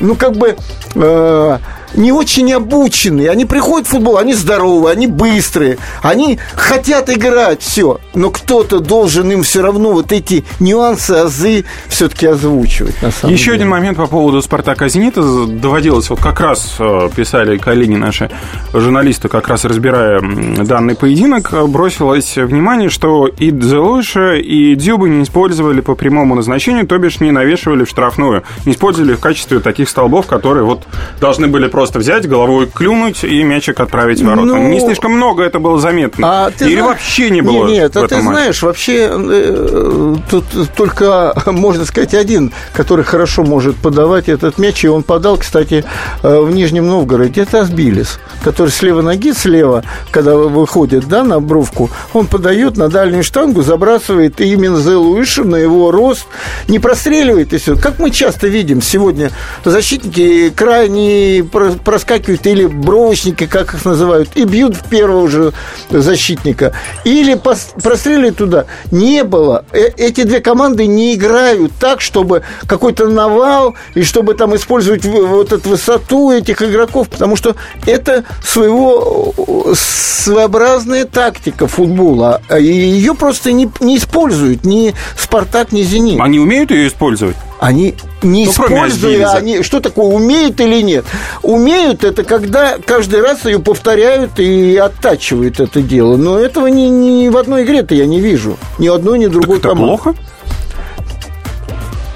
ну, 0.00 0.14
как 0.14 0.36
бы... 0.36 0.56
Э, 0.94 1.58
не 1.96 2.12
очень 2.12 2.52
обученные. 2.52 3.30
Они 3.30 3.44
приходят 3.44 3.86
в 3.86 3.90
футбол, 3.90 4.18
они 4.18 4.34
здоровые, 4.34 4.92
они 4.92 5.06
быстрые, 5.06 5.78
они 6.02 6.38
хотят 6.54 7.10
играть, 7.10 7.62
все. 7.62 7.98
Но 8.14 8.30
кто-то 8.30 8.80
должен 8.80 9.30
им 9.32 9.42
все 9.42 9.62
равно 9.62 9.92
вот 9.92 10.12
эти 10.12 10.44
нюансы, 10.60 11.12
азы 11.12 11.64
все-таки 11.88 12.26
озвучивать. 12.26 13.00
На 13.02 13.10
самом 13.10 13.32
Еще 13.32 13.46
деле. 13.46 13.56
один 13.56 13.68
момент 13.68 13.96
по 13.96 14.06
поводу 14.06 14.42
«Спартака 14.42 14.88
Зенита». 14.88 15.22
Доводилось, 15.46 16.10
вот 16.10 16.20
как 16.20 16.40
раз 16.40 16.76
э, 16.78 17.08
писали 17.14 17.56
коллеги 17.56 17.94
наши 17.94 18.30
журналисты, 18.72 19.28
как 19.28 19.48
раз 19.48 19.64
разбирая 19.64 20.20
данный 20.20 20.94
поединок, 20.94 21.52
бросилось 21.68 22.36
внимание, 22.36 22.90
что 22.90 23.26
и 23.26 23.50
Дзелуша, 23.50 24.34
и 24.34 24.74
Дзюбы 24.74 25.08
не 25.08 25.22
использовали 25.22 25.80
по 25.80 25.94
прямому 25.94 26.34
назначению, 26.34 26.86
то 26.86 26.98
бишь 26.98 27.20
не 27.20 27.30
навешивали 27.30 27.84
в 27.84 27.88
штрафную, 27.88 28.44
не 28.64 28.72
использовали 28.72 29.14
в 29.14 29.20
качестве 29.20 29.60
таких 29.60 29.88
столбов, 29.88 30.26
которые 30.26 30.64
вот 30.64 30.84
должны 31.20 31.46
были 31.46 31.68
просто 31.68 31.85
взять, 31.94 32.28
головой 32.28 32.66
клюнуть 32.72 33.24
и 33.24 33.42
мячик 33.42 33.80
отправить 33.80 34.20
в 34.20 34.24
ворота. 34.26 34.46
Ну, 34.46 34.68
не 34.68 34.80
слишком 34.80 35.12
много 35.12 35.42
это 35.44 35.58
было 35.58 35.78
заметно. 35.78 36.46
А 36.46 36.50
ты 36.50 36.66
Или 36.66 36.76
зна- 36.80 36.86
вообще 36.88 37.30
не 37.30 37.40
было 37.42 37.66
Нет, 37.66 37.94
в 37.94 37.98
а 38.02 38.08
ты 38.08 38.16
матче. 38.16 38.28
знаешь, 38.28 38.62
вообще 38.62 39.08
э, 39.12 40.16
тут 40.30 40.44
только, 40.76 41.32
можно 41.46 41.84
сказать, 41.84 42.14
один, 42.14 42.52
который 42.72 43.04
хорошо 43.04 43.42
может 43.44 43.76
подавать 43.76 44.28
этот 44.28 44.58
мяч, 44.58 44.84
и 44.84 44.88
он 44.88 45.02
подал, 45.02 45.36
кстати, 45.38 45.84
э, 46.22 46.40
в 46.40 46.50
Нижнем 46.50 46.86
Новгороде, 46.86 47.42
это 47.42 47.60
Асбилис, 47.60 48.18
который 48.42 48.70
с 48.70 48.82
левой 48.82 49.02
ноги, 49.02 49.32
слева, 49.32 49.84
когда 50.10 50.36
выходит, 50.36 51.06
да, 51.08 51.22
на 51.24 51.40
бровку, 51.40 51.90
он 52.12 52.26
подает 52.26 52.76
на 52.76 52.88
дальнюю 52.88 53.22
штангу, 53.22 53.62
забрасывает, 53.62 54.40
и 54.40 54.52
именно 54.52 54.76
за 54.76 54.98
Луиша 54.98 55.44
на 55.44 55.56
его 55.56 55.90
рост 55.90 56.26
не 56.68 56.78
простреливает, 56.78 57.52
и 57.52 57.58
все. 57.58 57.76
Как 57.76 57.98
мы 57.98 58.10
часто 58.10 58.48
видим 58.48 58.80
сегодня, 58.82 59.30
защитники 59.64 60.50
крайне 60.50 61.44
проскакивают, 61.72 62.46
или 62.46 62.66
бровочники, 62.66 63.46
как 63.46 63.74
их 63.74 63.84
называют, 63.84 64.30
и 64.34 64.44
бьют 64.44 64.76
в 64.76 64.88
первого 64.88 65.28
же 65.28 65.52
защитника. 65.90 66.72
Или 67.04 67.40
простреливают 67.82 68.36
туда. 68.36 68.66
Не 68.90 69.24
было. 69.24 69.64
Э- 69.72 69.90
эти 69.96 70.22
две 70.24 70.40
команды 70.40 70.86
не 70.86 71.14
играют 71.14 71.72
так, 71.78 72.00
чтобы 72.00 72.42
какой-то 72.66 73.08
навал, 73.08 73.74
и 73.94 74.02
чтобы 74.02 74.34
там 74.34 74.54
использовать 74.56 75.04
вот 75.04 75.52
эту 75.52 75.70
высоту 75.70 76.30
этих 76.30 76.62
игроков, 76.62 77.08
потому 77.08 77.36
что 77.36 77.56
это 77.86 78.24
своего 78.44 79.34
своеобразная 79.74 81.04
тактика 81.04 81.66
футбола. 81.66 82.42
И 82.58 82.64
ее 82.64 83.14
просто 83.14 83.52
не, 83.52 83.70
не 83.80 83.98
используют 83.98 84.64
ни 84.64 84.94
«Спартак», 85.16 85.72
ни 85.72 85.82
«Зенит». 85.82 86.20
Они 86.20 86.38
умеют 86.38 86.70
ее 86.70 86.88
использовать? 86.88 87.36
Они 87.58 87.94
не 88.22 88.44
Ну, 88.44 88.50
используя, 88.50 89.30
они 89.32 89.62
что 89.62 89.80
такое 89.80 90.06
умеют 90.06 90.60
или 90.60 90.82
нет? 90.82 91.06
Умеют 91.42 92.04
это 92.04 92.22
когда 92.22 92.76
каждый 92.78 93.22
раз 93.22 93.44
ее 93.46 93.58
повторяют 93.60 94.38
и 94.38 94.76
оттачивают 94.76 95.58
это 95.60 95.80
дело. 95.80 96.16
Но 96.16 96.38
этого 96.38 96.66
ни, 96.66 96.82
ни 96.88 97.28
в 97.28 97.36
одной 97.36 97.64
игре-то 97.64 97.94
я 97.94 98.06
не 98.06 98.20
вижу. 98.20 98.58
Ни 98.78 98.88
одной, 98.88 99.18
ни 99.18 99.26
другой 99.26 99.58
Это 99.58 99.68
команды. 99.68 99.86
плохо? 100.02 100.14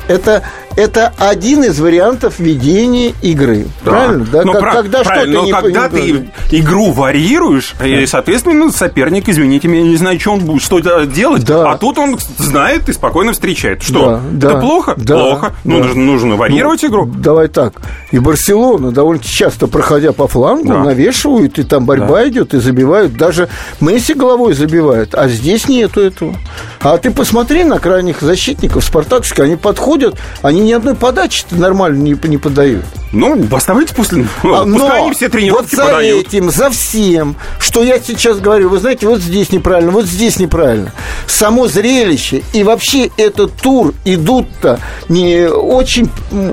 Это, 0.09 0.43
это 0.76 1.12
один 1.18 1.64
из 1.64 1.78
вариантов 1.80 2.38
ведения 2.38 3.12
игры. 3.22 3.66
Правильно? 3.84 4.26
Да? 4.30 4.42
Ну, 4.44 4.52
Как- 4.52 4.72
когда 4.72 5.02
правильно, 5.02 5.32
что-то 5.32 5.40
но 5.40 5.44
не 5.46 5.52
когда 5.52 5.88
понимаешь. 5.88 6.26
ты 6.48 6.58
игру 6.58 6.92
варьируешь, 6.92 7.74
и, 7.84 8.06
соответственно, 8.06 8.70
соперник, 8.70 9.28
извините 9.28 9.68
меня, 9.68 9.82
не 9.82 9.96
знает, 9.96 10.20
что 10.20 10.32
он 10.32 10.40
будет, 10.40 10.62
что 10.62 10.80
делать, 11.04 11.44
Да. 11.44 11.72
а 11.72 11.76
тут 11.78 11.98
он 11.98 12.18
знает 12.38 12.88
и 12.88 12.92
спокойно 12.92 13.32
встречает. 13.32 13.82
Что? 13.82 14.20
Да, 14.32 14.46
это 14.48 14.54
да, 14.54 14.60
плохо? 14.60 14.94
да, 14.96 15.14
плохо. 15.18 15.52
Ну, 15.64 15.78
да. 15.78 15.84
нужно, 15.86 16.02
нужно 16.02 16.36
варьировать 16.36 16.82
Ну, 16.82 16.88
игру. 16.88 17.06
Давай 17.06 17.48
так. 17.48 17.74
И 18.10 18.18
Барселона 18.18 18.90
довольно 18.92 19.22
часто, 19.22 19.66
проходя 19.66 20.12
по 20.12 20.28
флангу, 20.28 20.68
Да. 20.72 20.84
навешивают, 20.84 21.58
и 21.58 21.62
там 21.64 21.84
борьба 21.84 22.28
идет, 22.28 22.54
и 22.54 22.60
забивают. 22.60 23.14
Даже 23.16 23.48
Месси 23.80 24.14
головой 24.14 24.54
забивает, 24.54 25.14
а 25.14 25.28
здесь 25.28 25.68
нету 25.68 26.00
этого. 26.00 26.34
А 26.80 26.96
ты 26.98 27.10
посмотри 27.10 27.64
на 27.64 27.78
крайних 27.78 28.20
защитников 28.20 28.84
спартакских, 28.84 29.40
они 29.40 29.56
подходят, 29.56 30.16
они 30.42 30.59
ни 30.61 30.72
одной 30.72 30.94
подачи 30.94 31.44
нормально 31.50 32.02
не, 32.02 32.16
не 32.28 32.38
подают. 32.38 32.84
Ну, 33.12 33.44
оставайте 33.50 33.94
после... 33.94 34.24
А, 34.44 34.64
Пускай 34.64 35.02
они 35.02 35.12
все 35.12 35.28
тренировки 35.28 35.74
вот 35.74 35.84
за 35.84 35.92
подают. 35.92 36.26
этим, 36.26 36.50
за 36.50 36.70
всем, 36.70 37.34
что 37.58 37.82
я 37.82 37.98
сейчас 37.98 38.38
говорю, 38.38 38.68
вы 38.68 38.78
знаете, 38.78 39.08
вот 39.08 39.20
здесь 39.20 39.50
неправильно, 39.50 39.90
вот 39.90 40.06
здесь 40.06 40.38
неправильно. 40.38 40.92
Само 41.26 41.66
зрелище 41.66 42.42
и 42.52 42.62
вообще 42.62 43.11
этот 43.16 43.54
тур 43.54 43.94
идут-то 44.04 44.78
не 45.08 45.48
очень, 45.48 46.08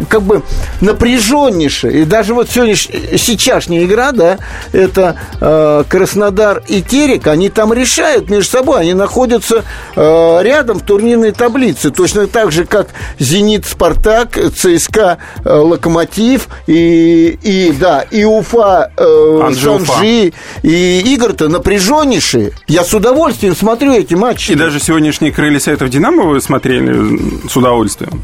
как 0.10 0.24
бы, 0.24 0.42
напряженнейше. 0.82 1.92
И 1.92 2.06
даже 2.06 2.34
вот 2.34 2.50
сегодняшняя, 2.50 3.18
сейчасшняя 3.18 3.86
игра, 3.86 4.12
да, 4.12 4.40
это 4.72 5.16
э, 5.40 5.84
Краснодар 5.88 6.64
и 6.68 6.82
Терек, 6.82 7.28
они 7.28 7.50
там 7.50 7.72
решают 7.72 8.32
между 8.32 8.50
собой, 8.50 8.82
они 8.82 8.96
находятся 8.96 9.64
э, 9.96 10.40
рядом 10.42 10.80
в 10.80 10.84
турнирной 10.84 11.34
таблице, 11.34 11.92
точно 11.92 12.26
так 12.26 12.52
же, 12.52 12.66
как 12.66 12.88
Зенит, 13.20 13.66
Спартак, 13.66 14.40
ЦСКА, 14.56 15.20
э, 15.46 15.54
Локомотив 15.54 16.47
и, 16.68 17.38
и 17.42 17.72
да, 17.72 18.02
и 18.02 18.24
Уфа, 18.24 18.92
э, 18.98 19.40
Анжи 19.44 19.70
Уфа. 19.70 19.94
Шанжи, 19.94 20.34
и 20.64 21.14
игры-то 21.14 21.50
напряженнейшие. 21.50 22.52
Я 22.68 22.84
с 22.84 22.94
удовольствием 22.94 23.56
смотрю 23.56 23.94
эти 23.94 24.14
матчи. 24.14 24.52
И 24.52 24.56
даже 24.56 24.80
сегодняшние 24.80 25.32
крылья 25.32 25.60
Советов 25.60 25.90
Динамо 25.90 26.24
вы 26.24 26.42
смотрели 26.42 27.48
с 27.48 27.56
удовольствием. 27.56 28.22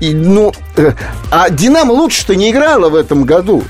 И, 0.00 0.14
ну, 0.14 0.52
э, 0.76 0.92
а 1.30 1.50
Динамо 1.50 1.92
лучше-то 1.92 2.34
не 2.34 2.50
играла 2.50 2.88
в 2.88 2.94
этом 2.94 3.24
году. 3.24 3.64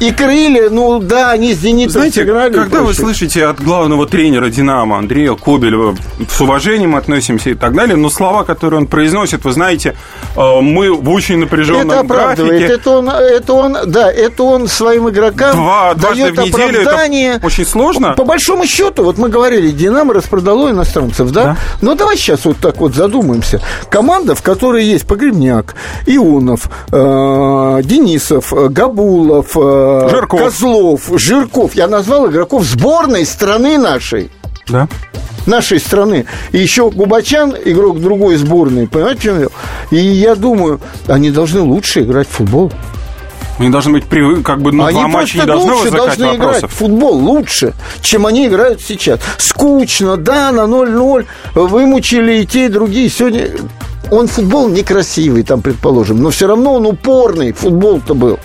И 0.00 0.10
крылья, 0.10 0.70
ну 0.70 0.98
да, 1.00 1.30
они 1.30 1.54
с 1.54 1.58
Зенитом 1.60 1.92
Знаете, 1.92 2.20
сыграли. 2.20 2.52
когда 2.52 2.82
вы 2.82 2.92
слышите 2.94 3.46
от 3.46 3.60
главного 3.62 4.06
тренера 4.06 4.48
«Динамо» 4.50 4.98
Андрея 4.98 5.34
Кобелева, 5.34 5.94
с 6.28 6.40
уважением 6.40 6.96
относимся 6.96 7.50
и 7.50 7.54
так 7.54 7.74
далее, 7.74 7.96
но 7.96 8.10
слова, 8.10 8.44
которые 8.44 8.80
он 8.80 8.86
произносит, 8.86 9.44
вы 9.44 9.52
знаете, 9.52 9.94
э, 10.36 10.60
мы 10.60 10.92
в 10.92 11.08
очень 11.10 11.38
напряженном 11.38 11.90
Это 11.90 12.00
оправдывает. 12.00 12.58
графике. 12.58 12.74
Это 12.74 12.90
он, 12.90 13.08
это 13.08 13.52
он, 13.54 13.76
да, 13.86 14.10
это 14.12 14.42
он 14.42 14.68
своим 14.68 15.08
игрокам 15.08 15.56
Два- 15.56 15.94
дает 15.94 16.36
в 16.36 16.40
неделю 16.42 16.80
это 16.80 16.90
оправдание. 16.90 17.40
очень 17.42 17.64
сложно. 17.64 18.14
По 18.14 18.24
большому 18.24 18.66
счету, 18.66 19.04
вот 19.04 19.16
мы 19.16 19.28
говорили, 19.28 19.70
Динамо 19.70 20.12
распродало 20.14 20.70
иностранцев, 20.70 21.30
да? 21.30 21.44
Да. 21.44 21.56
Но 21.82 21.94
давай 21.94 22.16
сейчас 22.16 22.44
вот 22.44 22.58
так 22.58 22.78
вот 22.78 22.94
задумаемся. 22.94 23.60
Команда, 23.90 24.34
в 24.34 24.42
которой 24.42 24.84
есть 24.84 25.06
Погребняк, 25.06 25.74
Ионов, 26.06 26.68
э, 26.92 27.80
Денисов, 27.84 28.52
э, 28.52 28.68
Габулов, 28.68 29.56
э, 29.84 30.08
Жирков. 30.10 30.40
Козлов, 30.40 31.02
Жирков. 31.16 31.74
Я 31.74 31.88
назвал 31.88 32.28
игроков 32.30 32.64
сборной 32.64 33.24
страны 33.26 33.78
нашей 33.78 34.30
Да. 34.68 34.88
нашей 35.46 35.78
страны. 35.80 36.26
И 36.52 36.58
еще 36.58 36.90
Губачан, 36.90 37.54
игрок 37.64 38.00
другой 38.00 38.36
сборной, 38.36 38.86
понимаете, 38.88 39.20
в 39.20 39.22
чем 39.24 39.38
дело? 39.38 39.52
И 39.90 39.96
я 39.96 40.34
думаю, 40.34 40.80
они 41.06 41.30
должны 41.30 41.60
лучше 41.60 42.00
играть 42.02 42.28
в 42.28 42.32
футбол. 42.32 42.72
Они 43.58 43.68
должны 43.70 43.92
быть 43.92 44.04
при, 44.04 44.42
как 44.42 44.60
бы 44.62 44.72
ну, 44.72 44.84
они 44.84 44.98
два 44.98 45.06
матча 45.06 45.38
не 45.38 45.46
должны 45.46 45.74
лучше 45.74 45.90
должны 45.92 46.26
вопросов. 46.26 46.58
играть 46.58 46.72
в 46.72 46.74
футбол 46.74 47.14
лучше, 47.16 47.72
чем 48.00 48.26
они 48.26 48.48
играют 48.48 48.80
сейчас. 48.80 49.20
Скучно, 49.38 50.16
да, 50.16 50.50
на 50.50 50.62
0-0, 50.62 51.24
вымучили 51.54 52.38
и 52.42 52.46
те, 52.46 52.66
и 52.66 52.68
другие. 52.68 53.08
Сегодня 53.08 53.50
он 54.10 54.28
футбол 54.28 54.68
некрасивый, 54.68 55.42
там, 55.42 55.62
предположим, 55.62 56.22
но 56.22 56.30
все 56.30 56.46
равно 56.46 56.74
он 56.74 56.86
упорный, 56.86 57.52
футбол-то 57.52 58.14
был. 58.14 58.38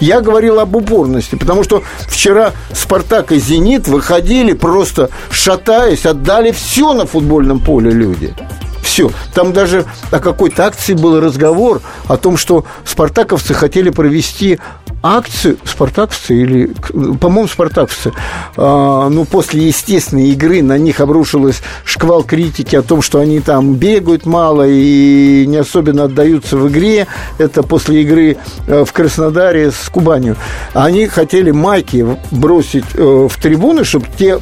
Я 0.00 0.20
говорил 0.20 0.60
об 0.60 0.74
упорности, 0.76 1.36
потому 1.36 1.64
что 1.64 1.82
вчера 2.08 2.52
«Спартак» 2.72 3.32
и 3.32 3.38
«Зенит» 3.38 3.88
выходили 3.88 4.52
просто 4.52 5.10
шатаясь, 5.30 6.06
отдали 6.06 6.52
все 6.52 6.92
на 6.92 7.06
футбольном 7.06 7.60
поле 7.60 7.90
люди. 7.90 8.34
Все. 8.82 9.10
Там 9.34 9.52
даже 9.52 9.86
о 10.10 10.20
какой-то 10.20 10.66
акции 10.66 10.92
был 10.92 11.18
разговор 11.18 11.80
о 12.06 12.16
том, 12.16 12.36
что 12.36 12.64
спартаковцы 12.84 13.54
хотели 13.54 13.90
провести 13.90 14.60
акцию, 15.04 15.58
спартаковцы 15.64 16.34
или, 16.34 16.74
по-моему, 17.20 17.46
спартаковцы, 17.46 18.12
а, 18.56 19.10
ну, 19.10 19.26
после 19.26 19.66
естественной 19.66 20.30
игры 20.30 20.62
на 20.62 20.78
них 20.78 21.00
обрушилась 21.00 21.60
шквал 21.84 22.24
критики 22.24 22.74
о 22.74 22.82
том, 22.82 23.02
что 23.02 23.20
они 23.20 23.40
там 23.40 23.74
бегают 23.74 24.24
мало 24.24 24.66
и 24.66 25.44
не 25.46 25.58
особенно 25.58 26.04
отдаются 26.04 26.56
в 26.56 26.68
игре. 26.70 27.06
Это 27.36 27.62
после 27.62 28.00
игры 28.00 28.38
э, 28.66 28.84
в 28.86 28.92
Краснодаре 28.94 29.72
с 29.72 29.90
Кубанью. 29.90 30.36
Они 30.72 31.06
хотели 31.06 31.50
майки 31.50 32.06
бросить 32.30 32.86
э, 32.94 33.28
в 33.30 33.36
трибуны, 33.42 33.84
чтобы 33.84 34.06
те 34.18 34.40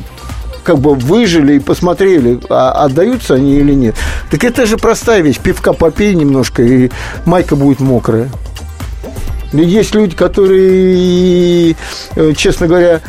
как 0.63 0.79
бы 0.79 0.95
выжили 0.95 1.55
и 1.55 1.59
посмотрели, 1.59 2.39
а 2.49 2.85
отдаются 2.85 3.35
они 3.35 3.57
или 3.57 3.75
нет. 3.75 3.97
Так 4.31 4.45
это 4.45 4.65
же 4.67 4.77
простая 4.77 5.23
вещь. 5.23 5.39
Пивка 5.39 5.73
попей 5.73 6.15
немножко, 6.15 6.63
и 6.63 6.93
майка 7.25 7.57
будет 7.57 7.81
мокрая. 7.81 8.31
Есть 9.53 9.95
люди, 9.95 10.17
которые, 10.17 11.77
э, 12.17 12.33
честно 12.35 12.67
говоря, 12.67 13.01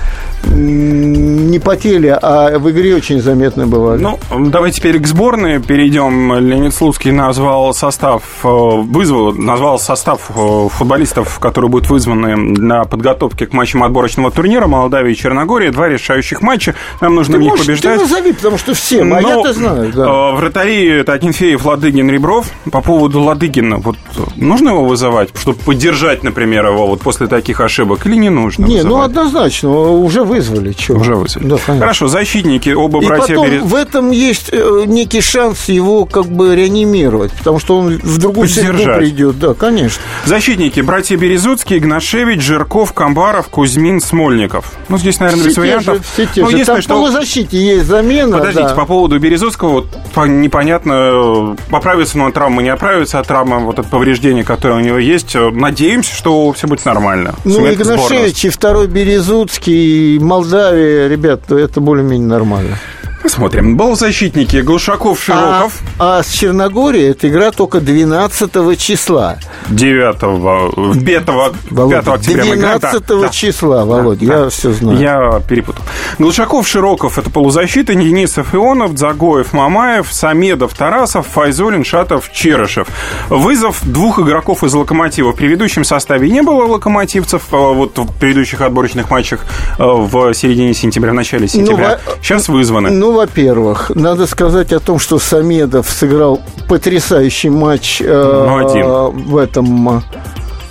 не 0.50 1.60
потели, 1.60 2.18
а 2.22 2.58
в 2.58 2.70
игре 2.70 2.96
очень 2.96 3.22
заметно 3.22 3.68
бывали. 3.68 4.02
Ну, 4.02 4.20
давайте 4.50 4.78
теперь 4.80 5.00
к 5.00 5.08
сборной 5.08 5.60
перейдем. 5.62 6.34
Леонид 6.38 6.74
Слуцкий 6.74 7.12
назвал 7.12 7.74
состав, 7.74 8.24
э, 8.44 8.48
вызвал, 8.48 9.34
назвал 9.34 9.80
состав 9.80 10.30
э, 10.36 10.68
футболистов, 10.70 11.40
которые 11.40 11.70
будут 11.70 11.90
вызваны 11.90 12.56
для 12.56 12.84
подготовки 12.84 13.46
к 13.46 13.54
матчам 13.54 13.84
отборочного 13.84 14.32
турнира 14.32 14.68
Молдавии 14.68 15.14
и 15.14 15.16
Черногории. 15.16 15.70
Два 15.70 15.88
решающих 15.90 16.42
матча. 16.42 16.76
Нам 17.02 17.16
нужно 17.16 17.34
ты 17.34 17.40
в 17.40 17.42
них 17.42 17.52
можешь, 17.52 17.66
побеждать. 17.66 17.96
Ты 17.96 18.02
назови, 18.04 18.34
потому 18.34 18.58
что 18.58 18.74
всем, 18.74 19.14
а 19.14 19.22
Но, 19.22 19.30
я-то 19.30 19.54
знаю. 19.54 19.92
Да. 19.96 20.04
э, 20.06 20.36
Вратари 20.36 20.88
это 21.00 21.14
Акинфеев, 21.14 21.66
Ладыгин, 21.66 22.10
Ребров. 22.10 22.52
По 22.72 22.82
поводу 22.82 23.22
Ладыгина, 23.22 23.78
вот 23.78 23.96
нужно 24.36 24.70
его 24.70 24.86
вызывать, 24.86 25.30
чтобы 25.40 25.58
поддержать, 25.60 26.24
например, 26.24 26.66
его 26.68 26.88
вот 26.88 27.02
после 27.02 27.28
таких 27.28 27.62
ошибок, 27.62 28.06
или 28.06 28.16
не 28.16 28.30
нужно 28.30 28.66
Не, 28.66 28.78
вызывать? 28.78 28.94
ну 28.98 29.02
однозначно, 29.02 29.70
уже 29.72 30.24
вызвали. 30.34 30.74
Чё? 30.74 30.96
Уже 30.96 31.16
вызвали. 31.16 31.48
Да, 31.48 31.58
конечно. 31.58 31.80
Хорошо, 31.80 32.08
защитники, 32.08 32.70
оба 32.70 33.02
И 33.02 33.06
братья 33.06 33.36
потом 33.36 33.48
Берез- 33.48 33.62
в 33.64 33.76
этом 33.76 34.12
есть 34.12 34.50
э, 34.52 34.84
некий 34.86 35.22
шанс 35.22 35.66
его 35.70 36.06
как 36.06 36.26
бы 36.26 36.56
реанимировать, 36.56 37.32
потому 37.32 37.60
что 37.60 37.78
он 37.80 37.98
в 37.98 38.18
другую 38.18 38.48
среду 38.48 38.84
придет. 38.98 39.40
Да, 39.40 39.54
конечно. 39.54 40.02
Защитники, 40.26 40.80
братья 40.82 41.18
Березуцкий, 41.18 41.78
Игнашевич, 41.78 42.42
Жирков, 42.42 42.94
Камбаров, 42.94 43.48
Кузьмин, 43.50 44.00
Смольников. 44.02 44.74
Ну, 44.90 44.98
здесь, 44.98 45.20
наверное, 45.20 45.46
без 45.46 45.58
вариантов. 45.58 46.06
все 46.14 46.26
те 46.26 46.42
Ну, 46.44 46.50
же. 46.50 46.66
Там 46.66 46.82
что... 46.82 46.94
полузащите 46.96 47.58
есть 47.58 47.86
замена. 47.86 48.38
Подождите, 48.38 48.68
да. 48.70 48.76
по 48.76 48.86
поводу 48.86 49.20
Березуцкого, 49.20 49.70
вот 49.70 49.86
по- 50.14 50.26
непонятно, 50.26 50.94
э, 50.94 51.56
поправится 51.70 52.18
он 52.18 52.28
от 52.28 52.34
травмы, 52.34 52.64
не 52.64 52.70
оправится 52.70 53.20
от 53.20 53.28
травмы, 53.28 53.60
вот 53.60 53.80
от 53.80 53.88
повреждения, 53.90 54.44
которое 54.44 54.76
у 54.76 54.80
него 54.80 54.98
есть. 54.98 55.36
Э, 55.36 55.50
Надеемся, 55.52 56.14
что 56.16 56.52
все 56.54 56.68
будет 56.68 56.86
нормально. 56.86 57.36
Ну. 57.46 57.72
Игнашевич 57.72 58.46
и 58.46 58.50
второй 58.50 58.88
Березуцкий, 58.88 60.20
и 60.24 60.26
Молдавия, 60.26 61.08
ребят, 61.10 61.52
это 61.52 61.82
более-менее 61.82 62.30
нормально. 62.30 62.78
Посмотрим. 63.24 63.78
Полузащитники 63.78 64.58
Глушаков, 64.58 65.22
Широков. 65.24 65.80
А, 65.98 66.20
а 66.20 66.24
с 66.24 66.30
Черногорией 66.30 67.12
эта 67.12 67.30
игра 67.30 67.52
только 67.52 67.80
12 67.80 68.78
числа. 68.78 69.38
9 69.70 70.20
5, 70.20 71.06
5 71.06 71.30
Володя, 71.72 72.14
октября 72.14 72.44
мы 72.46 72.56
играем. 72.56 72.80
12 72.80 73.08
Да, 73.08 73.16
да. 73.22 73.30
числа, 73.30 73.86
Володя, 73.86 74.26
я 74.26 74.50
все 74.50 74.74
знаю. 74.74 75.00
Я 75.00 75.42
перепутал. 75.48 75.84
Глушаков, 76.20 76.68
Широков– 76.68 77.18
это 77.20 77.30
полузащита, 77.30 77.96
Денисов, 77.96 78.54
Ионов, 78.54 78.94
Дзагоев, 78.94 79.54
Мамаев, 79.54 80.12
Самедов, 80.12 80.74
Тарасов, 80.76 81.26
Файзулин, 81.28 81.86
Шатов, 81.86 82.30
Черышев. 82.34 82.88
Вызов 83.30 83.80
двух 83.84 84.20
игроков 84.20 84.64
из 84.66 84.74
«Локомотива». 84.74 85.32
В 85.32 85.36
предыдущем 85.36 85.86
составе 85.86 86.30
не 86.30 86.42
было 86.42 86.66
локомотивцев, 86.66 87.44
а 87.52 87.56
вот 87.74 87.98
в 87.98 88.12
предыдущих 88.20 88.60
отборочных 88.62 89.10
матчах 89.10 89.42
э, 89.80 89.84
в 89.84 90.34
середине 90.34 90.74
сентября, 90.74 91.12
в 91.12 91.16
начале 91.16 91.48
сентября. 91.48 92.00
во- 92.06 92.16
Сейчас 92.22 92.50
вызваны. 92.50 92.90
Ну, 92.92 93.13
во-первых, 93.14 93.92
надо 93.96 94.28
сказать 94.28 94.72
о 94.74 94.80
том, 94.80 95.00
что 95.00 95.20
Самедов 95.20 95.90
сыграл 95.90 96.42
потрясающий 96.68 97.50
матч 97.50 98.02
э, 98.02 98.06
Ну, 98.06 99.12
в 99.12 99.38
этом 99.38 100.04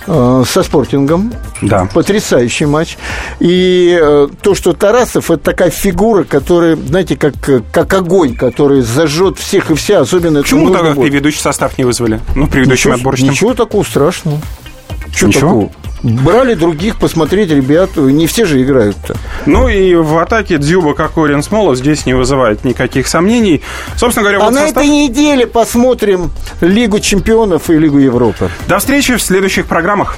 э, 0.07 0.43
со 0.47 0.63
спортингом. 0.63 1.33
Да. 1.61 1.87
Потрясающий 1.93 2.65
матч. 2.65 2.97
И 3.39 3.97
э, 4.01 4.27
то, 4.41 4.55
что 4.55 4.73
Тарасов 4.73 5.31
это 5.31 5.43
такая 5.43 5.69
фигура, 5.69 6.23
которая, 6.23 6.75
знаете, 6.75 7.15
как, 7.15 7.33
как 7.71 7.93
огонь, 7.93 8.35
который 8.35 8.81
зажжет 8.81 9.37
всех 9.39 9.71
и 9.71 9.75
вся, 9.75 10.01
особенно 10.01 10.41
Почему 10.41 10.69
тогда 10.71 10.93
предыдущий 10.93 11.39
состав 11.39 11.77
не 11.77 11.85
вызвали? 11.85 12.19
Ну, 12.35 12.45
в 12.47 12.49
предыдущем 12.49 12.91
Ничего, 12.91 12.95
отборочном. 12.95 13.29
ничего 13.29 13.53
такого 13.53 13.83
страшного. 13.83 14.39
Что 15.15 15.27
Ничего? 15.27 15.41
такого? 15.41 15.71
Брали 16.03 16.53
других 16.53 16.97
посмотреть, 16.97 17.49
ребят, 17.49 17.95
не 17.95 18.27
все 18.27 18.45
же 18.45 18.61
играют-то. 18.61 19.15
Ну 19.45 19.69
и 19.69 19.95
в 19.95 20.17
атаке 20.17 20.57
Дзюба, 20.57 20.93
Кокорин, 20.93 21.41
Смолов 21.41 21.77
здесь 21.77 22.05
не 22.05 22.13
вызывает 22.13 22.65
никаких 22.65 23.07
сомнений. 23.07 23.61
Собственно 23.95 24.23
говоря, 24.23 24.41
А 24.41 24.45
вот 24.45 24.53
на 24.53 24.61
состав... 24.65 24.83
этой 24.83 24.89
неделе 24.89 25.47
посмотрим 25.47 26.31
Лигу 26.59 26.99
чемпионов 26.99 27.69
и 27.69 27.77
Лигу 27.77 27.99
Европы. 27.99 28.49
До 28.67 28.79
встречи 28.79 29.15
в 29.15 29.21
следующих 29.21 29.65
программах. 29.65 30.17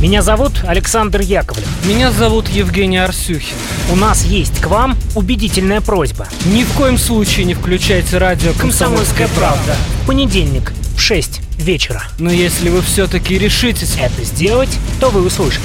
Меня 0.00 0.22
зовут 0.22 0.52
Александр 0.66 1.22
Яковлев. 1.22 1.66
Меня 1.86 2.12
зовут 2.12 2.48
Евгений 2.48 2.98
Арсюхин. 2.98 3.56
У 3.90 3.96
нас 3.96 4.24
есть 4.24 4.60
к 4.60 4.66
вам 4.66 4.96
убедительная 5.16 5.80
просьба. 5.80 6.28
Ни 6.44 6.62
в 6.62 6.72
коем 6.74 6.98
случае 6.98 7.46
не 7.46 7.54
включайте 7.54 8.18
радио 8.18 8.52
«Комсомольская 8.60 9.28
правда». 9.36 9.74
Понедельник 10.06 10.72
в 10.96 11.00
6 11.00 11.40
вечера. 11.58 12.02
Но 12.18 12.30
если 12.30 12.68
вы 12.68 12.82
все-таки 12.82 13.38
решитесь... 13.38 13.96
Это 13.98 14.24
сделать, 14.24 14.70
то 15.00 15.10
вы 15.10 15.24
услышите. 15.26 15.64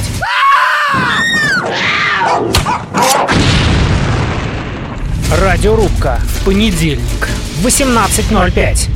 Радиорубка 5.32 6.20
В 6.42 6.46
понедельник. 6.46 7.30
в 7.62 7.68
18.05. 7.68 8.90